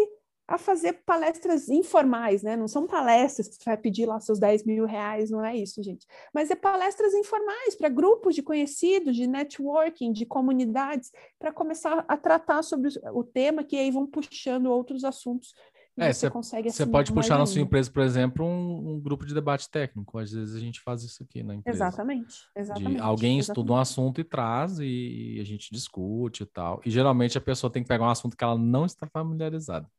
a 0.49 0.57
fazer 0.57 0.93
palestras 1.05 1.69
informais, 1.69 2.41
né? 2.41 2.57
Não 2.57 2.67
são 2.67 2.87
palestras 2.87 3.47
que 3.47 3.55
você 3.55 3.63
vai 3.63 3.77
pedir 3.77 4.07
lá 4.07 4.19
seus 4.19 4.39
10 4.39 4.65
mil 4.65 4.85
reais, 4.85 5.29
não 5.29 5.45
é 5.45 5.55
isso, 5.55 5.83
gente. 5.83 6.07
Mas 6.33 6.49
é 6.49 6.55
palestras 6.55 7.13
informais 7.13 7.75
para 7.75 7.87
grupos 7.87 8.33
de 8.33 8.41
conhecidos, 8.41 9.15
de 9.15 9.27
networking, 9.27 10.11
de 10.11 10.25
comunidades, 10.25 11.11
para 11.37 11.53
começar 11.53 12.03
a 12.07 12.17
tratar 12.17 12.63
sobre 12.63 12.89
o 13.13 13.23
tema, 13.23 13.63
que 13.63 13.77
aí 13.77 13.91
vão 13.91 14.07
puxando 14.07 14.65
outros 14.65 15.03
assuntos 15.03 15.53
é, 15.97 16.13
você 16.13 16.29
consegue 16.29 16.71
Você 16.71 16.85
pode 16.85 17.11
puxar 17.11 17.37
na 17.37 17.45
sua 17.45 17.61
empresa, 17.61 17.91
por 17.91 18.01
exemplo, 18.01 18.45
um, 18.45 18.93
um, 18.93 18.99
grupo 19.01 19.25
de 19.25 19.33
debate 19.33 19.69
técnico. 19.69 20.17
Às 20.17 20.31
vezes 20.31 20.55
a 20.55 20.59
gente 20.59 20.79
faz 20.79 21.03
isso 21.03 21.21
aqui 21.21 21.43
na 21.43 21.55
empresa. 21.55 21.77
Exatamente. 21.77 22.35
exatamente 22.55 22.95
de 22.95 23.01
alguém 23.01 23.37
exatamente. 23.37 23.49
estuda 23.49 23.73
um 23.73 23.77
assunto 23.77 24.21
e 24.21 24.23
traz 24.23 24.79
e 24.79 25.37
a 25.41 25.43
gente 25.43 25.69
discute 25.73 26.43
e 26.43 26.45
tal. 26.45 26.81
E 26.85 26.89
geralmente 26.89 27.37
a 27.37 27.41
pessoa 27.41 27.69
tem 27.69 27.83
que 27.83 27.89
pegar 27.89 28.05
um 28.05 28.09
assunto 28.09 28.37
que 28.37 28.43
ela 28.43 28.57
não 28.57 28.85
está 28.85 29.07
familiarizada. 29.07 29.89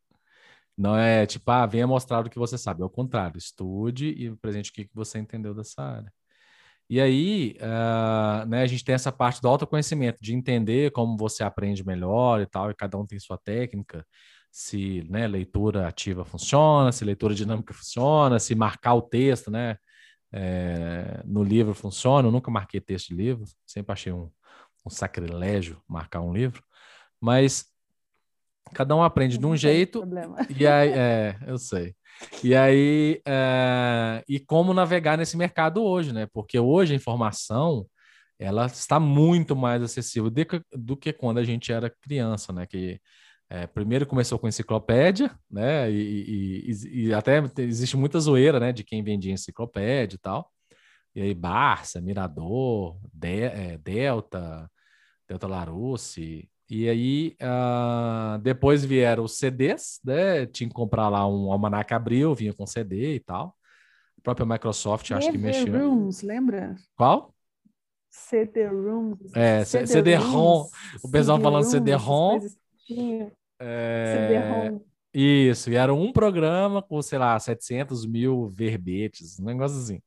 Não 0.81 0.97
é 0.97 1.27
tipo, 1.27 1.51
ah, 1.51 1.67
venha 1.67 1.87
mostrar 1.87 2.25
o 2.27 2.31
que 2.31 2.39
você 2.39 2.57
sabe. 2.59 2.83
É 2.83 2.85
o 2.85 2.91
contrário, 2.91 3.37
estude 3.39 4.15
e 4.17 4.29
apresente 4.29 4.71
o 4.71 4.75
que 4.75 4.89
você 4.95 5.19
entendeu 5.19 5.55
dessa 5.55 5.83
área. 5.83 6.13
E 6.89 7.01
aí, 7.01 7.57
uh, 7.61 8.47
né, 8.47 8.63
a 8.63 8.67
gente 8.67 8.85
tem 8.85 8.95
essa 8.95 9.13
parte 9.13 9.41
do 9.43 9.49
autoconhecimento, 9.49 10.19
de 10.23 10.35
entender 10.35 10.91
como 10.93 11.17
você 11.17 11.45
aprende 11.45 11.85
melhor 11.87 12.41
e 12.41 12.47
tal, 12.47 12.71
e 12.71 12.75
cada 12.75 12.99
um 12.99 13.07
tem 13.07 13.19
sua 13.21 13.39
técnica 13.39 14.05
se 14.51 15.05
né, 15.09 15.27
leitura 15.29 15.87
ativa 15.87 16.25
funciona, 16.25 16.93
se 16.93 17.05
leitura 17.05 17.35
dinâmica 17.35 17.73
funciona, 17.75 18.39
se 18.41 18.55
marcar 18.55 18.95
o 18.95 19.03
texto 19.03 19.51
né, 19.51 19.77
é, 20.33 21.23
no 21.25 21.43
livro 21.45 21.75
funciona. 21.75 22.29
Eu 22.29 22.33
nunca 22.33 22.51
marquei 22.51 22.81
texto 22.81 23.09
de 23.09 23.15
livro, 23.15 23.45
sempre 23.67 23.93
achei 23.93 24.13
um, 24.13 24.31
um 24.87 24.91
sacrilégio 24.91 25.81
marcar 25.89 26.21
um 26.21 26.33
livro, 26.33 26.63
mas 27.21 27.67
cada 28.73 28.95
um 28.95 29.03
aprende 29.03 29.39
de 29.39 29.47
um 29.47 29.57
jeito. 29.57 30.03
E 30.57 30.67
aí, 30.67 30.91
é, 30.91 31.37
eu 31.47 31.59
sei. 31.59 31.95
E 32.45 32.55
aí, 32.55 33.21
é, 33.27 34.23
e 34.29 34.39
como 34.39 34.75
navegar 34.75 35.17
nesse 35.17 35.37
mercado 35.37 35.83
hoje, 35.83 36.13
né? 36.13 36.27
Porque 36.33 36.59
hoje 36.59 36.93
a 36.93 36.97
informação 36.97 37.87
ela 38.39 38.67
está 38.67 38.99
muito 38.99 39.55
mais 39.55 39.83
acessível 39.83 40.31
do 40.31 40.47
que, 40.47 40.63
do 40.73 40.97
que 40.97 41.13
quando 41.13 41.39
a 41.39 41.45
gente 41.45 41.73
era 41.73 41.91
criança, 41.91 42.53
né? 42.53 42.67
Que 42.67 43.01
é, 43.51 43.67
primeiro 43.67 44.07
começou 44.07 44.39
com 44.39 44.49
enciclopédia, 44.49 45.31
né? 45.51 45.91
E, 45.91 46.67
e, 46.71 47.07
e, 47.07 47.15
até 47.15 47.43
existe 47.59 47.97
muita 47.97 48.21
zoeira, 48.21 48.61
né? 48.61 48.73
De 48.73 48.85
quem 48.85 49.03
vendia 49.03 49.33
enciclopédia 49.33 50.17
e 50.17 50.19
tal. 50.19 50.51
E 51.15 51.21
aí, 51.21 51.35
Barça, 51.35 52.01
Mirador, 52.01 52.99
De, 53.13 53.43
é, 53.43 53.79
Delta, 53.79 54.71
Delta 55.29 55.47
Larousse. 55.47 56.50
E 56.71 56.89
aí, 56.89 57.37
uh, 57.43 58.39
depois 58.39 58.85
vieram 58.85 59.25
os 59.25 59.37
CDs, 59.37 59.99
né? 60.05 60.47
Tinha 60.47 60.69
que 60.69 60.75
comprar 60.75 61.09
lá 61.09 61.27
um 61.27 61.51
Almanac 61.51 61.93
Abril, 61.93 62.33
vinha 62.33 62.55
com 62.55 62.65
CD 62.65 63.17
e 63.17 63.21
tal. 63.21 63.57
A 64.19 64.23
própria 64.23 64.47
Microsoft, 64.47 65.11
acho 65.11 65.33
que 65.33 65.39
mexeu. 65.39 65.73
Rooms, 65.73 66.23
lembra? 66.23 66.77
Qual? 66.97 67.35
CD-ROM. 68.09 69.17
É, 69.35 69.65
CD-ROM. 69.65 70.69
O 71.03 71.11
pessoal 71.11 71.39
CD 71.39 71.45
falando 71.45 71.65
CD-ROM. 71.65 72.39
É... 73.59 74.73
Isso, 75.13 75.71
e 75.71 75.75
era 75.75 75.93
um 75.93 76.13
programa 76.13 76.81
com, 76.81 77.03
sei 77.03 77.19
lá, 77.19 77.39
700 77.39 78.07
mil 78.07 78.49
verbetes, 78.49 79.41
um 79.41 79.45
negócio 79.45 79.77
assim. 79.77 80.01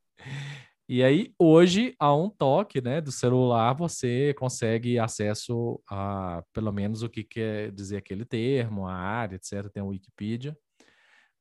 E 0.88 1.02
aí, 1.02 1.34
hoje, 1.40 1.96
a 1.98 2.14
um 2.14 2.30
toque 2.30 2.82
né, 2.82 3.00
do 3.00 3.12
celular, 3.12 3.74
você 3.74 4.34
consegue 4.34 5.00
acesso 5.00 5.82
a, 5.90 6.44
pelo 6.52 6.74
menos, 6.74 7.04
o 7.04 7.10
que 7.10 7.24
quer 7.24 7.72
dizer 7.72 7.98
aquele 7.98 8.26
termo, 8.26 8.86
a 8.86 8.94
área, 8.94 9.38
etc. 9.38 9.70
Tem 9.72 9.82
o 9.82 9.88
Wikipedia, 9.88 10.58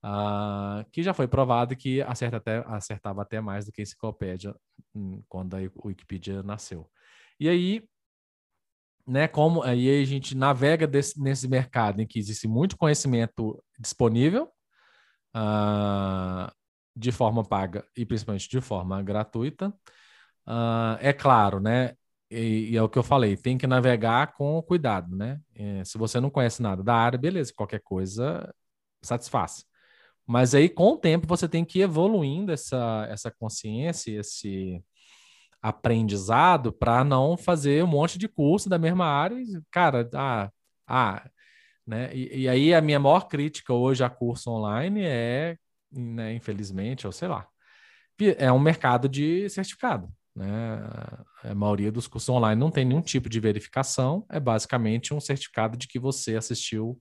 uh, 0.04 0.88
que 0.92 1.02
já 1.02 1.12
foi 1.12 1.26
provado 1.26 1.76
que 1.76 2.00
acerta 2.02 2.36
até, 2.36 2.64
acertava 2.68 3.22
até 3.22 3.40
mais 3.40 3.64
do 3.64 3.72
que 3.72 3.80
a 3.80 3.84
enciclopédia 3.84 4.54
hum, 4.94 5.22
quando 5.28 5.56
a 5.56 5.60
Wikipedia 5.84 6.40
nasceu. 6.44 6.88
E 7.40 7.48
aí, 7.48 7.84
né, 9.04 9.26
como 9.26 9.62
aí 9.64 10.02
a 10.02 10.04
gente 10.04 10.36
navega 10.36 10.86
desse, 10.86 11.20
nesse 11.20 11.48
mercado 11.48 12.00
em 12.00 12.06
que 12.06 12.18
existe 12.18 12.46
muito 12.46 12.76
conhecimento 12.76 13.60
disponível 13.76 14.44
uh, 15.36 16.52
de 16.94 17.12
forma 17.12 17.44
paga 17.44 17.84
e 17.96 18.04
principalmente 18.04 18.48
de 18.48 18.60
forma 18.60 19.02
gratuita. 19.02 19.68
Uh, 20.46 20.98
é 21.00 21.12
claro, 21.12 21.60
né? 21.60 21.94
E, 22.30 22.70
e, 22.72 22.76
é 22.76 22.82
o 22.82 22.88
que 22.88 22.98
eu 22.98 23.02
falei, 23.02 23.36
tem 23.36 23.58
que 23.58 23.66
navegar 23.66 24.32
com 24.34 24.62
cuidado, 24.62 25.14
né? 25.14 25.40
É, 25.54 25.84
se 25.84 25.98
você 25.98 26.20
não 26.20 26.30
conhece 26.30 26.62
nada 26.62 26.82
da 26.82 26.94
área, 26.94 27.18
beleza, 27.18 27.52
qualquer 27.54 27.80
coisa 27.80 28.52
satisfaz. 29.02 29.64
Mas 30.26 30.54
aí, 30.54 30.68
com 30.68 30.92
o 30.92 30.98
tempo, 30.98 31.26
você 31.26 31.48
tem 31.48 31.64
que 31.64 31.80
ir 31.80 31.82
evoluindo 31.82 32.52
essa, 32.52 33.06
essa 33.10 33.30
consciência, 33.30 34.20
esse, 34.20 34.82
aprendizado 35.62 36.72
para 36.72 37.04
não 37.04 37.36
fazer 37.36 37.84
um 37.84 37.86
monte 37.86 38.18
de 38.18 38.28
curso 38.28 38.68
da 38.68 38.78
mesma 38.78 39.06
área. 39.06 39.38
Cara, 39.70 40.08
ah, 40.14 40.50
ah 40.86 41.30
né? 41.86 42.14
E, 42.14 42.42
e, 42.42 42.48
aí 42.48 42.74
a 42.74 42.80
minha 42.80 42.98
maior 43.00 43.28
crítica 43.28 43.72
hoje 43.72 44.04
a 44.04 44.10
curso 44.10 44.50
online 44.50 45.02
é, 45.04 45.56
né, 45.92 46.34
infelizmente, 46.34 47.06
ou 47.06 47.12
sei 47.12 47.28
lá, 47.28 47.46
é 48.38 48.52
um 48.52 48.58
mercado 48.58 49.08
de 49.08 49.48
certificado. 49.48 50.08
Né? 50.34 50.80
A 51.42 51.54
maioria 51.54 51.92
dos 51.92 52.06
cursos 52.06 52.28
online 52.28 52.58
não 52.58 52.70
tem 52.70 52.84
nenhum 52.84 53.02
tipo 53.02 53.28
de 53.28 53.40
verificação, 53.40 54.24
é 54.30 54.40
basicamente 54.40 55.12
um 55.12 55.20
certificado 55.20 55.76
de 55.76 55.86
que 55.86 55.98
você 55.98 56.36
assistiu 56.36 56.98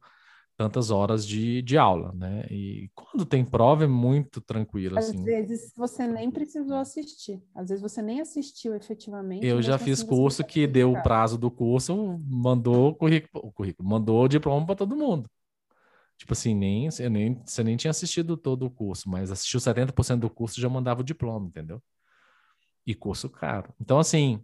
tantas 0.57 0.91
horas 0.91 1.25
de, 1.25 1.61
de 1.63 1.75
aula, 1.77 2.13
né? 2.13 2.45
E 2.51 2.91
quando 2.93 3.25
tem 3.25 3.43
prova 3.43 3.85
é 3.85 3.87
muito 3.87 4.39
tranquilo, 4.41 4.99
Às 4.99 5.09
assim. 5.09 5.23
vezes 5.23 5.73
você 5.75 6.05
nem 6.05 6.29
precisou 6.29 6.77
assistir, 6.77 7.41
às 7.55 7.69
vezes 7.69 7.81
você 7.81 7.99
nem 8.01 8.21
assistiu 8.21 8.75
efetivamente. 8.75 9.45
Eu 9.45 9.59
já 9.61 9.79
fiz 9.79 9.99
assim 9.99 10.07
curso 10.07 10.43
que 10.43 10.67
deu 10.67 10.91
o 10.91 11.01
prazo 11.01 11.35
do 11.37 11.49
curso, 11.49 12.19
mandou 12.27 12.89
o 12.89 12.95
currículo, 12.95 13.43
o 13.47 13.51
currículo 13.51 13.89
mandou 13.89 14.23
o 14.23 14.27
diploma 14.27 14.65
para 14.65 14.75
todo 14.75 14.95
mundo. 14.95 15.27
Tipo 16.21 16.33
assim, 16.33 16.53
nem, 16.53 16.91
você, 16.91 17.09
nem, 17.09 17.41
você 17.43 17.63
nem 17.63 17.75
tinha 17.75 17.89
assistido 17.89 18.37
todo 18.37 18.63
o 18.63 18.69
curso, 18.69 19.09
mas 19.09 19.31
assistiu 19.31 19.59
70% 19.59 20.19
do 20.19 20.29
curso 20.29 20.61
já 20.61 20.69
mandava 20.69 21.01
o 21.01 21.03
diploma, 21.03 21.47
entendeu? 21.47 21.81
E 22.85 22.93
curso 22.93 23.27
caro. 23.27 23.73
Então, 23.79 23.97
assim, 23.97 24.43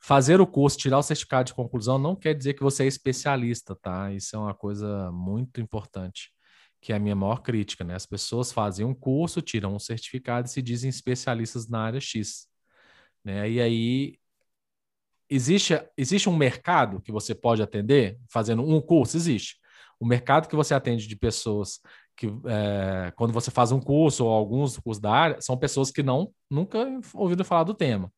Fazer 0.00 0.40
o 0.40 0.46
curso, 0.46 0.78
tirar 0.78 0.98
o 0.98 1.02
certificado 1.02 1.48
de 1.48 1.54
conclusão, 1.54 1.98
não 1.98 2.14
quer 2.14 2.34
dizer 2.34 2.54
que 2.54 2.62
você 2.62 2.84
é 2.84 2.86
especialista, 2.86 3.74
tá? 3.74 4.12
Isso 4.12 4.36
é 4.36 4.38
uma 4.38 4.54
coisa 4.54 5.10
muito 5.12 5.60
importante, 5.60 6.30
que 6.80 6.92
é 6.92 6.96
a 6.96 6.98
minha 6.98 7.14
maior 7.14 7.42
crítica, 7.42 7.84
né? 7.84 7.94
As 7.94 8.06
pessoas 8.06 8.52
fazem 8.52 8.86
um 8.86 8.94
curso, 8.94 9.42
tiram 9.42 9.74
um 9.74 9.78
certificado 9.78 10.46
e 10.46 10.50
se 10.50 10.62
dizem 10.62 10.88
especialistas 10.88 11.68
na 11.68 11.80
área 11.80 12.00
X. 12.00 12.46
Né? 13.24 13.50
E 13.50 13.60
aí, 13.60 14.18
existe, 15.28 15.74
existe 15.96 16.28
um 16.28 16.36
mercado 16.36 17.00
que 17.00 17.12
você 17.12 17.34
pode 17.34 17.62
atender 17.62 18.18
fazendo 18.28 18.62
um 18.62 18.80
curso? 18.80 19.16
Existe. 19.16 19.56
O 19.98 20.06
mercado 20.06 20.48
que 20.48 20.56
você 20.56 20.74
atende 20.74 21.06
de 21.06 21.16
pessoas 21.16 21.80
que, 22.16 22.26
é, 22.46 23.12
quando 23.16 23.32
você 23.32 23.50
faz 23.50 23.72
um 23.72 23.80
curso 23.80 24.24
ou 24.24 24.32
alguns 24.32 24.78
cursos 24.78 25.00
da 25.00 25.10
área, 25.10 25.40
são 25.40 25.56
pessoas 25.56 25.90
que 25.90 26.02
não 26.02 26.30
nunca 26.50 26.78
ouviram 27.14 27.44
falar 27.44 27.64
do 27.64 27.74
tema. 27.74 28.10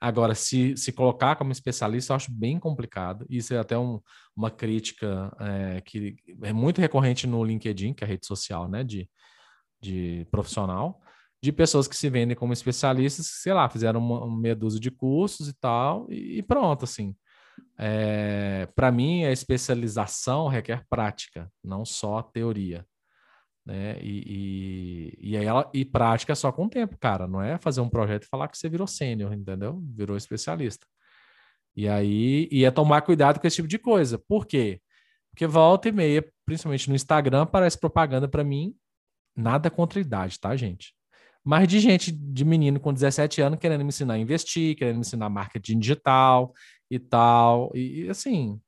Agora, 0.00 0.34
se, 0.34 0.76
se 0.76 0.90
colocar 0.90 1.36
como 1.36 1.52
especialista, 1.52 2.12
eu 2.12 2.16
acho 2.16 2.32
bem 2.32 2.58
complicado. 2.58 3.24
Isso 3.30 3.54
é 3.54 3.58
até 3.58 3.78
um, 3.78 4.00
uma 4.34 4.50
crítica 4.50 5.32
é, 5.38 5.80
que 5.80 6.16
é 6.42 6.52
muito 6.52 6.80
recorrente 6.80 7.24
no 7.24 7.44
LinkedIn, 7.44 7.94
que 7.94 8.02
é 8.02 8.06
a 8.06 8.10
rede 8.10 8.26
social 8.26 8.68
né, 8.68 8.82
de, 8.82 9.08
de 9.80 10.26
profissional, 10.28 11.00
de 11.40 11.52
pessoas 11.52 11.86
que 11.86 11.96
se 11.96 12.10
vendem 12.10 12.36
como 12.36 12.52
especialistas, 12.52 13.26
sei 13.26 13.52
lá, 13.52 13.68
fizeram 13.68 14.00
uma, 14.00 14.24
uma 14.24 14.40
meia 14.40 14.56
dúzia 14.56 14.80
de 14.80 14.90
cursos 14.90 15.48
e 15.48 15.52
tal, 15.52 16.10
e, 16.10 16.38
e 16.38 16.42
pronto, 16.42 16.84
assim. 16.84 17.14
É, 17.78 18.66
Para 18.74 18.92
mim, 18.92 19.24
a 19.24 19.32
especialização 19.32 20.48
requer 20.48 20.84
prática, 20.88 21.50
não 21.62 21.84
só 21.84 22.22
teoria 22.22 22.86
né? 23.64 23.98
E, 24.02 25.14
e, 25.20 25.30
e, 25.30 25.36
ela, 25.36 25.70
e 25.72 25.84
prática 25.84 26.34
só 26.34 26.50
com 26.52 26.66
o 26.66 26.70
tempo, 26.70 26.98
cara. 26.98 27.26
Não 27.26 27.42
é 27.42 27.58
fazer 27.58 27.80
um 27.80 27.88
projeto 27.88 28.24
e 28.24 28.28
falar 28.28 28.48
que 28.48 28.58
você 28.58 28.68
virou 28.68 28.86
sênior, 28.86 29.32
entendeu? 29.32 29.80
Virou 29.94 30.16
especialista. 30.16 30.86
E 31.76 31.88
aí 31.88 32.48
e 32.50 32.64
é 32.64 32.70
tomar 32.70 33.02
cuidado 33.02 33.40
com 33.40 33.46
esse 33.46 33.56
tipo 33.56 33.68
de 33.68 33.78
coisa. 33.78 34.18
Por 34.18 34.46
quê? 34.46 34.80
Porque 35.30 35.46
volta 35.46 35.88
e 35.88 35.92
meia, 35.92 36.24
principalmente 36.44 36.88
no 36.88 36.94
Instagram, 36.96 37.42
aparece 37.42 37.78
propaganda 37.78 38.28
para 38.28 38.44
mim. 38.44 38.74
Nada 39.36 39.70
contra 39.70 39.98
a 39.98 40.02
idade, 40.02 40.38
tá, 40.38 40.54
gente? 40.56 40.94
Mas 41.44 41.66
de 41.66 41.80
gente, 41.80 42.12
de 42.12 42.44
menino 42.44 42.78
com 42.78 42.92
17 42.92 43.42
anos 43.42 43.58
querendo 43.58 43.80
me 43.80 43.88
ensinar 43.88 44.14
a 44.14 44.18
investir, 44.18 44.76
querendo 44.76 44.96
me 44.96 45.00
ensinar 45.00 45.28
marketing 45.28 45.78
digital 45.78 46.52
e 46.90 46.98
tal. 46.98 47.70
E, 47.74 48.08
assim, 48.08 48.60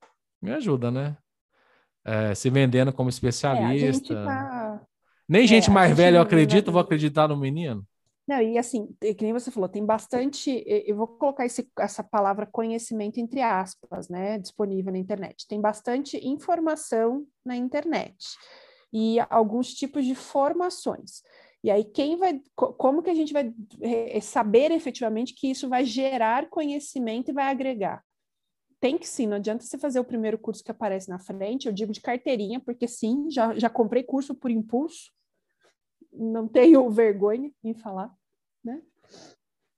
me 0.43 0.53
ajuda, 0.53 0.91
né? 0.91 1.16
é, 2.05 2.35
se 2.35 2.51
vendendo 2.51 2.93
como 2.93 3.09
especialista. 3.09 4.12
É, 4.12 4.25
tá... 4.25 4.83
Nem 5.29 5.45
é, 5.45 5.47
gente 5.47 5.70
mais 5.70 5.97
velha 5.97 6.18
eu 6.18 6.22
acredito, 6.22 6.70
vou 6.70 6.81
acreditar 6.81 7.29
no 7.29 7.37
menino. 7.37 7.85
Não, 8.27 8.41
e 8.41 8.57
assim, 8.57 8.89
que 9.01 9.22
nem 9.22 9.35
você 9.35 9.51
falou, 9.51 9.68
tem 9.68 9.85
bastante, 9.85 10.64
eu 10.66 10.97
vou 10.97 11.07
colocar 11.07 11.45
esse, 11.45 11.68
essa 11.79 12.03
palavra 12.03 12.49
conhecimento 12.51 13.18
entre 13.18 13.43
aspas, 13.43 14.09
né, 14.09 14.39
disponível 14.39 14.93
na 14.93 14.99
internet. 14.99 15.47
Tem 15.47 15.61
bastante 15.61 16.16
informação 16.27 17.27
na 17.45 17.55
internet 17.55 18.16
e 18.91 19.18
alguns 19.29 19.75
tipos 19.75 20.07
de 20.07 20.14
formações. 20.14 21.22
E 21.65 21.71
aí, 21.71 21.83
quem 21.83 22.17
vai, 22.17 22.41
como 22.55 23.03
que 23.03 23.11
a 23.11 23.15
gente 23.15 23.33
vai 23.33 23.53
saber 24.21 24.71
efetivamente 24.71 25.35
que 25.35 25.51
isso 25.51 25.69
vai 25.69 25.85
gerar 25.85 26.49
conhecimento 26.49 27.31
e 27.31 27.35
vai 27.35 27.51
agregar? 27.51 28.05
tem 28.85 28.99
que 28.99 29.09
sim, 29.09 29.27
não 29.27 29.39
adianta 29.39 29.65
você 29.65 29.79
fazer 29.79 29.99
o 29.99 30.05
primeiro 30.05 30.37
curso 30.37 30.62
que 30.62 30.71
aparece 30.71 31.09
na 31.09 31.19
frente, 31.19 31.67
eu 31.67 31.73
digo 31.73 31.91
de 31.91 32.03
carteirinha, 32.03 32.61
porque 32.61 32.87
sim, 32.87 33.31
já, 33.31 33.59
já 33.59 33.71
comprei 33.71 34.03
curso 34.03 34.35
por 34.35 34.51
impulso, 34.51 35.11
não 36.12 36.47
tenho 36.47 36.87
vergonha 36.93 37.51
em 37.65 37.73
falar, 37.73 38.15
né? 38.62 38.83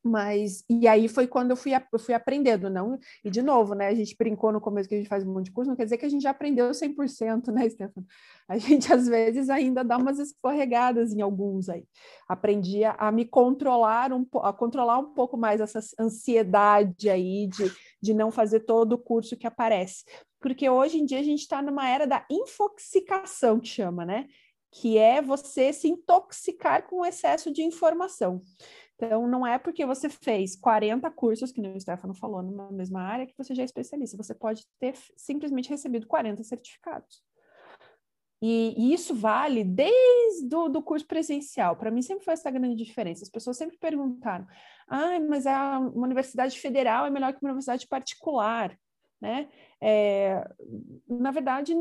Mas, 0.07 0.65
e 0.71 0.87
aí 0.87 1.09
foi 1.09 1.27
quando 1.27 1.51
eu 1.51 1.57
fui, 1.57 1.73
eu 1.75 1.99
fui 1.99 2.15
aprendendo, 2.15 2.71
não? 2.71 2.99
E 3.25 3.31
de 3.31 3.43
novo, 3.43 3.75
né? 3.75 3.89
A 3.89 3.95
gente 3.95 4.17
brincou 4.17 4.53
no 4.53 4.61
começo 4.61 4.89
que 4.89 4.95
a 4.95 4.99
gente 4.99 5.09
faz 5.09 5.27
um 5.27 5.33
monte 5.33 5.47
de 5.47 5.53
curso, 5.53 5.69
não 5.69 5.77
quer 5.77 5.85
dizer 5.85 5.99
que 5.99 6.07
a 6.07 6.09
gente 6.09 6.23
já 6.23 6.31
aprendeu 6.31 6.71
100%, 6.71 7.53
né, 7.53 7.69
Stefano? 7.71 8.07
A 8.49 8.57
gente 8.57 8.93
às 8.93 9.07
vezes 9.09 9.51
ainda 9.51 9.83
dá 9.83 9.97
umas 9.97 10.19
escorregadas 10.19 11.13
em 11.13 11.21
alguns 11.21 11.69
aí. 11.69 11.85
Aprendi 12.29 12.85
a, 12.85 12.93
a 12.93 13.11
me 13.11 13.25
controlar, 13.25 14.13
um, 14.13 14.25
a 14.43 14.53
controlar 14.53 14.99
um 14.99 15.13
pouco 15.13 15.37
mais 15.37 15.61
essa 15.61 15.81
ansiedade 15.99 17.11
aí 17.11 17.49
de, 17.49 17.73
de 18.01 18.15
não 18.15 18.31
fazer 18.31 18.61
todo 18.61 18.93
o 18.93 18.99
curso 18.99 19.37
que 19.37 19.47
aparece. 19.47 20.05
Porque 20.41 20.69
hoje 20.69 20.99
em 20.99 21.05
dia 21.05 21.19
a 21.19 21.25
gente 21.25 21.41
está 21.41 21.61
numa 21.61 21.89
era 21.89 22.07
da 22.07 22.25
infoxicação, 22.31 23.59
que 23.59 23.69
chama, 23.69 24.05
né? 24.05 24.27
Que 24.71 24.99
é 24.99 25.23
você 25.23 25.73
se 25.73 25.89
intoxicar 25.89 26.87
com 26.87 27.01
o 27.01 27.05
excesso 27.05 27.51
de 27.51 27.63
informação. 27.63 28.43
Então, 28.97 29.29
não 29.29 29.47
é 29.47 29.59
porque 29.59 29.85
você 29.85 30.09
fez 30.09 30.57
40 30.57 31.11
cursos, 31.11 31.53
que 31.53 31.61
o 31.61 31.81
Stefano 31.81 32.15
falou, 32.15 32.43
numa 32.43 32.73
mesma 32.73 33.03
área, 33.03 33.27
que 33.27 33.37
você 33.37 33.55
já 33.55 33.63
é 33.63 33.67
especialista. 33.67 34.17
Você 34.17 34.35
pode 34.35 34.65
ter 34.81 34.95
simplesmente 35.17 35.69
recebido 35.69 36.07
40 36.07 36.43
certificados. 36.43 37.23
E, 38.41 38.75
e 38.77 38.95
isso 38.95 39.15
vale 39.15 39.65
desde 39.65 40.55
o 40.55 40.69
do 40.69 40.83
curso 40.83 41.07
presencial. 41.07 41.77
Para 41.77 41.91
mim, 41.91 42.03
sempre 42.03 42.25
foi 42.25 42.35
essa 42.35 42.51
grande 42.51 42.85
diferença. 42.85 43.25
As 43.25 43.31
pessoas 43.31 43.57
sempre 43.57 43.79
perguntaram: 43.79 44.47
ah, 44.89 45.19
mas 45.21 45.47
a, 45.47 45.79
uma 45.79 46.07
universidade 46.07 46.59
federal 46.59 47.07
é 47.07 47.11
melhor 47.11 47.33
que 47.33 47.39
uma 47.43 47.51
universidade 47.51 47.87
particular. 47.87 48.79
Né? 49.21 49.49
É, 49.81 50.47
na 51.09 51.31
verdade, 51.31 51.75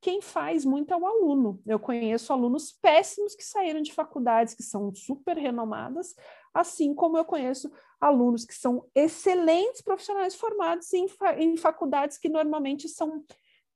quem 0.00 0.22
faz 0.22 0.64
muito 0.64 0.92
é 0.92 0.96
o 0.96 1.06
aluno. 1.06 1.60
Eu 1.66 1.78
conheço 1.78 2.32
alunos 2.32 2.72
péssimos 2.72 3.34
que 3.34 3.44
saíram 3.44 3.80
de 3.80 3.92
faculdades 3.92 4.54
que 4.54 4.62
são 4.62 4.94
super 4.94 5.36
renomadas, 5.36 6.14
assim 6.54 6.94
como 6.94 7.16
eu 7.16 7.24
conheço 7.24 7.70
alunos 8.00 8.44
que 8.44 8.54
são 8.54 8.86
excelentes 8.94 9.82
profissionais 9.82 10.34
formados 10.34 10.92
em, 10.92 11.06
em 11.38 11.56
faculdades 11.56 12.16
que 12.16 12.28
normalmente 12.28 12.88
são 12.88 13.24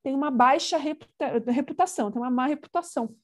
têm 0.03 0.15
uma 0.15 0.31
baixa 0.31 0.77
reputa 0.77 1.39
reputação, 1.47 2.11
têm 2.11 2.21
uma 2.21 2.31
má 2.31 2.47
reputação, 2.47 3.15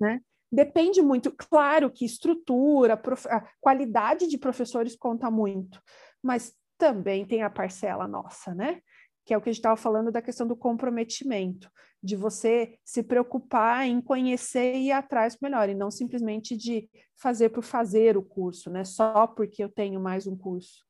né? 0.00 0.20
Depende 0.50 1.00
muito, 1.00 1.32
claro 1.32 1.90
que 1.90 2.04
estrutura, 2.04 3.00
a 3.30 3.40
qualidade 3.60 4.26
de 4.26 4.36
professores 4.36 4.94
conta 4.94 5.30
muito, 5.30 5.80
mas 6.22 6.54
também 6.76 7.24
tem 7.24 7.42
a 7.42 7.48
parcela 7.48 8.06
nossa, 8.06 8.54
né? 8.54 8.82
Que 9.24 9.32
é 9.32 9.36
o 9.36 9.40
que 9.40 9.48
a 9.48 9.52
gente 9.52 9.60
estava 9.60 9.76
falando 9.76 10.10
da 10.10 10.22
questão 10.22 10.46
do 10.46 10.56
comprometimento, 10.56 11.70
de 12.02 12.16
você 12.16 12.76
se 12.84 13.02
preocupar 13.02 13.86
em 13.86 14.00
conhecer 14.00 14.74
e 14.74 14.88
ir 14.88 14.92
atrás 14.92 15.36
melhor, 15.40 15.68
e 15.68 15.74
não 15.74 15.90
simplesmente 15.90 16.56
de 16.56 16.88
fazer 17.16 17.50
por 17.50 17.62
fazer 17.62 18.16
o 18.16 18.22
curso, 18.22 18.70
né? 18.70 18.84
Só 18.84 19.26
porque 19.26 19.62
eu 19.62 19.68
tenho 19.68 20.00
mais 20.00 20.26
um 20.26 20.36
curso. 20.36 20.84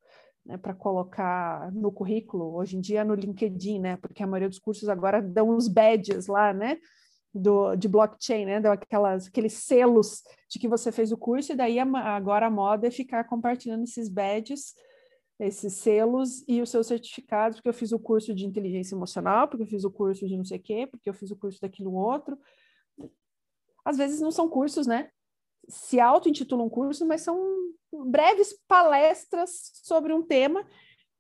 Né, 0.45 0.57
para 0.57 0.75
colocar 0.75 1.71
no 1.71 1.93
currículo, 1.93 2.57
hoje 2.57 2.77
em 2.77 2.81
dia 2.81 3.05
no 3.05 3.15
LinkedIn, 3.15 3.79
né? 3.79 3.97
Porque 3.97 4.25
a 4.25 4.27
maioria 4.27 4.49
dos 4.49 4.59
cursos 4.59 4.89
agora 4.89 5.23
dão 5.23 5.51
os 5.51 5.69
badges 5.69 6.27
lá, 6.27 6.53
né? 6.53 6.79
Do, 7.33 7.77
de 7.77 7.87
blockchain, 7.87 8.47
né? 8.47 8.61
Dão 8.61 8.73
aquelas, 8.73 9.29
aqueles 9.29 9.53
selos 9.53 10.21
de 10.51 10.59
que 10.59 10.67
você 10.67 10.91
fez 10.91 11.13
o 11.13 11.17
curso, 11.17 11.53
e 11.53 11.55
daí 11.55 11.79
agora 11.79 12.47
a 12.47 12.51
moda 12.51 12.89
é 12.89 12.91
ficar 12.91 13.23
compartilhando 13.23 13.85
esses 13.85 14.09
badges 14.09 14.75
esses 15.39 15.75
selos 15.75 16.45
e 16.47 16.61
os 16.61 16.71
seus 16.71 16.87
certificados, 16.87 17.57
porque 17.57 17.69
eu 17.69 17.75
fiz 17.75 17.93
o 17.93 17.99
curso 17.99 18.35
de 18.35 18.47
inteligência 18.47 18.95
emocional, 18.95 19.49
porque 19.49 19.63
eu 19.63 19.67
fiz 19.67 19.85
o 19.85 19.91
curso 19.91 20.27
de 20.27 20.37
não 20.37 20.45
sei 20.45 20.59
o 20.59 20.63
quê, 20.63 20.87
porque 20.87 21.09
eu 21.09 21.15
fiz 21.15 21.31
o 21.31 21.37
curso 21.37 21.61
daquilo 21.61 21.95
outro. 21.95 22.39
Às 23.85 23.97
vezes 23.97 24.21
não 24.21 24.31
são 24.31 24.49
cursos, 24.49 24.87
né? 24.87 25.11
Se 25.69 25.99
auto-intitulam 25.99 26.69
cursos, 26.69 27.07
mas 27.07 27.23
são 27.23 27.39
breves 28.07 28.55
palestras 28.67 29.71
sobre 29.83 30.13
um 30.13 30.23
tema 30.23 30.65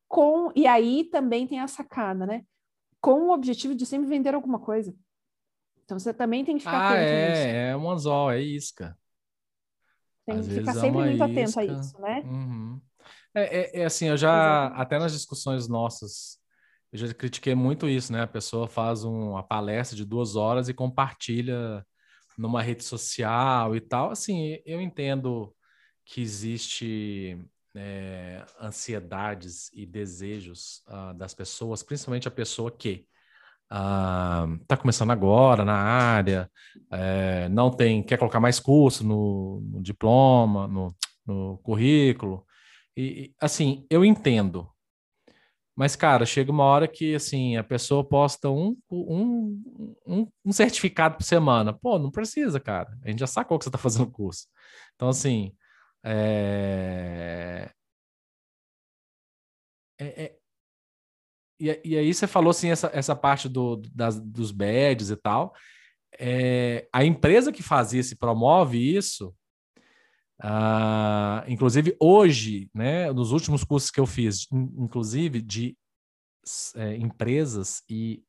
com 0.08 0.52
e 0.54 0.66
aí 0.66 1.04
também 1.04 1.46
tem 1.46 1.58
a 1.60 1.66
sacada, 1.66 2.26
né? 2.26 2.44
Com 3.00 3.28
o 3.28 3.32
objetivo 3.32 3.74
de 3.74 3.84
sempre 3.86 4.06
vender 4.06 4.34
alguma 4.34 4.58
coisa. 4.58 4.94
Então 5.84 5.98
você 5.98 6.14
também 6.14 6.44
tem 6.44 6.56
que 6.56 6.62
ficar 6.62 6.78
ah, 6.78 6.90
atento 6.90 7.04
é, 7.04 7.28
nisso. 7.28 7.56
É, 7.56 7.76
um 7.76 7.90
anzol, 7.90 8.30
é 8.30 8.40
isca. 8.40 8.96
Tem 10.24 10.38
Às 10.38 10.46
que 10.46 10.54
ficar 10.54 10.70
é 10.70 10.74
sempre 10.74 10.98
muito 10.98 11.12
isca. 11.14 11.24
atento 11.24 11.60
a 11.60 11.64
isso, 11.64 12.00
né? 12.00 12.20
Uhum. 12.20 12.80
É, 13.34 13.78
é, 13.78 13.80
é 13.80 13.84
assim, 13.84 14.08
eu 14.08 14.16
já, 14.16 14.32
Exatamente. 14.32 14.80
até 14.82 14.98
nas 14.98 15.12
discussões 15.12 15.68
nossas, 15.68 16.38
eu 16.92 16.98
já 16.98 17.14
critiquei 17.14 17.54
muito 17.54 17.88
isso, 17.88 18.12
né? 18.12 18.22
A 18.22 18.26
pessoa 18.26 18.68
faz 18.68 19.04
um, 19.04 19.30
uma 19.30 19.42
palestra 19.42 19.96
de 19.96 20.04
duas 20.04 20.36
horas 20.36 20.68
e 20.68 20.74
compartilha 20.74 21.84
numa 22.36 22.62
rede 22.62 22.84
social 22.84 23.74
e 23.74 23.80
tal. 23.80 24.10
Assim, 24.10 24.58
eu 24.66 24.80
entendo 24.80 25.54
que 26.04 26.20
existe 26.20 27.38
é, 27.74 28.44
ansiedades 28.60 29.70
e 29.72 29.86
desejos 29.86 30.82
uh, 30.88 31.14
das 31.14 31.34
pessoas, 31.34 31.82
principalmente 31.82 32.28
a 32.28 32.30
pessoa 32.30 32.70
que 32.70 33.06
está 33.70 34.74
uh, 34.74 34.78
começando 34.78 35.12
agora 35.12 35.64
na 35.64 35.76
área, 35.76 36.50
é, 36.90 37.48
não 37.48 37.70
tem, 37.70 38.02
quer 38.02 38.18
colocar 38.18 38.38
mais 38.38 38.60
curso 38.60 39.02
no, 39.02 39.62
no 39.62 39.82
diploma, 39.82 40.68
no, 40.68 40.94
no 41.26 41.56
currículo, 41.62 42.44
e, 42.96 43.34
assim, 43.40 43.86
eu 43.90 44.04
entendo. 44.04 44.68
Mas, 45.74 45.96
cara, 45.96 46.26
chega 46.26 46.50
uma 46.50 46.64
hora 46.64 46.86
que, 46.86 47.14
assim, 47.14 47.56
a 47.56 47.64
pessoa 47.64 48.04
posta 48.04 48.50
um, 48.50 48.76
um, 48.90 49.96
um, 50.06 50.28
um 50.44 50.52
certificado 50.52 51.16
por 51.16 51.24
semana. 51.24 51.72
Pô, 51.72 51.98
não 51.98 52.10
precisa, 52.10 52.60
cara. 52.60 52.96
A 53.02 53.08
gente 53.08 53.20
já 53.20 53.26
sacou 53.26 53.58
que 53.58 53.64
você 53.64 53.70
está 53.70 53.78
fazendo 53.78 54.10
curso. 54.10 54.46
Então, 54.94 55.08
assim, 55.08 55.54
é... 56.04 57.70
É, 59.98 60.24
é... 60.24 60.38
E, 61.58 61.80
e, 61.84 61.96
aí 61.96 62.12
você 62.12 62.26
falou, 62.26 62.50
assim, 62.50 62.70
essa, 62.70 62.90
essa 62.92 63.16
parte 63.16 63.48
do, 63.48 63.76
das, 63.94 64.20
dos 64.20 64.52
badges 64.52 65.10
e 65.10 65.16
tal. 65.16 65.54
É... 66.18 66.86
A 66.92 67.02
empresa 67.02 67.50
que 67.50 67.62
faz 67.62 67.94
isso 67.94 68.12
e 68.12 68.18
promove 68.18 68.78
isso, 68.78 69.34
Uh, 70.42 71.48
inclusive, 71.48 71.96
hoje, 72.00 72.68
né, 72.74 73.12
nos 73.12 73.30
últimos 73.30 73.62
cursos 73.62 73.90
que 73.90 74.00
eu 74.00 74.06
fiz, 74.06 74.48
inclusive 74.50 75.40
de 75.40 75.76
é, 76.74 76.96
empresas 76.96 77.82
e 77.88 78.24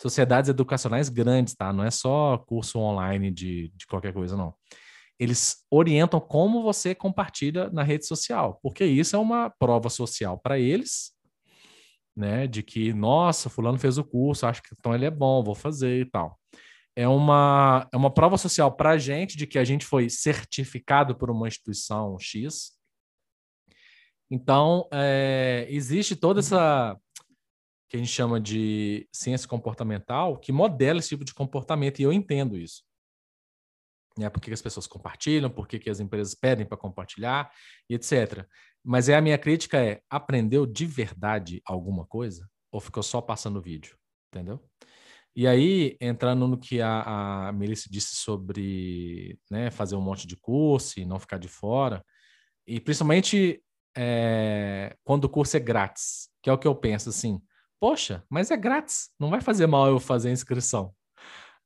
sociedades 0.00 0.48
educacionais 0.48 1.10
grandes, 1.10 1.54
tá? 1.54 1.70
Não 1.70 1.84
é 1.84 1.90
só 1.90 2.38
curso 2.38 2.78
online 2.78 3.30
de, 3.30 3.70
de 3.76 3.86
qualquer 3.86 4.14
coisa, 4.14 4.34
não. 4.34 4.54
Eles 5.18 5.66
orientam 5.70 6.20
como 6.20 6.62
você 6.62 6.94
compartilha 6.94 7.68
na 7.70 7.82
rede 7.82 8.06
social, 8.06 8.58
porque 8.62 8.84
isso 8.84 9.14
é 9.14 9.18
uma 9.18 9.50
prova 9.50 9.90
social 9.90 10.38
para 10.38 10.58
eles, 10.58 11.12
né? 12.16 12.46
De 12.46 12.62
que, 12.62 12.94
nossa, 12.94 13.50
fulano 13.50 13.78
fez 13.78 13.98
o 13.98 14.04
curso, 14.04 14.46
acho 14.46 14.62
que 14.62 14.70
então 14.78 14.94
ele 14.94 15.04
é 15.04 15.10
bom, 15.10 15.44
vou 15.44 15.54
fazer 15.54 16.00
e 16.00 16.10
tal 16.10 16.38
é 16.98 17.06
uma, 17.06 17.88
é 17.92 17.96
uma 17.96 18.12
prova 18.12 18.36
social 18.36 18.72
para 18.72 18.90
a 18.90 18.98
gente 18.98 19.36
de 19.36 19.46
que 19.46 19.56
a 19.56 19.62
gente 19.62 19.86
foi 19.86 20.10
certificado 20.10 21.16
por 21.16 21.30
uma 21.30 21.46
instituição 21.46 22.18
X. 22.18 22.72
Então, 24.28 24.88
é, 24.92 25.64
existe 25.70 26.16
toda 26.16 26.40
essa 26.40 26.98
que 27.88 27.96
a 27.96 28.00
gente 28.00 28.10
chama 28.10 28.40
de 28.40 29.08
ciência 29.12 29.48
comportamental 29.48 30.40
que 30.40 30.50
modela 30.50 30.98
esse 30.98 31.10
tipo 31.10 31.24
de 31.24 31.32
comportamento, 31.32 32.00
e 32.00 32.02
eu 32.02 32.12
entendo 32.12 32.58
isso. 32.58 32.82
Né? 34.18 34.28
Por 34.28 34.40
que 34.40 34.52
as 34.52 34.60
pessoas 34.60 34.88
compartilham, 34.88 35.48
por 35.48 35.68
que 35.68 35.88
as 35.88 36.00
empresas 36.00 36.34
pedem 36.34 36.66
para 36.66 36.76
compartilhar, 36.76 37.48
e 37.88 37.94
etc. 37.94 38.44
Mas 38.84 39.08
é 39.08 39.14
a 39.14 39.20
minha 39.20 39.38
crítica 39.38 39.80
é, 39.80 40.02
aprendeu 40.10 40.66
de 40.66 40.84
verdade 40.84 41.62
alguma 41.64 42.04
coisa? 42.04 42.50
Ou 42.72 42.80
ficou 42.80 43.04
só 43.04 43.20
passando 43.20 43.62
vídeo? 43.62 43.96
Entendeu? 44.34 44.60
E 45.36 45.46
aí, 45.46 45.96
entrando 46.00 46.48
no 46.48 46.58
que 46.58 46.80
a, 46.80 47.48
a 47.48 47.52
Melissa 47.52 47.88
disse 47.90 48.16
sobre 48.16 49.38
né, 49.50 49.70
fazer 49.70 49.94
um 49.94 50.00
monte 50.00 50.26
de 50.26 50.36
curso 50.36 50.98
e 50.98 51.04
não 51.04 51.18
ficar 51.18 51.38
de 51.38 51.48
fora, 51.48 52.04
e 52.66 52.80
principalmente 52.80 53.62
é, 53.96 54.96
quando 55.04 55.24
o 55.24 55.28
curso 55.28 55.56
é 55.56 55.60
grátis, 55.60 56.28
que 56.42 56.50
é 56.50 56.52
o 56.52 56.58
que 56.58 56.66
eu 56.66 56.74
penso 56.74 57.08
assim, 57.08 57.40
poxa, 57.80 58.24
mas 58.28 58.50
é 58.50 58.56
grátis, 58.56 59.10
não 59.18 59.30
vai 59.30 59.40
fazer 59.40 59.66
mal 59.66 59.86
eu 59.86 60.00
fazer 60.00 60.28
a 60.28 60.32
inscrição. 60.32 60.92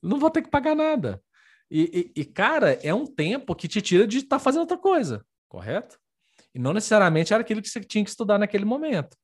Não 0.02 0.18
vou 0.18 0.30
ter 0.30 0.42
que 0.42 0.50
pagar 0.50 0.74
nada. 0.74 1.22
E, 1.70 2.12
e, 2.14 2.20
e 2.20 2.24
cara, 2.24 2.78
é 2.82 2.92
um 2.92 3.06
tempo 3.06 3.54
que 3.54 3.68
te 3.68 3.80
tira 3.80 4.06
de 4.06 4.18
estar 4.18 4.36
tá 4.36 4.38
fazendo 4.38 4.60
outra 4.60 4.76
coisa, 4.76 5.24
correto? 5.48 5.98
E 6.54 6.58
não 6.58 6.72
necessariamente 6.72 7.32
era 7.32 7.42
aquilo 7.42 7.62
que 7.62 7.68
você 7.68 7.80
tinha 7.80 8.04
que 8.04 8.10
estudar 8.10 8.38
naquele 8.38 8.64
momento. 8.64 9.16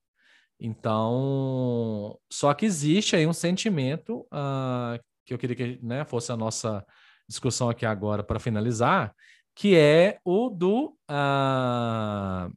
Então, 0.60 2.18
só 2.30 2.52
que 2.52 2.66
existe 2.66 3.14
aí 3.14 3.26
um 3.26 3.32
sentimento 3.32 4.26
uh, 4.32 4.98
que 5.24 5.32
eu 5.32 5.38
queria 5.38 5.54
que 5.54 5.78
né, 5.82 6.04
fosse 6.04 6.32
a 6.32 6.36
nossa 6.36 6.84
discussão 7.28 7.68
aqui 7.70 7.86
agora 7.86 8.24
para 8.24 8.40
finalizar, 8.40 9.14
que 9.54 9.76
é 9.76 10.18
o 10.24 10.48
do 10.50 10.96
uh, 11.10 12.52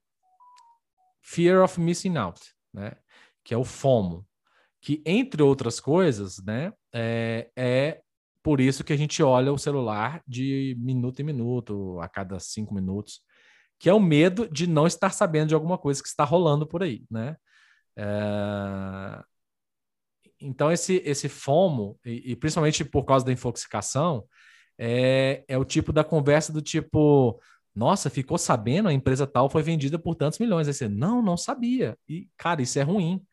fear 1.22 1.64
of 1.64 1.80
missing 1.80 2.18
out, 2.18 2.40
né? 2.74 2.94
Que 3.44 3.54
é 3.54 3.58
o 3.58 3.64
FOMO. 3.64 4.26
que, 4.82 5.02
entre 5.06 5.44
outras 5.44 5.80
coisas, 5.80 6.44
né, 6.44 6.74
é, 6.94 7.50
é 7.56 8.02
por 8.44 8.60
isso 8.60 8.84
que 8.84 8.94
a 8.94 8.98
gente 8.98 9.22
olha 9.22 9.54
o 9.54 9.58
celular 9.58 10.22
de 10.28 10.76
minuto 10.80 11.20
em 11.20 11.24
minuto, 11.24 12.00
a 12.02 12.10
cada 12.10 12.40
cinco 12.40 12.74
minutos, 12.74 13.22
que 13.80 13.90
é 13.90 13.94
o 13.94 14.00
medo 14.00 14.50
de 14.50 14.68
não 14.68 14.88
estar 14.88 15.12
sabendo 15.12 15.50
de 15.50 15.56
alguma 15.56 15.78
coisa 15.78 16.02
que 16.02 16.08
está 16.10 16.24
rolando 16.24 16.68
por 16.68 16.82
aí, 16.84 17.04
né? 17.10 17.36
É... 17.98 19.24
Então, 20.40 20.72
esse, 20.72 21.02
esse 21.06 21.30
FOMO, 21.30 22.00
e, 22.04 22.32
e, 22.32 22.36
principalmente 22.36 22.84
por 22.84 23.04
causa 23.04 23.26
da 23.26 23.32
infoxicação, 23.32 24.26
é, 24.78 25.44
é 25.48 25.58
o 25.58 25.64
tipo 25.64 25.94
da 25.94 26.04
conversa 26.04 26.52
do 26.52 26.62
tipo, 26.62 27.40
nossa, 27.76 28.10
ficou 28.10 28.38
sabendo, 28.38 28.90
a 28.90 28.94
empresa 28.94 29.28
tal 29.28 29.50
foi 29.50 29.62
vendida 29.62 30.00
por 30.00 30.16
tantos 30.16 30.40
milhões. 30.40 30.68
Aí 30.68 30.74
você, 30.74 30.88
não, 30.88 31.22
não 31.22 31.38
sabia. 31.38 31.98
E, 32.10 32.28
cara, 32.38 32.62
isso 32.62 32.80
é 32.80 32.82
ruim. 32.82 33.24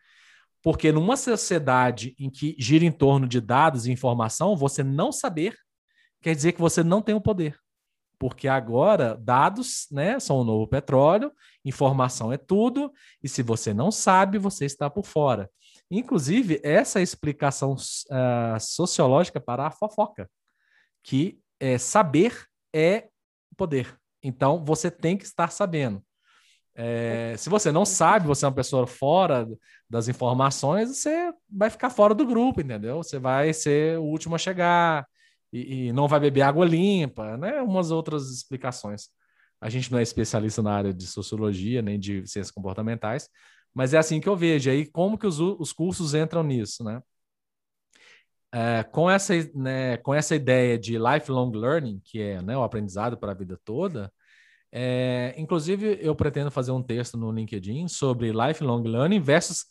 Porque 0.62 0.92
numa 0.92 1.16
sociedade 1.16 2.14
em 2.18 2.28
que 2.28 2.54
gira 2.59 2.84
em 2.84 2.92
torno 2.92 3.26
de 3.26 3.40
dados 3.40 3.86
e 3.86 3.92
informação, 3.92 4.56
você 4.56 4.82
não 4.82 5.11
saber 5.11 5.56
quer 6.20 6.34
dizer 6.34 6.52
que 6.52 6.61
você 6.61 6.82
não 6.82 7.00
tem 7.00 7.14
o 7.14 7.20
poder. 7.20 7.59
Porque 8.18 8.48
agora 8.48 9.16
dados 9.16 9.86
né, 9.90 10.18
são 10.18 10.38
o 10.38 10.44
novo 10.44 10.66
petróleo, 10.66 11.32
informação 11.64 12.32
é 12.32 12.36
tudo, 12.36 12.92
e 13.22 13.28
se 13.28 13.42
você 13.42 13.72
não 13.72 13.90
sabe, 13.90 14.38
você 14.38 14.64
está 14.64 14.90
por 14.90 15.04
fora. 15.04 15.48
Inclusive, 15.90 16.60
essa 16.62 16.98
é 16.98 17.00
a 17.00 17.02
explicação 17.02 17.74
uh, 17.74 18.60
sociológica 18.60 19.40
para 19.40 19.66
a 19.66 19.70
fofoca, 19.70 20.28
que 21.02 21.40
é, 21.60 21.78
saber 21.78 22.44
é 22.74 23.08
poder. 23.56 23.96
Então, 24.22 24.64
você 24.64 24.90
tem 24.90 25.16
que 25.16 25.24
estar 25.24 25.50
sabendo. 25.50 26.02
É, 26.80 27.34
se 27.36 27.50
você 27.50 27.72
não 27.72 27.84
sabe, 27.84 28.28
você 28.28 28.44
é 28.44 28.48
uma 28.48 28.54
pessoa 28.54 28.86
fora 28.86 29.48
das 29.90 30.06
informações, 30.06 30.88
você 30.90 31.32
vai 31.48 31.70
ficar 31.70 31.90
fora 31.90 32.14
do 32.14 32.24
grupo, 32.24 32.60
entendeu? 32.60 32.98
Você 32.98 33.18
vai 33.18 33.52
ser 33.52 33.98
o 33.98 34.04
último 34.04 34.36
a 34.36 34.38
chegar 34.38 35.04
e, 35.53 35.88
e 35.88 35.92
não 35.92 36.09
vai 36.09 36.20
beber 36.20 36.42
água 36.42 36.66
limpa, 36.66 37.36
né? 37.36 37.61
Umas 37.62 37.90
outras 37.90 38.30
explicações. 38.30 39.09
A 39.61 39.68
gente 39.68 39.90
não 39.90 39.99
é 39.99 40.03
especialista 40.03 40.62
na 40.62 40.72
área 40.72 40.94
de 40.94 41.07
sociologia 41.07 41.82
nem 41.82 41.99
de 41.99 42.26
ciências 42.26 42.51
comportamentais, 42.51 43.28
mas 43.74 43.94
é 43.94 43.99
assim 43.99 44.20
que 44.20 44.28
eu 44.28 44.36
vejo. 44.36 44.70
Aí 44.70 44.86
como 44.86 45.18
que 45.18 45.26
os, 45.26 45.40
os 45.40 45.72
cursos 45.72 46.14
entram 46.14 46.42
nisso, 46.42 46.84
né? 46.84 47.03
É, 48.53 48.82
com, 48.82 49.11
essa, 49.11 49.34
né, 49.55 49.99
com 49.99 50.14
essa 50.14 50.34
ideia 50.34 50.78
de 50.78 50.96
lifelong 50.99 51.51
learning, 51.53 52.01
que 52.03 52.20
é 52.20 52.40
né, 52.40 52.57
o 52.57 52.62
aprendizado 52.62 53.18
para 53.18 53.32
a 53.32 53.34
vida 53.34 53.61
toda, 53.62 54.11
é, 54.70 55.34
inclusive, 55.38 55.99
eu 56.01 56.14
pretendo 56.14 56.51
fazer 56.51 56.72
um 56.72 56.82
texto 56.82 57.16
no 57.16 57.32
LinkedIn 57.32 57.88
sobre 57.88 58.32
lifelong 58.32 58.82
learning 58.82 59.20
versus 59.20 59.64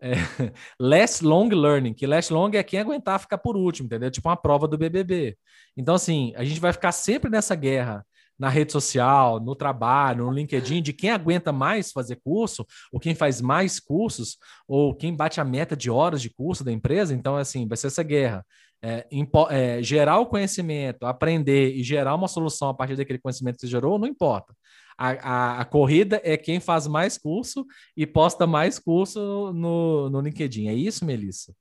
é, 0.00 0.12
less 0.80 1.24
long 1.24 1.48
learning, 1.48 1.94
que 1.94 2.06
less 2.06 2.32
long 2.32 2.50
é 2.54 2.62
quem 2.62 2.80
aguentar 2.80 3.20
ficar 3.20 3.38
por 3.38 3.56
último, 3.56 3.86
entendeu? 3.86 4.10
Tipo 4.10 4.28
uma 4.28 4.36
prova 4.36 4.68
do 4.68 4.78
BBB. 4.78 5.36
Então, 5.76 5.94
assim, 5.94 6.32
a 6.36 6.44
gente 6.44 6.60
vai 6.60 6.72
ficar 6.72 6.92
sempre 6.92 7.30
nessa 7.30 7.54
guerra 7.54 8.04
na 8.38 8.48
rede 8.48 8.70
social, 8.70 9.40
no 9.40 9.56
trabalho, 9.56 10.24
no 10.26 10.32
LinkedIn, 10.32 10.80
de 10.80 10.92
quem 10.92 11.10
aguenta 11.10 11.52
mais 11.52 11.90
fazer 11.90 12.20
curso, 12.22 12.64
ou 12.92 13.00
quem 13.00 13.14
faz 13.14 13.40
mais 13.40 13.80
cursos, 13.80 14.38
ou 14.66 14.94
quem 14.94 15.14
bate 15.14 15.40
a 15.40 15.44
meta 15.44 15.76
de 15.76 15.90
horas 15.90 16.22
de 16.22 16.30
curso 16.30 16.62
da 16.62 16.70
empresa. 16.70 17.12
Então, 17.12 17.36
assim, 17.36 17.66
vai 17.66 17.76
ser 17.76 17.88
essa 17.88 18.02
guerra 18.02 18.46
é, 18.82 19.06
é, 19.50 19.82
gerar 19.82 20.18
o 20.20 20.26
conhecimento, 20.26 21.04
aprender 21.04 21.74
e 21.74 21.82
gerar 21.82 22.14
uma 22.14 22.28
solução 22.28 22.68
a 22.68 22.74
partir 22.74 22.96
daquele 22.96 23.18
conhecimento 23.18 23.56
que 23.56 23.62
você 23.62 23.66
gerou, 23.66 23.98
não 23.98 24.06
importa. 24.06 24.54
A, 24.96 25.10
a, 25.10 25.60
a, 25.60 25.64
corrida 25.64 26.20
é 26.24 26.36
quem 26.36 26.58
faz 26.58 26.86
mais 26.86 27.16
curso 27.16 27.64
e 27.96 28.06
posta 28.06 28.46
mais 28.46 28.78
curso 28.78 29.52
no, 29.52 30.10
no 30.10 30.20
LinkedIn. 30.20 30.68
É 30.68 30.74
isso, 30.74 31.04
Melissa? 31.04 31.54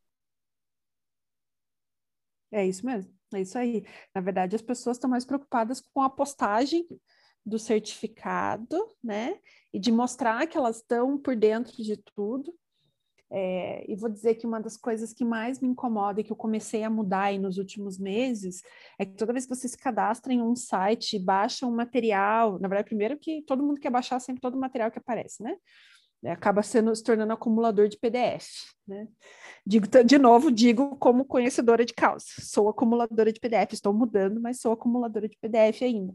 É 2.51 2.65
isso 2.65 2.85
mesmo. 2.85 3.13
É 3.33 3.41
isso 3.41 3.57
aí. 3.57 3.85
Na 4.15 4.21
verdade, 4.21 4.55
as 4.55 4.61
pessoas 4.61 4.97
estão 4.97 5.09
mais 5.09 5.25
preocupadas 5.25 5.81
com 5.81 6.01
a 6.01 6.09
postagem 6.09 6.87
do 7.45 7.59
certificado, 7.59 8.77
né? 9.03 9.39
E 9.73 9.79
de 9.79 9.91
mostrar 9.91 10.47
que 10.47 10.57
elas 10.57 10.77
estão 10.77 11.17
por 11.17 11.35
dentro 11.35 11.83
de 11.83 11.97
tudo, 11.97 12.53
é, 13.29 13.83
e 13.91 13.95
vou 13.95 14.09
dizer 14.09 14.35
que 14.35 14.47
uma 14.47 14.59
das 14.59 14.77
coisas 14.77 15.11
que 15.11 15.25
mais 15.25 15.59
me 15.59 15.67
incomoda 15.67 16.21
e 16.21 16.23
que 16.23 16.31
eu 16.31 16.35
comecei 16.35 16.83
a 16.83 16.89
mudar 16.89 17.23
aí 17.23 17.37
nos 17.37 17.57
últimos 17.57 17.97
meses 17.99 18.61
é 18.97 19.05
que 19.05 19.15
toda 19.15 19.33
vez 19.33 19.45
que 19.45 19.53
você 19.53 19.67
se 19.67 19.77
cadastra 19.77 20.31
em 20.31 20.41
um 20.41 20.55
site, 20.55 21.19
baixa 21.19 21.65
um 21.65 21.75
material, 21.75 22.57
na 22.59 22.67
verdade, 22.67 22.87
primeiro 22.87 23.17
que 23.17 23.41
todo 23.41 23.63
mundo 23.63 23.81
quer 23.81 23.91
baixar 23.91 24.19
sempre 24.19 24.41
todo 24.41 24.55
o 24.55 24.59
material 24.59 24.89
que 24.89 24.99
aparece, 24.99 25.43
né? 25.43 25.55
É, 26.23 26.31
acaba 26.31 26.63
sendo, 26.63 26.95
se 26.95 27.03
tornando 27.03 27.31
acumulador 27.33 27.87
de 27.87 27.97
PDF, 27.97 28.47
né? 28.87 29.07
Digo, 29.65 29.85
de 30.03 30.17
novo, 30.17 30.49
digo 30.49 30.95
como 30.95 31.25
conhecedora 31.25 31.85
de 31.85 31.93
causa, 31.93 32.25
sou 32.39 32.69
acumuladora 32.69 33.31
de 33.31 33.39
PDF, 33.39 33.73
estou 33.73 33.93
mudando, 33.93 34.39
mas 34.39 34.59
sou 34.59 34.71
acumuladora 34.71 35.27
de 35.27 35.37
PDF 35.37 35.83
ainda 35.83 36.13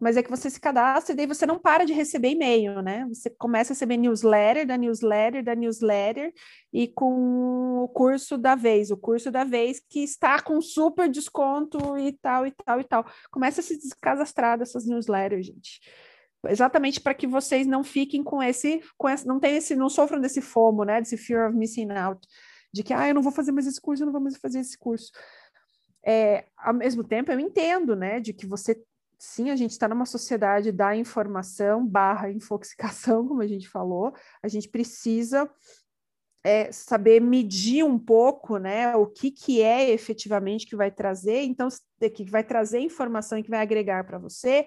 mas 0.00 0.16
é 0.16 0.22
que 0.22 0.30
você 0.30 0.48
se 0.48 0.58
cadastra 0.58 1.12
e 1.12 1.16
daí 1.16 1.26
você 1.26 1.44
não 1.44 1.58
para 1.58 1.84
de 1.84 1.92
receber 1.92 2.30
e-mail, 2.30 2.80
né? 2.80 3.06
Você 3.08 3.28
começa 3.28 3.72
a 3.72 3.74
receber 3.74 3.98
newsletter, 3.98 4.66
da 4.66 4.78
newsletter, 4.78 5.44
da 5.44 5.54
newsletter, 5.54 6.32
e 6.72 6.88
com 6.88 7.82
o 7.84 7.88
curso 7.88 8.38
da 8.38 8.54
vez, 8.54 8.90
o 8.90 8.96
curso 8.96 9.30
da 9.30 9.44
vez 9.44 9.78
que 9.78 10.02
está 10.02 10.40
com 10.40 10.58
super 10.62 11.06
desconto 11.06 11.98
e 11.98 12.12
tal, 12.12 12.46
e 12.46 12.50
tal, 12.50 12.80
e 12.80 12.84
tal. 12.84 13.06
Começa 13.30 13.60
a 13.60 13.64
se 13.64 13.76
descadastrar 13.76 14.58
dessas 14.58 14.86
newsletters, 14.86 15.46
gente. 15.46 15.80
Exatamente 16.48 16.98
para 16.98 17.12
que 17.12 17.26
vocês 17.26 17.66
não 17.66 17.84
fiquem 17.84 18.24
com 18.24 18.42
esse, 18.42 18.80
com 18.96 19.06
esse, 19.06 19.26
não 19.26 19.38
tem 19.38 19.56
esse, 19.56 19.76
não 19.76 19.90
sofram 19.90 20.18
desse 20.18 20.40
FOMO, 20.40 20.82
né? 20.84 21.02
Desse 21.02 21.18
fear 21.18 21.50
of 21.50 21.58
missing 21.58 21.90
out, 21.92 22.26
de 22.72 22.82
que 22.82 22.94
ah, 22.94 23.06
eu 23.06 23.14
não 23.14 23.20
vou 23.20 23.32
fazer 23.32 23.52
mais 23.52 23.66
esse 23.66 23.80
curso, 23.80 24.02
eu 24.02 24.06
não 24.06 24.12
vou 24.14 24.22
mais 24.22 24.38
fazer 24.38 24.60
esse 24.60 24.78
curso. 24.78 25.12
É, 26.02 26.46
ao 26.56 26.72
mesmo 26.72 27.04
tempo, 27.04 27.30
eu 27.30 27.38
entendo, 27.38 27.94
né, 27.94 28.18
de 28.20 28.32
que 28.32 28.46
você 28.46 28.82
sim, 29.20 29.50
a 29.50 29.56
gente 29.56 29.72
está 29.72 29.86
numa 29.86 30.06
sociedade 30.06 30.72
da 30.72 30.96
informação 30.96 31.86
barra 31.86 32.30
infoxicação, 32.30 33.28
como 33.28 33.42
a 33.42 33.46
gente 33.46 33.68
falou, 33.68 34.14
a 34.42 34.48
gente 34.48 34.66
precisa 34.66 35.48
é, 36.42 36.72
saber 36.72 37.20
medir 37.20 37.84
um 37.84 37.98
pouco 37.98 38.56
né, 38.56 38.96
o 38.96 39.06
que, 39.06 39.30
que 39.30 39.60
é 39.60 39.90
efetivamente 39.90 40.66
que 40.66 40.74
vai 40.74 40.90
trazer, 40.90 41.42
então, 41.42 41.68
que 42.14 42.24
vai 42.24 42.42
trazer 42.42 42.80
informação 42.80 43.36
e 43.36 43.42
que 43.42 43.50
vai 43.50 43.60
agregar 43.60 44.04
para 44.04 44.18
você. 44.18 44.66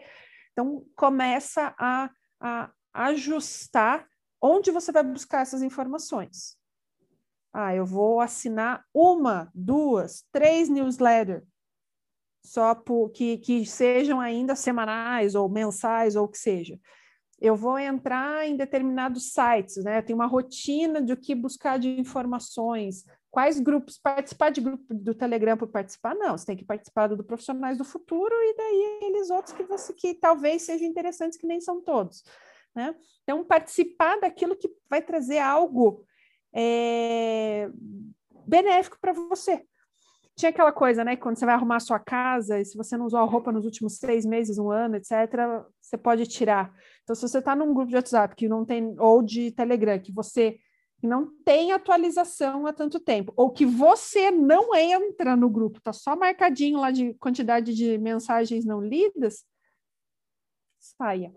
Então, 0.52 0.86
começa 0.96 1.74
a, 1.80 2.12
a 2.40 2.72
ajustar 2.94 4.08
onde 4.40 4.70
você 4.70 4.92
vai 4.92 5.02
buscar 5.02 5.42
essas 5.42 5.64
informações. 5.64 6.56
Ah, 7.52 7.74
eu 7.74 7.88
vou 7.88 8.22
assinar 8.22 8.86
uma, 8.94 9.50
duas, 9.56 10.24
três 10.32 10.70
newsletters 10.70 11.44
só 12.44 12.76
por, 12.76 13.10
que, 13.10 13.38
que 13.38 13.66
sejam 13.66 14.20
ainda 14.20 14.56
semanais 14.56 15.34
ou 15.34 15.48
mensais 15.48 16.16
ou 16.16 16.26
o 16.26 16.28
que 16.28 16.38
seja. 16.38 16.80
Eu 17.40 17.56
vou 17.56 17.80
entrar 17.80 18.48
em 18.48 18.56
determinados 18.56 19.32
sites, 19.32 19.84
né? 19.84 20.02
Tem 20.02 20.16
uma 20.16 20.26
rotina 20.26 21.02
de 21.02 21.14
o 21.14 21.18
que 21.18 21.34
buscar 21.34 21.78
de 21.78 22.00
informações, 22.00 23.06
quais 23.32 23.60
grupos 23.60 23.98
participar 23.98 24.50
de 24.50 24.62
grupo 24.62 24.94
do 24.94 25.14
Telegram 25.14 25.58
por 25.58 25.68
participar? 25.68 26.16
Não, 26.16 26.38
você 26.38 26.46
tem 26.46 26.56
que 26.56 26.66
participar 26.66 27.08
do, 27.08 27.18
do 27.18 27.24
Profissionais 27.24 27.78
do 27.78 27.84
Futuro 27.84 28.34
e 28.34 28.56
daí 28.56 28.98
aqueles 28.98 29.30
outros 29.30 29.56
que 29.56 29.64
você 29.64 29.94
que 29.94 30.14
talvez 30.14 30.62
sejam 30.62 30.88
interessantes, 30.88 31.38
que 31.38 31.48
nem 31.48 31.60
são 31.60 31.82
todos. 31.82 32.24
Né? 32.76 32.96
Então, 33.24 33.44
participar 33.44 34.20
daquilo 34.20 34.56
que 34.56 34.70
vai 34.90 35.02
trazer 35.02 35.40
algo 35.40 36.06
é, 36.54 37.70
benéfico 38.46 38.98
para 39.00 39.14
você 39.14 39.66
tinha 40.36 40.50
aquela 40.50 40.72
coisa, 40.72 41.04
né? 41.04 41.16
Quando 41.16 41.38
você 41.38 41.46
vai 41.46 41.54
arrumar 41.56 41.78
a 41.78 41.82
sua 41.82 42.00
casa, 42.00 42.60
e 42.60 42.66
se 42.66 42.76
você 42.76 42.98
não 42.98 43.06
usou 43.06 43.20
a 43.20 43.24
roupa 43.24 43.52
nos 43.52 43.66
últimos 43.66 43.98
seis 43.98 44.26
meses, 44.26 44.58
um 44.58 44.72
ano, 44.72 44.96
etc., 44.96 45.12
você 45.80 45.98
pode 45.98 46.26
tirar. 46.26 46.74
Então, 47.04 47.16
se 47.16 47.22
você 47.22 47.38
está 47.38 47.56
num 47.56 47.74
grupo 47.74 47.90
de 47.90 47.96
WhatsApp 47.96 48.36
que 48.36 48.48
não 48.48 48.66
tem, 48.66 48.96
ou 49.00 49.22
de 49.22 49.52
Telegram, 49.52 50.00
que 50.00 50.12
você 50.12 50.58
não 51.02 51.30
tem 51.44 51.72
atualização 51.72 52.66
há 52.66 52.74
tanto 52.74 53.00
tempo, 53.00 53.34
ou 53.36 53.52
que 53.52 53.66
você 53.66 54.32
não 54.32 54.74
entra 54.74 55.36
no 55.36 55.50
grupo, 55.50 55.82
tá 55.82 55.94
só 55.94 56.16
marcadinho 56.16 56.80
lá 56.80 56.92
de 56.92 57.14
quantidade 57.16 57.74
de 57.76 57.98
mensagens 57.98 58.66
não 58.66 58.82
lidas, 58.82 59.44
saia. 60.80 61.32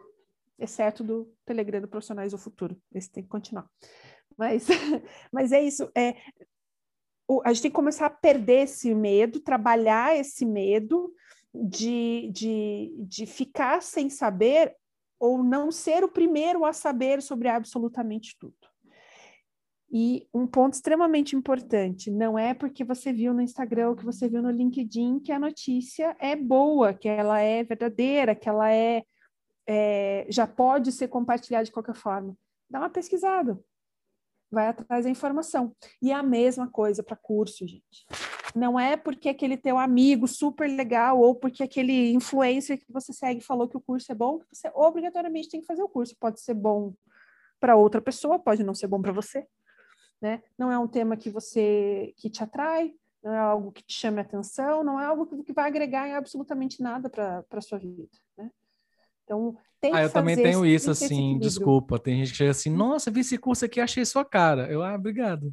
Exceto 0.59 1.05
do 1.05 1.31
Telegram 1.45 1.83
do 1.83 1.89
Profissionais 1.89 2.33
do 2.33 2.39
Futuro. 2.39 2.81
Esse 2.95 3.11
tem 3.11 3.23
que 3.23 3.29
continuar. 3.29 3.69
Mas, 4.39 4.67
mas 5.31 5.53
é 5.53 5.63
isso. 5.63 5.91
É, 5.95 6.17
a 7.45 7.53
gente 7.53 7.63
tem 7.63 7.71
que 7.71 7.77
começar 7.77 8.07
a 8.07 8.11
perder 8.11 8.65
esse 8.65 8.95
medo, 8.95 9.41
trabalhar 9.41 10.17
esse 10.17 10.45
medo 10.45 11.13
de, 11.53 12.31
de, 12.33 12.95
de 12.99 13.27
ficar 13.27 13.83
sem 13.83 14.09
saber 14.09 14.75
ou 15.19 15.43
não 15.43 15.73
ser 15.73 16.05
o 16.05 16.09
primeiro 16.09 16.65
a 16.65 16.73
saber 16.73 17.23
sobre 17.23 17.49
absolutamente 17.49 18.37
tudo. 18.39 18.55
E 19.91 20.29
um 20.35 20.47
ponto 20.47 20.75
extremamente 20.75 21.37
importante, 21.37 22.11
não 22.11 22.39
é 22.39 22.53
porque 22.53 22.85
você 22.85 23.13
viu 23.13 23.33
no 23.33 23.41
Instagram 23.41 23.91
ou 23.91 23.97
que 23.97 24.05
você 24.05 24.29
viu 24.29 24.43
no 24.43 24.51
LinkedIn 24.51 25.21
que 25.21 25.33
a 25.33 25.39
notícia 25.39 26.17
é 26.19 26.35
boa, 26.35 26.93
que 26.93 27.09
ela 27.09 27.41
é 27.41 27.63
verdadeira, 27.63 28.35
que 28.35 28.49
ela 28.49 28.71
é, 28.73 29.05
é 29.67 30.27
já 30.29 30.47
pode 30.47 30.91
ser 30.93 31.09
compartilhada 31.09 31.65
de 31.65 31.73
qualquer 31.73 31.95
forma. 31.95 32.37
Dá 32.69 32.81
uma 32.81 32.91
pesquisada, 32.91 33.59
vai 34.51 34.69
atrás 34.69 35.05
da 35.05 35.11
informação. 35.11 35.75
E 36.01 36.11
é 36.11 36.15
a 36.15 36.23
mesma 36.23 36.69
coisa 36.69 37.03
para 37.03 37.17
curso, 37.17 37.67
gente. 37.67 38.07
Não 38.55 38.79
é 38.79 38.97
porque 38.97 39.29
aquele 39.29 39.57
teu 39.57 39.79
amigo 39.79 40.27
super 40.27 40.69
legal 40.69 41.21
ou 41.21 41.35
porque 41.35 41.63
aquele 41.63 42.13
influencer 42.13 42.79
que 42.79 42.93
você 42.93 43.13
segue 43.13 43.41
falou 43.41 43.69
que 43.69 43.77
o 43.77 43.81
curso 43.81 44.11
é 44.11 44.15
bom, 44.15 44.39
que 44.39 44.47
você 44.57 44.71
obrigatoriamente 44.75 45.51
tem 45.51 45.61
que 45.61 45.67
fazer 45.67 45.83
o 45.83 45.89
curso. 45.89 46.17
Pode 46.19 46.41
ser 46.41 46.55
bom 46.55 46.95
para 47.61 47.77
outra 47.77 48.01
pessoa, 48.01 48.39
pode 48.39 48.65
não 48.65 48.75
ser 48.75 48.87
bom 48.87 49.01
para 49.01 49.13
você, 49.13 49.47
né? 50.21 50.43
Não 50.59 50.71
é 50.71 50.79
um 50.79 50.89
tema 50.89 51.17
que 51.17 51.29
você 51.29 52.15
que 52.17 52.31
te 52.31 52.43
atrai, 52.43 52.95
não 53.23 53.33
é 53.33 53.39
algo 53.39 53.73
que 53.73 53.83
te 53.83 53.93
chame 53.93 54.21
atenção, 54.21 54.85
não 54.85 55.01
é 55.01 55.05
algo 55.05 55.43
que 55.43 55.53
vai 55.53 55.67
agregar 55.67 56.09
em 56.09 56.15
absolutamente 56.15 56.81
nada 56.81 57.11
para 57.11 57.45
a 57.51 57.61
sua 57.61 57.79
vida, 57.79 58.09
né? 58.39 58.51
Então, 59.27 59.57
tem 59.81 59.93
ah, 59.93 60.03
eu 60.03 60.11
também 60.11 60.37
tenho 60.37 60.65
isso, 60.65 60.91
assim, 60.91 61.37
desculpa. 61.39 61.99
Tem 61.99 62.19
gente 62.19 62.31
que 62.31 62.37
chega 62.37 62.53
assim, 62.53 62.71
nossa, 62.71 63.11
vi 63.11 63.21
esse 63.21 63.37
curso 63.37 63.65
aqui, 63.65 63.81
achei 63.81 64.05
sua 64.05 64.25
cara. 64.25 64.71
Eu, 64.71 64.83
ah, 64.83 64.95
obrigado. 64.95 65.53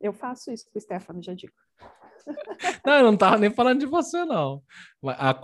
Eu 0.00 0.12
faço 0.12 0.52
isso 0.52 0.66
com 0.70 0.78
o 0.78 0.80
Stefano, 0.80 1.22
já 1.22 1.34
digo. 1.34 1.52
Não, 2.86 2.94
eu 2.94 3.02
não 3.04 3.14
estava 3.14 3.36
nem 3.36 3.50
falando 3.50 3.80
de 3.80 3.86
você, 3.86 4.24
não. 4.24 4.62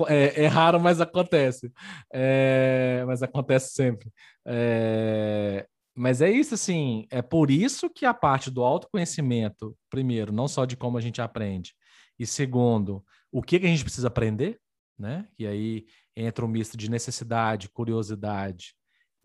É, 0.09 0.45
é 0.45 0.47
raro, 0.47 0.81
mas 0.81 0.99
acontece. 0.99 1.71
É, 2.11 3.05
mas 3.07 3.23
acontece 3.23 3.75
sempre. 3.75 4.11
É, 4.47 5.67
mas 5.95 6.23
é 6.23 6.31
isso, 6.31 6.55
assim, 6.55 7.07
é 7.11 7.21
por 7.21 7.51
isso 7.51 7.91
que 7.91 8.07
a 8.07 8.15
parte 8.15 8.51
do 8.51 8.63
autoconhecimento, 8.63 9.77
primeiro, 9.91 10.33
não 10.33 10.49
só 10.49 10.65
de 10.65 10.75
como 10.75 10.97
a 10.97 11.01
gente 11.03 11.21
aprende, 11.21 11.75
e 12.19 12.27
segundo, 12.27 13.05
o 13.31 13.43
que, 13.43 13.61
que 13.61 13.67
a 13.67 13.69
gente 13.69 13.85
precisa 13.85 14.09
aprender, 14.09 14.59
né? 15.01 15.27
E 15.39 15.47
aí 15.47 15.87
entra 16.15 16.45
um 16.45 16.49
misto 16.49 16.77
de 16.77 16.91
necessidade, 16.91 17.69
curiosidade 17.69 18.75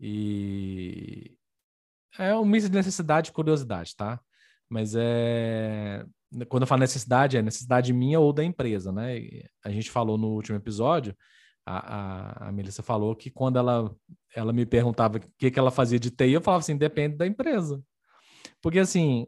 e 0.00 1.36
é 2.18 2.34
um 2.34 2.44
misto 2.44 2.68
de 2.70 2.76
necessidade 2.76 3.30
e 3.30 3.32
curiosidade, 3.32 3.94
tá? 3.94 4.20
Mas 4.68 4.94
é 4.96 6.04
quando 6.48 6.62
eu 6.62 6.66
falo 6.66 6.80
necessidade, 6.80 7.36
é 7.36 7.42
necessidade 7.42 7.92
minha 7.92 8.18
ou 8.18 8.32
da 8.32 8.44
empresa, 8.44 8.92
né? 8.92 9.18
A 9.64 9.70
gente 9.70 9.90
falou 9.90 10.18
no 10.18 10.28
último 10.28 10.56
episódio, 10.56 11.16
a, 11.64 12.46
a, 12.46 12.48
a 12.48 12.52
Melissa 12.52 12.82
falou 12.82 13.14
que 13.14 13.30
quando 13.30 13.58
ela, 13.58 13.94
ela 14.34 14.52
me 14.52 14.66
perguntava 14.66 15.18
o 15.18 15.20
que, 15.38 15.50
que 15.50 15.58
ela 15.58 15.70
fazia 15.70 15.98
de 15.98 16.10
TI, 16.10 16.32
eu 16.32 16.40
falava 16.40 16.60
assim, 16.60 16.76
depende 16.76 17.16
da 17.16 17.26
empresa. 17.26 17.80
Porque 18.60 18.78
assim, 18.78 19.26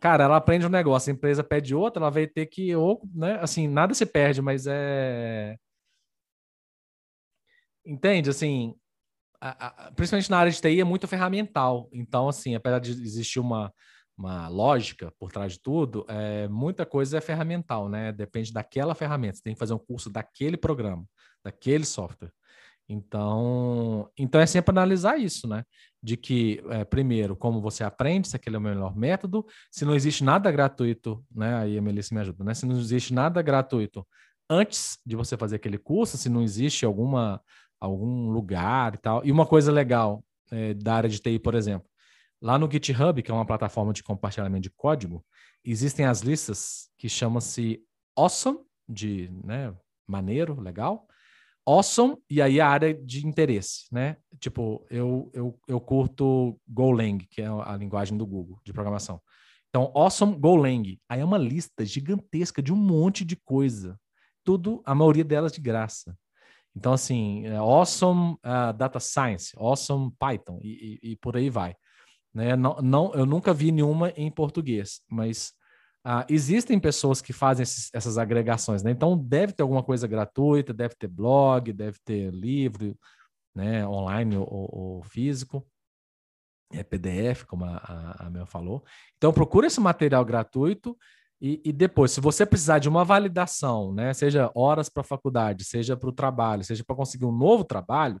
cara, 0.00 0.24
ela 0.24 0.36
aprende 0.36 0.66
um 0.66 0.70
negócio, 0.70 1.10
a 1.10 1.14
empresa 1.14 1.44
pede 1.44 1.74
outro, 1.74 2.02
ela 2.02 2.10
vai 2.10 2.26
ter 2.26 2.46
que, 2.46 2.74
ou, 2.74 3.02
né, 3.14 3.38
assim, 3.40 3.68
nada 3.68 3.94
se 3.94 4.06
perde, 4.06 4.42
mas 4.42 4.66
é 4.66 5.56
Entende? 7.86 8.28
Assim, 8.30 8.74
a, 9.40 9.66
a, 9.66 9.92
principalmente 9.92 10.30
na 10.30 10.38
área 10.38 10.52
de 10.52 10.60
TI 10.60 10.80
é 10.80 10.84
muito 10.84 11.06
ferramental. 11.06 11.88
Então, 11.92 12.28
assim, 12.28 12.54
apesar 12.54 12.80
de 12.80 12.90
existir 12.90 13.38
uma, 13.38 13.72
uma 14.18 14.48
lógica 14.48 15.12
por 15.18 15.30
trás 15.30 15.52
de 15.52 15.60
tudo, 15.60 16.04
é, 16.08 16.48
muita 16.48 16.84
coisa 16.84 17.18
é 17.18 17.20
ferramental, 17.20 17.88
né? 17.88 18.12
Depende 18.12 18.52
daquela 18.52 18.94
ferramenta. 18.94 19.36
Você 19.36 19.42
tem 19.42 19.54
que 19.54 19.58
fazer 19.58 19.74
um 19.74 19.78
curso 19.78 20.10
daquele 20.10 20.56
programa, 20.56 21.04
daquele 21.44 21.84
software. 21.84 22.32
Então, 22.88 24.08
então 24.16 24.40
é 24.40 24.46
sempre 24.46 24.70
analisar 24.70 25.18
isso, 25.18 25.48
né? 25.48 25.64
De 26.02 26.16
que, 26.16 26.62
é, 26.70 26.84
primeiro, 26.84 27.36
como 27.36 27.60
você 27.60 27.82
aprende, 27.82 28.28
se 28.28 28.36
aquele 28.36 28.56
é 28.56 28.58
o 28.58 28.62
melhor 28.62 28.96
método, 28.96 29.44
se 29.70 29.84
não 29.84 29.94
existe 29.94 30.22
nada 30.22 30.50
gratuito, 30.50 31.24
né? 31.34 31.56
Aí 31.56 31.78
a 31.78 31.82
Melissa 31.82 32.14
me 32.14 32.20
ajuda, 32.20 32.44
né? 32.44 32.54
Se 32.54 32.64
não 32.64 32.78
existe 32.78 33.12
nada 33.12 33.42
gratuito 33.42 34.06
antes 34.48 34.98
de 35.04 35.16
você 35.16 35.36
fazer 35.36 35.56
aquele 35.56 35.78
curso, 35.78 36.16
se 36.16 36.28
não 36.28 36.42
existe 36.42 36.84
alguma 36.84 37.40
algum 37.80 38.30
lugar 38.30 38.94
e 38.94 38.98
tal. 38.98 39.24
E 39.24 39.32
uma 39.32 39.46
coisa 39.46 39.70
legal 39.72 40.24
é, 40.50 40.74
da 40.74 40.94
área 40.94 41.08
de 41.08 41.18
TI, 41.18 41.38
por 41.38 41.54
exemplo, 41.54 41.88
lá 42.40 42.58
no 42.58 42.70
GitHub, 42.70 43.22
que 43.22 43.30
é 43.30 43.34
uma 43.34 43.46
plataforma 43.46 43.92
de 43.92 44.02
compartilhamento 44.02 44.62
de 44.62 44.70
código, 44.70 45.24
existem 45.64 46.06
as 46.06 46.20
listas 46.20 46.88
que 46.98 47.08
chamam-se 47.08 47.82
Awesome, 48.16 48.60
de 48.88 49.30
né, 49.44 49.74
maneiro, 50.06 50.60
legal, 50.60 51.06
Awesome, 51.68 52.16
e 52.30 52.40
aí 52.40 52.60
a 52.60 52.68
área 52.68 52.94
de 52.94 53.26
interesse, 53.26 53.86
né? 53.90 54.16
Tipo, 54.38 54.86
eu, 54.88 55.28
eu, 55.34 55.58
eu 55.66 55.80
curto 55.80 56.56
Golang, 56.68 57.18
que 57.28 57.42
é 57.42 57.46
a 57.46 57.76
linguagem 57.76 58.16
do 58.16 58.24
Google 58.24 58.60
de 58.64 58.72
programação. 58.72 59.20
Então, 59.68 59.90
Awesome 59.92 60.38
Golang. 60.38 60.96
Aí 61.08 61.20
é 61.20 61.24
uma 61.24 61.36
lista 61.36 61.84
gigantesca 61.84 62.62
de 62.62 62.72
um 62.72 62.76
monte 62.76 63.24
de 63.24 63.34
coisa. 63.34 63.98
Tudo, 64.44 64.80
a 64.86 64.94
maioria 64.94 65.24
delas 65.24 65.50
de 65.50 65.60
graça. 65.60 66.16
Então, 66.76 66.92
assim, 66.92 67.46
é 67.46 67.56
Awesome 67.56 68.34
uh, 68.34 68.72
Data 68.76 69.00
Science, 69.00 69.54
Awesome 69.56 70.12
Python 70.20 70.60
e, 70.62 71.00
e, 71.02 71.12
e, 71.12 71.16
por 71.16 71.34
aí 71.34 71.48
vai. 71.48 71.74
Né? 72.34 72.54
Não, 72.54 72.76
não, 72.82 73.14
eu 73.14 73.24
nunca 73.24 73.54
vi 73.54 73.72
nenhuma 73.72 74.10
em 74.10 74.30
português, 74.30 75.00
mas 75.08 75.54
uh, 76.06 76.24
existem 76.28 76.78
pessoas 76.78 77.22
que 77.22 77.32
fazem 77.32 77.62
esses, 77.62 77.88
essas 77.94 78.18
agregações. 78.18 78.82
Né? 78.82 78.90
Então, 78.90 79.16
deve 79.16 79.54
ter 79.54 79.62
alguma 79.62 79.82
coisa 79.82 80.06
gratuita, 80.06 80.74
deve 80.74 80.94
ter 80.96 81.08
blog, 81.08 81.72
deve 81.72 81.98
ter 82.04 82.30
livro, 82.30 82.94
né? 83.54 83.88
online 83.88 84.36
ou, 84.36 84.46
ou 84.46 85.02
físico. 85.02 85.66
É 86.72 86.82
PDF, 86.82 87.44
como 87.44 87.64
a, 87.64 87.76
a, 87.78 88.26
a 88.26 88.30
Mel 88.30 88.44
falou. 88.44 88.84
Então, 89.16 89.32
procura 89.32 89.66
esse 89.66 89.80
material 89.80 90.24
gratuito 90.26 90.94
e, 91.40 91.60
e, 91.64 91.72
depois, 91.72 92.12
se 92.12 92.20
você 92.20 92.46
precisar 92.46 92.78
de 92.78 92.88
uma 92.88 93.04
validação, 93.04 93.92
né, 93.92 94.14
seja 94.14 94.50
horas 94.54 94.88
para 94.88 95.02
a 95.02 95.04
faculdade, 95.04 95.64
seja 95.64 95.96
para 95.96 96.08
o 96.08 96.12
trabalho, 96.12 96.64
seja 96.64 96.82
para 96.84 96.96
conseguir 96.96 97.26
um 97.26 97.36
novo 97.36 97.64
trabalho, 97.64 98.20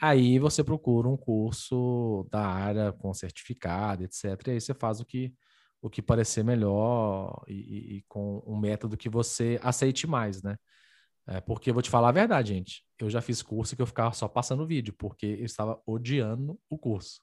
aí 0.00 0.38
você 0.38 0.62
procura 0.62 1.08
um 1.08 1.16
curso 1.16 2.26
da 2.30 2.46
área 2.46 2.92
com 2.92 3.12
certificado, 3.14 4.04
etc. 4.04 4.24
E 4.48 4.50
aí 4.52 4.60
você 4.60 4.74
faz 4.74 5.00
o 5.00 5.06
que, 5.06 5.34
o 5.82 5.90
que 5.90 6.02
parecer 6.02 6.44
melhor 6.44 7.42
e, 7.48 7.98
e, 7.98 8.04
com 8.08 8.42
um 8.46 8.58
método 8.58 8.96
que 8.96 9.08
você 9.08 9.58
aceite 9.62 10.06
mais, 10.06 10.42
né? 10.42 10.56
É, 11.28 11.40
porque 11.40 11.70
eu 11.70 11.74
vou 11.74 11.82
te 11.82 11.90
falar 11.90 12.08
a 12.10 12.12
verdade, 12.12 12.54
gente. 12.54 12.84
Eu 12.98 13.10
já 13.10 13.20
fiz 13.20 13.42
curso 13.42 13.76
que 13.76 13.82
eu 13.82 13.86
ficava 13.86 14.12
só 14.14 14.28
passando 14.28 14.66
vídeo, 14.66 14.94
porque 14.98 15.26
eu 15.26 15.44
estava 15.44 15.80
odiando 15.86 16.58
o 16.70 16.78
curso. 16.78 17.20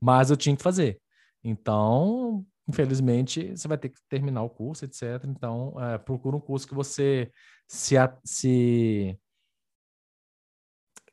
Mas 0.00 0.30
eu 0.30 0.36
tinha 0.36 0.56
que 0.56 0.62
fazer. 0.62 1.00
Então, 1.42 2.46
infelizmente, 2.68 3.56
você 3.56 3.68
vai 3.68 3.78
ter 3.78 3.90
que 3.90 4.00
terminar 4.08 4.42
o 4.42 4.50
curso, 4.50 4.84
etc. 4.84 5.24
Então, 5.24 5.74
é, 5.80 5.98
procura 5.98 6.36
um 6.36 6.40
curso 6.40 6.66
que 6.66 6.74
você 6.74 7.30
se, 7.68 7.94
se 8.24 9.18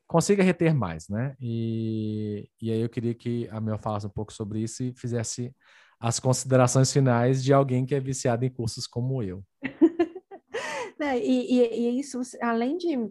consiga 0.06 0.42
reter 0.42 0.74
mais, 0.74 1.08
né? 1.08 1.36
E, 1.40 2.48
e 2.60 2.70
aí 2.70 2.80
eu 2.80 2.88
queria 2.88 3.14
que 3.14 3.48
a 3.50 3.60
Mel 3.60 3.78
falasse 3.78 4.06
um 4.06 4.10
pouco 4.10 4.32
sobre 4.32 4.60
isso 4.60 4.82
e 4.82 4.94
fizesse 4.96 5.54
as 6.00 6.18
considerações 6.18 6.92
finais 6.92 7.42
de 7.42 7.52
alguém 7.52 7.86
que 7.86 7.94
é 7.94 8.00
viciado 8.00 8.44
em 8.44 8.50
cursos 8.50 8.86
como 8.86 9.22
eu. 9.22 9.44
né? 10.98 11.18
e, 11.18 11.60
e, 11.60 11.88
e 11.88 12.00
isso, 12.00 12.20
além 12.40 12.76
de 12.76 12.88
é, 12.94 13.08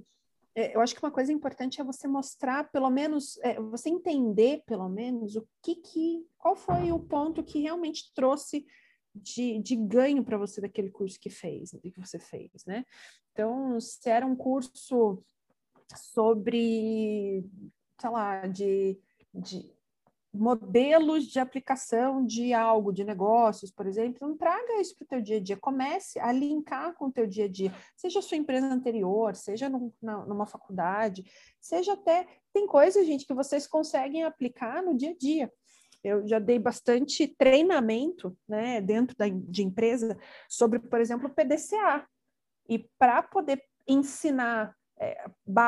eu 0.55 0.81
acho 0.81 0.93
que 0.93 1.03
uma 1.03 1.11
coisa 1.11 1.31
importante 1.31 1.79
é 1.79 1.83
você 1.83 2.07
mostrar, 2.07 2.69
pelo 2.71 2.89
menos, 2.89 3.37
é, 3.37 3.59
você 3.59 3.89
entender, 3.89 4.63
pelo 4.65 4.89
menos, 4.89 5.35
o 5.35 5.47
que 5.61 5.75
que, 5.75 6.25
qual 6.37 6.55
foi 6.55 6.91
o 6.91 6.99
ponto 6.99 7.43
que 7.43 7.61
realmente 7.61 8.11
trouxe 8.13 8.65
de, 9.13 9.59
de 9.59 9.75
ganho 9.75 10.23
para 10.23 10.37
você 10.37 10.59
daquele 10.61 10.89
curso 10.89 11.19
que 11.19 11.29
fez, 11.29 11.71
que 11.71 11.99
você 11.99 12.19
fez, 12.19 12.65
né? 12.65 12.85
Então, 13.31 13.79
se 13.79 14.09
era 14.09 14.25
um 14.25 14.35
curso 14.35 15.23
sobre, 15.95 17.45
sei 17.99 18.09
lá, 18.09 18.47
de, 18.47 18.99
de 19.33 19.71
modelos 20.33 21.25
de 21.25 21.39
aplicação 21.39 22.25
de 22.25 22.53
algo, 22.53 22.93
de 22.93 23.03
negócios, 23.03 23.69
por 23.69 23.85
exemplo, 23.85 24.27
não 24.27 24.37
traga 24.37 24.79
isso 24.79 24.95
para 24.95 25.05
o 25.05 25.07
teu 25.07 25.21
dia 25.21 25.37
a 25.37 25.39
dia. 25.41 25.57
Comece 25.57 26.19
a 26.19 26.31
linkar 26.31 26.93
com 26.93 27.05
o 27.05 27.11
teu 27.11 27.27
dia 27.27 27.45
a 27.45 27.49
dia, 27.49 27.73
seja 27.95 28.19
a 28.19 28.21
sua 28.21 28.37
empresa 28.37 28.65
anterior, 28.67 29.35
seja 29.35 29.67
num, 29.69 29.91
na, 30.01 30.25
numa 30.25 30.45
faculdade, 30.45 31.23
seja 31.59 31.93
até... 31.93 32.27
Tem 32.53 32.65
coisas, 32.65 33.05
gente, 33.05 33.25
que 33.25 33.33
vocês 33.33 33.67
conseguem 33.67 34.23
aplicar 34.23 34.81
no 34.83 34.95
dia 34.95 35.11
a 35.11 35.15
dia. 35.17 35.51
Eu 36.03 36.27
já 36.27 36.39
dei 36.39 36.57
bastante 36.57 37.27
treinamento 37.27 38.35
né, 38.47 38.81
dentro 38.81 39.15
da, 39.15 39.27
de 39.29 39.63
empresa 39.63 40.17
sobre, 40.49 40.79
por 40.79 40.99
exemplo, 40.99 41.29
PDCA. 41.29 42.07
E 42.67 42.79
para 42.97 43.21
poder 43.21 43.61
ensinar 43.87 44.75
é, 44.99 45.25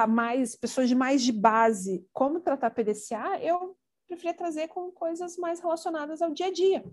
mais 0.07 0.55
pessoas 0.55 0.87
de 0.87 0.95
mais 0.95 1.21
de 1.21 1.31
base 1.31 2.05
como 2.13 2.39
tratar 2.39 2.71
PDCA, 2.71 3.39
eu 3.41 3.75
preferia 4.13 4.33
trazer 4.33 4.67
com 4.67 4.91
coisas 4.91 5.37
mais 5.37 5.59
relacionadas 5.59 6.21
ao 6.21 6.31
dia 6.31 6.47
a 6.47 6.51
dia, 6.51 6.83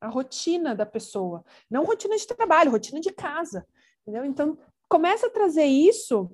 a 0.00 0.08
rotina 0.08 0.74
da 0.74 0.84
pessoa, 0.84 1.44
não 1.70 1.84
rotina 1.84 2.16
de 2.16 2.26
trabalho, 2.26 2.70
rotina 2.70 3.00
de 3.00 3.12
casa, 3.12 3.66
entendeu? 4.02 4.24
Então 4.24 4.58
começa 4.88 5.26
a 5.26 5.30
trazer 5.30 5.64
isso 5.64 6.30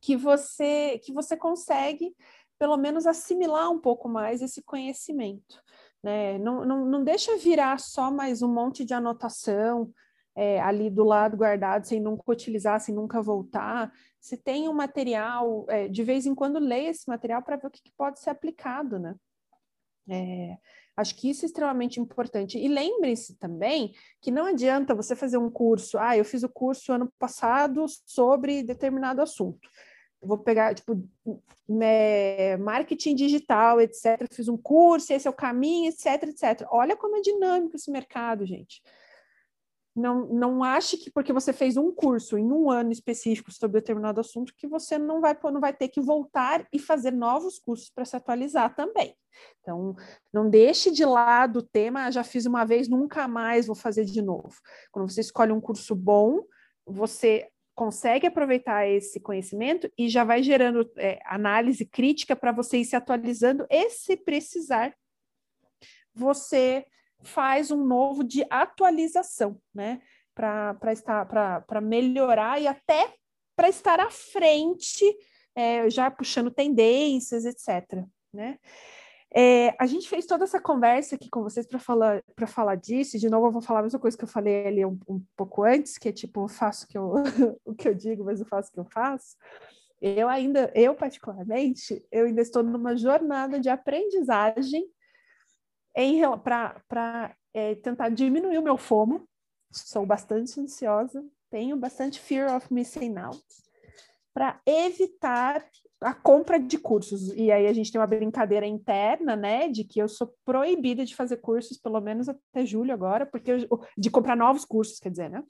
que 0.00 0.16
você 0.16 0.98
que 1.02 1.12
você 1.12 1.36
consegue 1.36 2.14
pelo 2.58 2.76
menos 2.76 3.06
assimilar 3.06 3.70
um 3.70 3.78
pouco 3.80 4.08
mais 4.08 4.42
esse 4.42 4.62
conhecimento, 4.62 5.62
né? 6.02 6.38
Não, 6.38 6.64
não, 6.64 6.84
não 6.84 7.04
deixa 7.04 7.36
virar 7.36 7.78
só 7.78 8.10
mais 8.10 8.42
um 8.42 8.52
monte 8.52 8.84
de 8.84 8.94
anotação 8.94 9.92
é, 10.34 10.60
ali 10.60 10.90
do 10.90 11.04
lado 11.04 11.36
guardado 11.36 11.86
sem 11.86 12.00
nunca 12.00 12.30
utilizar, 12.30 12.80
sem 12.80 12.94
nunca 12.94 13.20
voltar. 13.20 13.92
Se 14.20 14.36
tem 14.36 14.68
um 14.68 14.72
material, 14.72 15.66
é, 15.68 15.88
de 15.88 16.02
vez 16.02 16.26
em 16.26 16.34
quando 16.34 16.58
leia 16.58 16.90
esse 16.90 17.08
material 17.08 17.42
para 17.42 17.56
ver 17.56 17.66
o 17.66 17.70
que, 17.70 17.82
que 17.82 17.92
pode 17.96 18.20
ser 18.20 18.30
aplicado, 18.30 18.98
né? 18.98 19.14
É, 20.08 20.56
acho 20.96 21.14
que 21.16 21.30
isso 21.30 21.44
é 21.44 21.46
extremamente 21.46 22.00
importante. 22.00 22.58
E 22.58 22.68
lembre-se 22.68 23.38
também 23.38 23.94
que 24.20 24.30
não 24.30 24.46
adianta 24.46 24.94
você 24.94 25.14
fazer 25.14 25.38
um 25.38 25.50
curso. 25.50 25.98
Ah, 25.98 26.16
eu 26.16 26.24
fiz 26.24 26.42
o 26.42 26.48
curso 26.48 26.92
ano 26.92 27.12
passado 27.18 27.86
sobre 28.06 28.62
determinado 28.62 29.22
assunto. 29.22 29.68
vou 30.20 30.38
pegar, 30.38 30.74
tipo, 30.74 31.02
né, 31.68 32.56
marketing 32.56 33.14
digital, 33.14 33.80
etc. 33.80 34.26
Fiz 34.32 34.48
um 34.48 34.56
curso, 34.56 35.12
esse 35.12 35.26
é 35.26 35.30
o 35.30 35.34
caminho, 35.34 35.90
etc, 35.90 36.24
etc. 36.24 36.66
Olha 36.70 36.96
como 36.96 37.16
é 37.16 37.20
dinâmico 37.20 37.76
esse 37.76 37.90
mercado, 37.90 38.46
gente. 38.46 38.82
Não, 39.94 40.26
não 40.26 40.64
ache 40.64 40.96
que 40.96 41.10
porque 41.10 41.32
você 41.32 41.52
fez 41.52 41.76
um 41.76 41.92
curso 41.92 42.38
em 42.38 42.50
um 42.50 42.70
ano 42.70 42.90
específico 42.90 43.52
sobre 43.52 43.80
determinado 43.80 44.20
assunto 44.20 44.54
que 44.56 44.66
você 44.66 44.96
não 44.98 45.20
vai, 45.20 45.36
não 45.44 45.60
vai 45.60 45.72
ter 45.72 45.88
que 45.88 46.00
voltar 46.00 46.66
e 46.72 46.78
fazer 46.78 47.10
novos 47.10 47.58
cursos 47.58 47.90
para 47.90 48.06
se 48.06 48.16
atualizar 48.16 48.74
também. 48.74 49.14
Então, 49.60 49.94
não 50.32 50.48
deixe 50.48 50.90
de 50.90 51.04
lado 51.04 51.58
o 51.58 51.62
tema, 51.62 52.04
ah, 52.04 52.10
já 52.10 52.24
fiz 52.24 52.46
uma 52.46 52.64
vez, 52.64 52.88
nunca 52.88 53.28
mais 53.28 53.66
vou 53.66 53.76
fazer 53.76 54.04
de 54.04 54.22
novo. 54.22 54.54
Quando 54.90 55.10
você 55.10 55.20
escolhe 55.20 55.52
um 55.52 55.60
curso 55.60 55.94
bom, 55.94 56.42
você 56.86 57.48
consegue 57.74 58.26
aproveitar 58.26 58.86
esse 58.86 59.20
conhecimento 59.20 59.90
e 59.96 60.08
já 60.08 60.24
vai 60.24 60.42
gerando 60.42 60.90
é, 60.96 61.18
análise 61.24 61.84
crítica 61.84 62.36
para 62.36 62.52
você 62.52 62.78
ir 62.78 62.84
se 62.84 62.96
atualizando 62.96 63.66
e, 63.70 63.90
se 63.90 64.16
precisar, 64.16 64.94
você 66.14 66.84
faz 67.22 67.70
um 67.70 67.84
novo 67.84 68.24
de 68.24 68.44
atualização, 68.50 69.58
né? 69.74 70.00
Para 70.34 70.92
estar 70.92 71.26
para 71.26 71.80
melhorar 71.80 72.60
e 72.60 72.66
até 72.66 73.14
para 73.54 73.68
estar 73.68 74.00
à 74.00 74.10
frente, 74.10 75.04
é, 75.54 75.88
já 75.90 76.10
puxando 76.10 76.50
tendências, 76.50 77.44
etc. 77.44 78.04
Né? 78.32 78.58
É, 79.34 79.74
a 79.78 79.86
gente 79.86 80.08
fez 80.08 80.26
toda 80.26 80.44
essa 80.44 80.60
conversa 80.60 81.14
aqui 81.14 81.28
com 81.30 81.42
vocês 81.42 81.66
para 81.66 81.78
falar 81.78 82.22
para 82.34 82.46
falar 82.46 82.76
disso. 82.76 83.18
De 83.18 83.30
novo, 83.30 83.46
eu 83.46 83.52
vou 83.52 83.62
falar 83.62 83.80
a 83.80 83.82
mesma 83.82 83.98
coisa 83.98 84.16
que 84.16 84.24
eu 84.24 84.28
falei 84.28 84.66
ali 84.66 84.84
um, 84.84 84.98
um 85.08 85.22
pouco 85.36 85.62
antes, 85.62 85.96
que 85.96 86.08
é 86.08 86.12
tipo, 86.12 86.44
eu 86.44 86.48
faço 86.48 86.84
o 86.84 86.88
que 86.88 86.98
eu, 86.98 87.14
o 87.64 87.74
que 87.74 87.88
eu 87.88 87.94
digo, 87.94 88.24
mas 88.24 88.40
eu 88.40 88.46
faço 88.46 88.68
o 88.70 88.72
que 88.72 88.80
eu 88.80 88.84
faço. 88.84 89.36
Eu 90.00 90.28
ainda, 90.28 90.70
eu 90.74 90.94
particularmente, 90.94 92.04
eu 92.10 92.26
ainda 92.26 92.42
estou 92.42 92.62
numa 92.62 92.96
jornada 92.96 93.60
de 93.60 93.68
aprendizagem 93.68 94.84
para 96.42 97.36
é, 97.52 97.74
tentar 97.76 98.08
diminuir 98.08 98.58
o 98.58 98.62
meu 98.62 98.76
fomo, 98.76 99.26
sou 99.70 100.06
bastante 100.06 100.58
ansiosa, 100.60 101.24
tenho 101.50 101.76
bastante 101.76 102.18
fear 102.18 102.54
of 102.54 102.72
missing 102.72 103.16
out, 103.18 103.42
para 104.34 104.60
evitar 104.66 105.64
a 106.00 106.14
compra 106.14 106.58
de 106.58 106.78
cursos. 106.78 107.32
E 107.34 107.50
aí 107.52 107.66
a 107.66 107.72
gente 107.72 107.92
tem 107.92 108.00
uma 108.00 108.06
brincadeira 108.06 108.66
interna, 108.66 109.36
né, 109.36 109.68
de 109.68 109.84
que 109.84 110.00
eu 110.00 110.08
sou 110.08 110.34
proibida 110.44 111.04
de 111.04 111.14
fazer 111.14 111.36
cursos, 111.38 111.76
pelo 111.78 112.00
menos 112.00 112.28
até 112.28 112.64
julho 112.64 112.92
agora, 112.92 113.26
porque 113.26 113.52
eu, 113.52 113.80
de 113.96 114.10
comprar 114.10 114.36
novos 114.36 114.64
cursos, 114.64 114.98
quer 114.98 115.10
dizer, 115.10 115.30
né? 115.30 115.42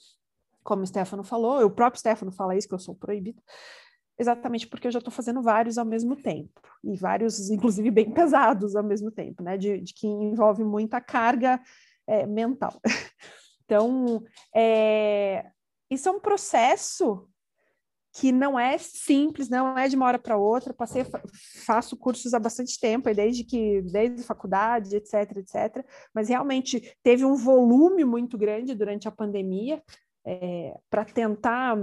Como 0.62 0.82
o 0.82 0.86
Stefano 0.86 1.24
falou, 1.24 1.64
o 1.64 1.70
próprio 1.70 1.99
Stefano 1.99 2.30
fala 2.30 2.57
isso, 2.57 2.68
que 2.68 2.74
eu 2.74 2.78
sou 2.78 2.95
proibida, 2.95 3.40
exatamente 4.19 4.67
porque 4.67 4.87
eu 4.87 4.93
já 4.93 4.99
estou 4.99 5.13
fazendo 5.13 5.43
vários 5.43 5.79
ao 5.79 5.85
mesmo 5.85 6.17
tempo, 6.17 6.61
e 6.85 6.97
vários, 6.97 7.51
inclusive, 7.51 7.91
bem 7.91 8.11
pesados 8.11 8.77
ao 8.77 8.85
mesmo 8.85 9.11
tempo, 9.11 9.43
né? 9.43 9.57
De, 9.57 9.81
de 9.81 9.95
que 9.95 10.07
envolve 10.07 10.65
muita 10.65 11.01
carga 11.01 11.61
é, 12.07 12.27
mental. 12.27 12.81
Então, 13.65 14.23
é, 14.55 15.47
isso 15.91 16.07
é 16.07 16.13
um 16.13 16.21
processo 16.21 17.27
que 18.15 18.31
não 18.31 18.61
é 18.61 18.77
simples, 18.77 19.49
não 19.49 19.77
é 19.79 19.89
de 19.89 19.97
uma 19.97 20.07
hora 20.07 20.19
para 20.19 20.37
outra. 20.37 20.75
Passei, 20.75 21.05
faço 21.65 21.97
cursos 21.97 22.35
há 22.35 22.39
bastante 22.39 22.79
tempo, 22.79 23.13
desde 23.15 23.45
que 23.45 23.81
desde 23.83 24.23
faculdade, 24.23 24.95
etc, 24.95 25.39
etc. 25.39 25.85
Mas 26.15 26.29
realmente 26.29 26.95
teve 27.03 27.25
um 27.25 27.35
volume 27.35 28.05
muito 28.05 28.37
grande 28.37 28.75
durante 28.75 29.09
a 29.09 29.13
pandemia 29.13 29.83
é, 30.25 30.79
para 30.91 31.05
tentar 31.05 31.77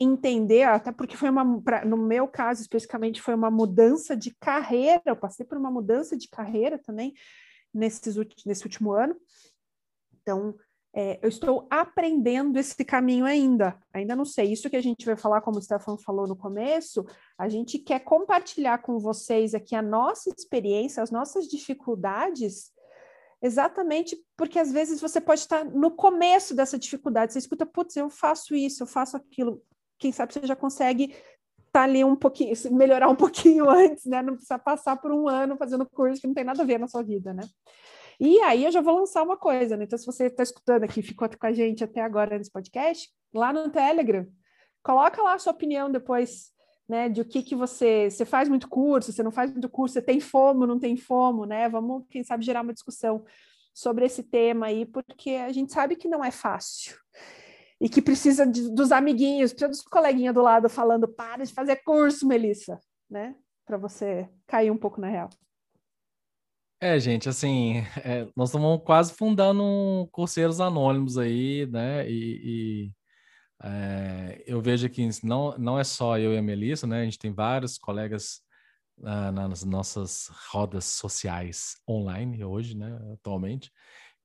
entender, 0.00 0.62
até 0.62 0.92
porque 0.92 1.16
foi 1.16 1.28
uma, 1.28 1.60
pra, 1.60 1.84
no 1.84 1.96
meu 1.96 2.28
caso 2.28 2.60
especificamente, 2.60 3.20
foi 3.20 3.34
uma 3.34 3.50
mudança 3.50 4.16
de 4.16 4.34
carreira, 4.36 5.02
eu 5.06 5.16
passei 5.16 5.44
por 5.44 5.58
uma 5.58 5.70
mudança 5.70 6.16
de 6.16 6.28
carreira 6.28 6.78
também 6.78 7.14
nesses, 7.74 8.16
nesse 8.46 8.64
último 8.64 8.92
ano. 8.92 9.16
Então, 10.22 10.54
é, 10.94 11.18
eu 11.22 11.28
estou 11.28 11.66
aprendendo 11.70 12.58
esse 12.58 12.84
caminho 12.84 13.24
ainda, 13.24 13.78
ainda 13.92 14.14
não 14.14 14.24
sei. 14.24 14.52
Isso 14.52 14.70
que 14.70 14.76
a 14.76 14.82
gente 14.82 15.04
vai 15.04 15.16
falar, 15.16 15.40
como 15.40 15.58
o 15.58 15.62
Stefan 15.62 15.98
falou 15.98 16.26
no 16.26 16.36
começo, 16.36 17.04
a 17.36 17.48
gente 17.48 17.78
quer 17.78 18.00
compartilhar 18.00 18.78
com 18.78 18.98
vocês 18.98 19.54
aqui 19.54 19.74
a 19.74 19.82
nossa 19.82 20.30
experiência, 20.30 21.02
as 21.02 21.10
nossas 21.10 21.46
dificuldades, 21.46 22.72
exatamente 23.42 24.16
porque 24.36 24.58
às 24.58 24.72
vezes 24.72 25.00
você 25.00 25.20
pode 25.20 25.40
estar 25.40 25.64
no 25.64 25.90
começo 25.90 26.54
dessa 26.54 26.78
dificuldade. 26.78 27.32
Você 27.32 27.40
escuta, 27.40 27.66
putz, 27.66 27.96
eu 27.96 28.08
faço 28.08 28.54
isso, 28.54 28.82
eu 28.82 28.86
faço 28.86 29.16
aquilo 29.16 29.62
quem 29.98 30.12
sabe 30.12 30.32
você 30.32 30.46
já 30.46 30.56
consegue 30.56 31.14
tá 31.72 31.82
ali 31.82 32.04
um 32.04 32.16
pouquinho, 32.16 32.54
melhorar 32.72 33.08
um 33.08 33.16
pouquinho 33.16 33.68
antes, 33.70 34.04
né? 34.06 34.22
Não 34.22 34.34
precisa 34.34 34.58
passar 34.58 34.96
por 34.96 35.12
um 35.12 35.28
ano 35.28 35.56
fazendo 35.56 35.86
curso 35.86 36.20
que 36.20 36.26
não 36.26 36.34
tem 36.34 36.44
nada 36.44 36.62
a 36.62 36.66
ver 36.66 36.78
na 36.78 36.88
sua 36.88 37.02
vida, 37.02 37.32
né? 37.32 37.42
E 38.20 38.40
aí 38.40 38.64
eu 38.64 38.72
já 38.72 38.80
vou 38.80 38.98
lançar 38.98 39.22
uma 39.22 39.36
coisa, 39.36 39.76
né? 39.76 39.84
Então, 39.84 39.98
se 39.98 40.06
você 40.06 40.26
está 40.26 40.42
escutando 40.42 40.84
aqui, 40.84 41.02
ficou 41.02 41.28
com 41.28 41.46
a 41.46 41.52
gente 41.52 41.84
até 41.84 42.00
agora 42.00 42.36
nesse 42.36 42.50
podcast, 42.50 43.08
lá 43.32 43.52
no 43.52 43.70
Telegram, 43.70 44.26
coloca 44.82 45.22
lá 45.22 45.34
a 45.34 45.38
sua 45.38 45.52
opinião 45.52 45.90
depois, 45.90 46.50
né? 46.88 47.08
De 47.08 47.20
o 47.20 47.24
que 47.24 47.42
que 47.42 47.54
você... 47.54 48.10
Você 48.10 48.24
faz 48.24 48.48
muito 48.48 48.68
curso, 48.68 49.12
você 49.12 49.22
não 49.22 49.30
faz 49.30 49.52
muito 49.52 49.68
curso, 49.68 49.94
você 49.94 50.02
tem 50.02 50.18
fomo, 50.18 50.66
não 50.66 50.80
tem 50.80 50.96
fomo, 50.96 51.44
né? 51.44 51.68
Vamos, 51.68 52.04
quem 52.10 52.24
sabe, 52.24 52.44
gerar 52.44 52.62
uma 52.62 52.72
discussão 52.72 53.24
sobre 53.72 54.04
esse 54.04 54.24
tema 54.24 54.66
aí, 54.66 54.84
porque 54.84 55.30
a 55.30 55.52
gente 55.52 55.72
sabe 55.72 55.94
que 55.94 56.08
não 56.08 56.24
é 56.24 56.32
fácil 56.32 56.96
e 57.80 57.88
que 57.88 58.02
precisa 58.02 58.46
de, 58.46 58.70
dos 58.70 58.90
amiguinhos, 58.90 59.52
precisa 59.52 59.70
dos 59.70 59.82
coleguinhas 59.82 60.34
do 60.34 60.42
lado 60.42 60.68
falando: 60.68 61.06
para 61.08 61.44
de 61.44 61.52
fazer 61.52 61.76
curso, 61.84 62.26
Melissa, 62.26 62.80
né? 63.08 63.34
Para 63.66 63.76
você 63.76 64.28
cair 64.46 64.70
um 64.70 64.76
pouco 64.76 65.00
na 65.00 65.08
real. 65.08 65.28
É, 66.80 66.98
gente, 66.98 67.28
assim, 67.28 67.78
é, 68.04 68.28
nós 68.36 68.50
estamos 68.50 68.80
quase 68.84 69.12
fundando 69.12 69.62
um 69.62 70.06
Curseiros 70.12 70.60
Anônimos 70.60 71.18
aí, 71.18 71.66
né? 71.66 72.08
E, 72.08 72.40
e 72.44 72.92
é, 73.62 74.44
eu 74.46 74.60
vejo 74.60 74.88
que 74.88 75.08
não, 75.24 75.56
não 75.58 75.78
é 75.78 75.84
só 75.84 76.18
eu 76.18 76.32
e 76.32 76.38
a 76.38 76.42
Melissa, 76.42 76.86
né? 76.86 77.00
A 77.00 77.04
gente 77.04 77.18
tem 77.18 77.32
vários 77.32 77.76
colegas 77.76 78.40
uh, 78.98 79.32
nas 79.32 79.64
nossas 79.64 80.30
rodas 80.50 80.84
sociais 80.84 81.76
online 81.88 82.44
hoje, 82.44 82.76
né? 82.76 82.96
Atualmente 83.12 83.72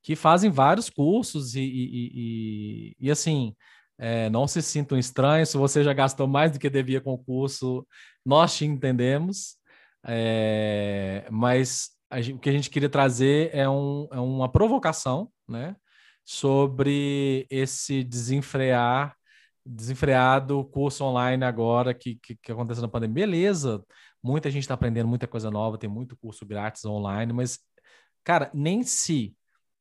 que 0.04 0.14
fazem 0.14 0.50
vários 0.50 0.90
cursos 0.90 1.54
e, 1.56 1.62
e, 1.62 2.10
e, 2.14 2.96
e 3.00 3.10
assim, 3.10 3.56
é, 3.96 4.28
não 4.28 4.46
se 4.46 4.60
sintam 4.60 4.98
estranhos. 4.98 5.48
Se 5.48 5.56
você 5.56 5.82
já 5.82 5.94
gastou 5.94 6.28
mais 6.28 6.52
do 6.52 6.58
que 6.58 6.68
devia 6.68 7.00
com 7.00 7.14
o 7.14 7.18
curso, 7.18 7.86
nós 8.24 8.54
te 8.54 8.66
entendemos. 8.66 9.56
É, 10.06 11.26
mas 11.30 11.88
a, 12.10 12.20
o 12.20 12.38
que 12.38 12.50
a 12.50 12.52
gente 12.52 12.68
queria 12.68 12.90
trazer 12.90 13.48
é, 13.54 13.66
um, 13.66 14.06
é 14.12 14.20
uma 14.20 14.46
provocação, 14.46 15.30
né? 15.48 15.74
Sobre 16.22 17.46
esse 17.48 18.04
desenfrear, 18.04 19.16
desenfreado 19.64 20.64
curso 20.66 21.02
online 21.04 21.44
agora 21.44 21.94
que, 21.94 22.16
que, 22.16 22.36
que 22.36 22.52
aconteceu 22.52 22.82
na 22.82 22.88
pandemia. 22.88 23.26
Beleza, 23.26 23.82
muita 24.22 24.50
gente 24.50 24.64
está 24.64 24.74
aprendendo 24.74 25.08
muita 25.08 25.26
coisa 25.26 25.50
nova, 25.50 25.78
tem 25.78 25.88
muito 25.88 26.14
curso 26.14 26.44
grátis 26.44 26.84
online, 26.84 27.32
mas, 27.32 27.58
cara, 28.22 28.50
nem 28.52 28.82
se 28.82 29.34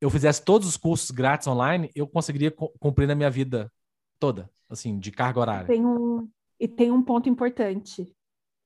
eu 0.04 0.10
fizesse 0.10 0.44
todos 0.44 0.68
os 0.68 0.76
cursos 0.76 1.12
grátis 1.12 1.48
online, 1.48 1.90
eu 1.96 2.06
conseguiria 2.06 2.52
cumprir 2.52 3.08
na 3.08 3.16
minha 3.16 3.30
vida 3.30 3.72
toda, 4.20 4.50
assim, 4.70 5.00
de 5.00 5.14
carga 5.14 5.40
horária. 5.40 5.66
Tem 5.68 5.86
um, 5.86 6.30
e 6.60 6.68
tem 6.68 6.92
um 6.92 7.02
ponto 7.02 7.30
importante. 7.30 8.14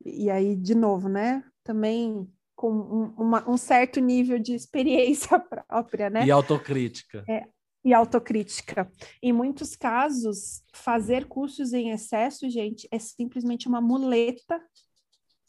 E 0.03 0.31
aí, 0.31 0.55
de 0.55 0.73
novo, 0.73 1.07
né? 1.07 1.43
Também 1.63 2.27
com 2.55 2.71
um, 2.71 3.13
uma, 3.21 3.47
um 3.47 3.55
certo 3.55 3.99
nível 3.99 4.39
de 4.39 4.55
experiência 4.55 5.38
própria, 5.69 6.09
né? 6.09 6.25
E 6.25 6.31
autocrítica. 6.31 7.23
É, 7.29 7.43
e 7.85 7.93
autocrítica. 7.93 8.91
Em 9.21 9.31
muitos 9.31 9.75
casos, 9.75 10.63
fazer 10.73 11.25
cursos 11.25 11.71
em 11.71 11.91
excesso, 11.91 12.49
gente, 12.49 12.88
é 12.91 12.97
simplesmente 12.97 13.67
uma 13.67 13.79
muleta 13.79 14.59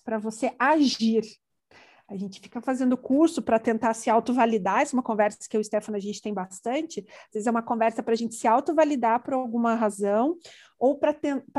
para 0.05 0.19
você 0.19 0.55
agir 0.59 1.23
a 2.09 2.17
gente 2.17 2.41
fica 2.41 2.61
fazendo 2.61 2.97
curso 2.97 3.43
para 3.43 3.59
tentar 3.59 3.93
se 3.93 4.09
autovalidar, 4.09 4.81
essa 4.81 4.95
é 4.95 4.97
uma 4.97 5.03
conversa 5.03 5.39
que 5.49 5.57
eu 5.57 5.61
e 5.61 5.63
o 5.63 5.65
Stefano 5.65 5.97
a 5.97 6.01
gente 6.01 6.23
tem 6.23 6.33
bastante, 6.33 7.05
às 7.27 7.35
vezes 7.35 7.47
é 7.47 7.51
uma 7.51 7.63
conversa 7.63 8.03
para 8.03 8.15
a 8.15 8.17
gente 8.17 8.35
se 8.35 8.49
autovalidar 8.49 9.23
por 9.23 9.35
alguma 9.35 9.75
razão, 9.75 10.39
ou 10.79 10.97
para 10.97 11.15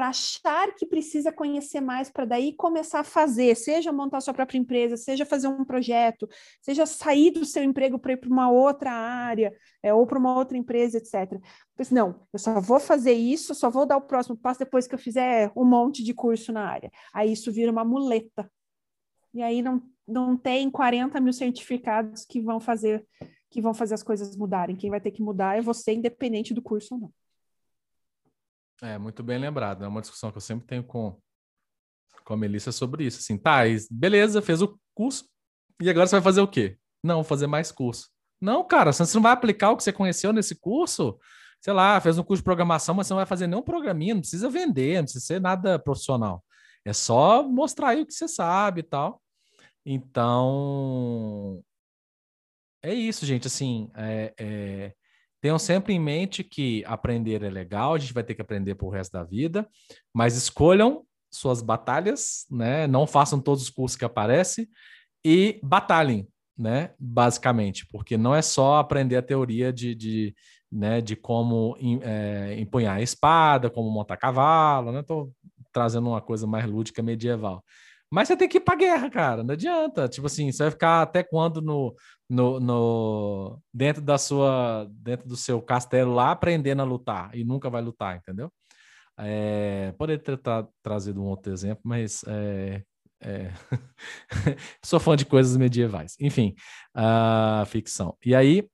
achar 0.08 0.74
que 0.76 0.86
precisa 0.86 1.32
conhecer 1.32 1.82
mais 1.82 2.10
para 2.10 2.26
daí 2.26 2.54
começar 2.54 3.02
a 3.02 3.04
fazer, 3.04 3.54
seja 3.56 3.92
montar 3.92 4.22
sua 4.22 4.34
própria 4.34 4.58
empresa, 4.58 4.96
seja 4.96 5.26
fazer 5.26 5.48
um 5.48 5.66
projeto, 5.66 6.28
seja 6.62 6.86
sair 6.86 7.32
do 7.32 7.46
seu 7.46 7.62
emprego 7.62 8.00
para 8.00 8.14
ir 8.14 8.18
para 8.18 8.30
uma 8.30 8.50
outra 8.50 8.92
área, 8.92 9.54
é, 9.84 9.94
ou 9.94 10.08
para 10.08 10.18
uma 10.18 10.36
outra 10.36 10.58
empresa, 10.58 10.98
etc. 10.98 11.40
Não, 11.92 12.26
eu 12.32 12.40
só 12.40 12.60
vou 12.60 12.80
fazer 12.80 13.14
isso, 13.14 13.54
só 13.54 13.70
vou 13.70 13.86
dar 13.86 13.98
o 13.98 14.02
próximo 14.02 14.38
passo 14.38 14.60
depois 14.60 14.88
que 14.88 14.96
eu 14.96 15.00
fizer 15.00 15.52
um 15.56 15.66
monte 15.66 16.04
de 16.04 16.14
curso 16.14 16.52
na 16.54 16.66
área. 16.66 16.90
Aí 17.14 17.34
isso 17.34 17.52
vira 17.52 17.72
uma 17.72 17.84
muleta. 17.84 18.50
E 19.34 19.44
aí 19.44 19.62
não 19.62 19.82
não 20.10 20.38
tem 20.38 20.70
40 20.70 21.20
mil 21.20 21.34
certificados 21.34 22.26
que 22.26 22.42
vão 22.42 22.60
fazer 22.60 23.06
que 23.52 23.62
vão 23.62 23.74
fazer 23.74 23.96
as 23.96 24.04
coisas 24.04 24.36
mudarem. 24.36 24.76
Quem 24.76 24.92
vai 24.92 25.02
ter 25.02 25.10
que 25.10 25.24
mudar 25.24 25.58
é 25.58 25.62
você, 25.62 25.92
independente 25.92 26.54
do 26.54 26.62
curso 26.62 26.94
ou 26.94 27.02
não. 27.02 27.14
É, 28.82 28.98
muito 28.98 29.24
bem 29.24 29.40
lembrado. 29.40 29.84
É 29.84 29.88
uma 29.88 30.02
discussão 30.02 30.32
que 30.32 30.38
eu 30.38 30.42
sempre 30.42 30.68
tenho 30.68 30.84
com, 30.84 31.20
com 32.24 32.34
a 32.34 32.38
Melissa 32.38 32.72
sobre 32.72 33.06
isso. 33.06 33.20
Assim, 33.20 33.38
tá, 33.38 33.62
beleza, 33.90 34.40
fez 34.40 34.62
o 34.62 34.80
curso, 34.94 35.28
e 35.82 35.90
agora 35.90 36.06
você 36.06 36.16
vai 36.16 36.22
fazer 36.22 36.42
o 36.42 36.48
quê? 36.48 36.78
Não, 37.04 37.24
fazer 37.24 37.48
mais 37.48 37.72
curso. 37.72 38.10
Não, 38.40 38.64
cara, 38.66 38.92
você 38.92 39.16
não 39.16 39.24
vai 39.24 39.32
aplicar 39.32 39.72
o 39.72 39.78
que 39.78 39.84
você 39.84 39.94
conheceu 39.94 40.34
nesse 40.34 40.56
curso. 40.56 41.18
Sei 41.62 41.74
lá, 41.74 42.00
fez 42.00 42.18
um 42.18 42.24
curso 42.24 42.42
de 42.42 42.46
programação, 42.46 42.96
mas 42.96 43.08
você 43.08 43.14
não 43.14 43.20
vai 43.20 43.26
fazer 43.26 43.48
nenhum 43.48 43.62
programinha, 43.62 44.14
não 44.14 44.22
precisa 44.22 44.50
vender, 44.50 44.98
não 44.98 45.04
precisa 45.04 45.26
ser 45.26 45.42
nada 45.42 45.80
profissional. 45.80 46.44
É 46.86 46.94
só 46.94 47.44
mostrar 47.44 47.90
aí 47.90 48.02
o 48.02 48.06
que 48.06 48.14
você 48.14 48.28
sabe 48.28 48.82
e 48.82 48.84
tal. 48.84 49.22
Então, 49.86 51.64
é 52.84 52.94
isso, 52.94 53.26
gente. 53.26 53.48
Assim, 53.48 53.90
é, 53.96 54.34
é, 54.38 54.94
tenham 55.42 55.60
sempre 55.60 55.94
em 55.94 56.00
mente 56.00 56.44
que 56.44 56.84
aprender 56.86 57.44
é 57.44 57.50
legal, 57.50 57.94
a 57.94 57.98
gente 57.98 58.14
vai 58.14 58.24
ter 58.24 58.36
que 58.36 58.42
aprender 58.42 58.76
pro 58.76 58.90
resto 58.90 59.14
da 59.14 59.24
vida, 59.24 59.68
mas 60.14 60.36
escolham 60.36 61.06
suas 61.32 61.62
batalhas, 61.62 62.46
né? 62.50 62.88
Não 62.88 63.06
façam 63.06 63.40
todos 63.40 63.64
os 63.64 63.70
cursos 63.70 63.98
que 63.98 64.06
aparecem 64.06 64.68
e 65.24 65.60
batalhem, 65.64 66.28
né? 66.58 66.94
Basicamente, 67.00 67.86
porque 67.92 68.18
não 68.18 68.34
é 68.36 68.42
só 68.42 68.78
aprender 68.78 69.18
a 69.18 69.22
teoria 69.22 69.72
de, 69.72 69.94
de, 69.96 70.36
né, 70.72 71.02
de 71.02 71.16
como 71.16 71.78
é, 72.02 72.56
empunhar 72.60 72.98
a 72.98 73.02
espada, 73.02 73.70
como 73.70 73.90
montar 73.92 74.18
cavalo, 74.18 74.92
né? 74.92 75.04
Tô 75.04 75.32
trazendo 75.72 76.10
uma 76.10 76.22
coisa 76.22 76.48
mais 76.48 76.66
lúdica 76.66 77.04
medieval. 77.04 77.64
Mas 78.12 78.28
você 78.28 78.36
tem 78.38 78.48
que 78.50 78.58
ir 78.58 78.62
pra 78.62 78.76
guerra, 78.76 79.10
cara. 79.10 79.44
Não 79.44 79.54
adianta. 79.54 80.08
Tipo 80.08 80.28
assim, 80.28 80.52
você 80.52 80.64
vai 80.64 80.72
ficar 80.72 81.02
até 81.02 81.24
quando 81.24 81.62
no, 81.62 81.96
no, 82.30 82.60
no 82.60 83.62
dentro 83.74 84.02
da 84.02 84.18
sua 84.18 84.88
dentro 84.92 85.28
do 85.28 85.38
seu 85.38 85.62
castelo 85.62 86.14
lá 86.14 86.32
aprendendo 86.32 86.82
a 86.82 86.86
lutar 86.86 87.36
e 87.36 87.44
nunca 87.44 87.70
vai 87.70 87.82
lutar, 87.82 88.18
entendeu? 88.18 88.52
É, 89.18 89.94
poderia 89.98 90.24
ter 90.24 90.38
tra 90.38 90.68
trazido 90.82 91.22
um 91.22 91.26
outro 91.26 91.52
exemplo, 91.52 91.82
mas 91.84 92.24
é, 92.26 92.84
é... 93.22 93.52
sou 94.84 95.00
fã 95.00 95.16
de 95.16 95.26
coisas 95.26 95.58
medievais. 95.58 96.16
Enfim, 96.20 96.56
uh, 96.96 97.66
ficção. 97.66 98.18
E 98.26 98.34
aí 98.34 98.68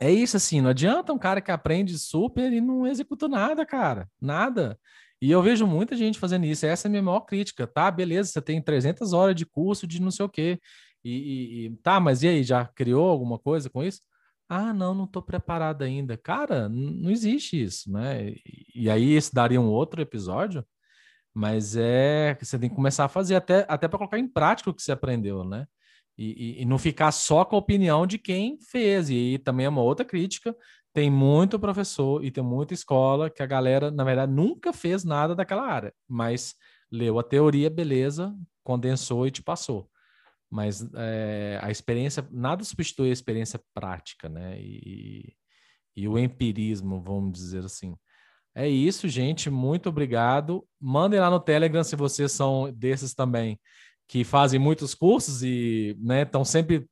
é 0.00 0.10
isso 0.10 0.36
assim, 0.36 0.60
não 0.60 0.70
adianta 0.70 1.12
um 1.12 1.18
cara 1.18 1.40
que 1.40 1.50
aprende 1.50 1.98
super 1.98 2.52
e 2.52 2.60
não 2.60 2.86
executa 2.86 3.28
nada, 3.28 3.66
cara, 3.66 4.08
nada. 4.20 4.78
E 5.20 5.30
eu 5.30 5.42
vejo 5.42 5.66
muita 5.66 5.96
gente 5.96 6.18
fazendo 6.18 6.46
isso. 6.46 6.64
Essa 6.66 6.86
é 6.86 6.88
a 6.88 6.90
minha 6.90 7.02
maior 7.02 7.20
crítica, 7.20 7.66
tá? 7.66 7.90
Beleza, 7.90 8.30
você 8.30 8.40
tem 8.42 8.62
300 8.62 9.12
horas 9.12 9.34
de 9.34 9.44
curso 9.44 9.86
de 9.86 10.00
não 10.00 10.10
sei 10.10 10.24
o 10.24 10.28
quê. 10.28 10.58
E, 11.04 11.10
e, 11.10 11.66
e 11.66 11.76
tá, 11.78 12.00
mas 12.00 12.22
e 12.22 12.28
aí, 12.28 12.42
já 12.42 12.64
criou 12.66 13.08
alguma 13.08 13.38
coisa 13.38 13.68
com 13.70 13.82
isso? 13.82 14.00
Ah, 14.48 14.72
não, 14.74 14.94
não 14.94 15.04
estou 15.04 15.22
preparado 15.22 15.82
ainda. 15.82 16.16
Cara, 16.16 16.68
não 16.68 17.10
existe 17.10 17.62
isso, 17.62 17.92
né? 17.92 18.30
E, 18.30 18.66
e 18.84 18.90
aí 18.90 19.16
isso 19.16 19.34
daria 19.34 19.60
um 19.60 19.68
outro 19.68 20.00
episódio, 20.02 20.64
mas 21.34 21.76
é 21.76 22.34
que 22.36 22.44
você 22.44 22.58
tem 22.58 22.68
que 22.70 22.76
começar 22.76 23.04
a 23.04 23.08
fazer 23.08 23.36
até, 23.36 23.66
até 23.68 23.88
para 23.88 23.98
colocar 23.98 24.18
em 24.18 24.28
prática 24.28 24.70
o 24.70 24.74
que 24.74 24.82
você 24.82 24.92
aprendeu, 24.92 25.44
né? 25.44 25.66
E, 26.18 26.58
e, 26.60 26.62
e, 26.62 26.64
não 26.66 26.78
ficar 26.78 27.12
só 27.12 27.44
com 27.44 27.56
a 27.56 27.58
opinião 27.58 28.06
de 28.06 28.18
quem 28.18 28.58
fez. 28.70 29.08
E 29.10 29.38
também 29.38 29.66
é 29.66 29.68
uma 29.68 29.82
outra 29.82 30.04
crítica 30.04 30.54
tem 30.92 31.10
muito 31.10 31.58
professor 31.58 32.24
e 32.24 32.30
tem 32.30 32.42
muita 32.42 32.74
escola 32.74 33.30
que 33.30 33.42
a 33.42 33.46
galera, 33.46 33.90
na 33.90 34.04
verdade, 34.04 34.32
nunca 34.32 34.72
fez 34.72 35.04
nada 35.04 35.34
daquela 35.34 35.66
área, 35.66 35.92
mas 36.08 36.54
leu 36.90 37.18
a 37.18 37.22
teoria, 37.22 37.70
beleza, 37.70 38.34
condensou 38.64 39.26
e 39.26 39.30
te 39.30 39.42
passou. 39.42 39.88
Mas 40.50 40.84
é, 40.94 41.60
a 41.62 41.70
experiência, 41.70 42.26
nada 42.30 42.64
substitui 42.64 43.10
a 43.10 43.12
experiência 43.12 43.60
prática, 43.72 44.28
né? 44.28 44.60
E, 44.60 45.32
e 45.94 46.08
o 46.08 46.18
empirismo, 46.18 47.00
vamos 47.00 47.32
dizer 47.32 47.64
assim. 47.64 47.94
É 48.52 48.68
isso, 48.68 49.08
gente. 49.08 49.48
Muito 49.48 49.88
obrigado. 49.88 50.66
Mandem 50.80 51.20
lá 51.20 51.30
no 51.30 51.38
Telegram 51.38 51.84
se 51.84 51.94
vocês 51.94 52.32
são 52.32 52.72
desses 52.72 53.14
também 53.14 53.60
que 54.08 54.24
fazem 54.24 54.58
muitos 54.58 54.92
cursos 54.92 55.40
e 55.44 55.96
estão 56.24 56.40
né, 56.40 56.44
sempre 56.44 56.84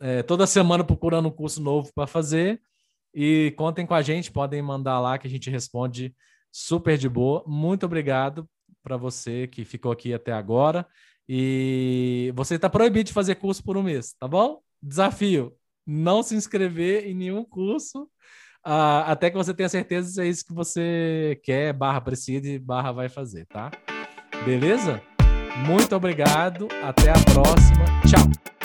é, 0.00 0.22
toda 0.22 0.46
semana 0.46 0.82
procurando 0.82 1.28
um 1.28 1.30
curso 1.30 1.62
novo 1.62 1.90
para 1.94 2.06
fazer. 2.06 2.62
E 3.18 3.54
contem 3.56 3.86
com 3.86 3.94
a 3.94 4.02
gente, 4.02 4.30
podem 4.30 4.60
mandar 4.60 5.00
lá 5.00 5.16
que 5.16 5.26
a 5.26 5.30
gente 5.30 5.48
responde 5.48 6.14
super 6.52 6.98
de 6.98 7.08
boa. 7.08 7.42
Muito 7.46 7.86
obrigado 7.86 8.46
para 8.82 8.98
você 8.98 9.46
que 9.46 9.64
ficou 9.64 9.90
aqui 9.90 10.12
até 10.12 10.32
agora. 10.32 10.86
E 11.26 12.30
você 12.36 12.56
está 12.56 12.68
proibido 12.68 13.04
de 13.04 13.14
fazer 13.14 13.36
curso 13.36 13.64
por 13.64 13.74
um 13.74 13.82
mês, 13.82 14.14
tá 14.20 14.28
bom? 14.28 14.60
Desafio: 14.82 15.54
não 15.86 16.22
se 16.22 16.34
inscrever 16.36 17.06
em 17.06 17.14
nenhum 17.14 17.42
curso 17.42 18.02
uh, 18.66 19.06
até 19.06 19.30
que 19.30 19.36
você 19.36 19.54
tenha 19.54 19.68
certeza 19.70 20.10
se 20.10 20.20
é 20.20 20.26
isso 20.26 20.44
que 20.44 20.52
você 20.52 21.40
quer, 21.42 21.72
barra 21.72 22.02
precisa 22.02 22.46
e 22.46 22.58
barra 22.58 22.92
vai 22.92 23.08
fazer, 23.08 23.46
tá? 23.46 23.70
Beleza? 24.44 25.02
Muito 25.66 25.96
obrigado, 25.96 26.68
até 26.84 27.10
a 27.10 27.24
próxima. 27.32 27.86
Tchau! 28.06 28.55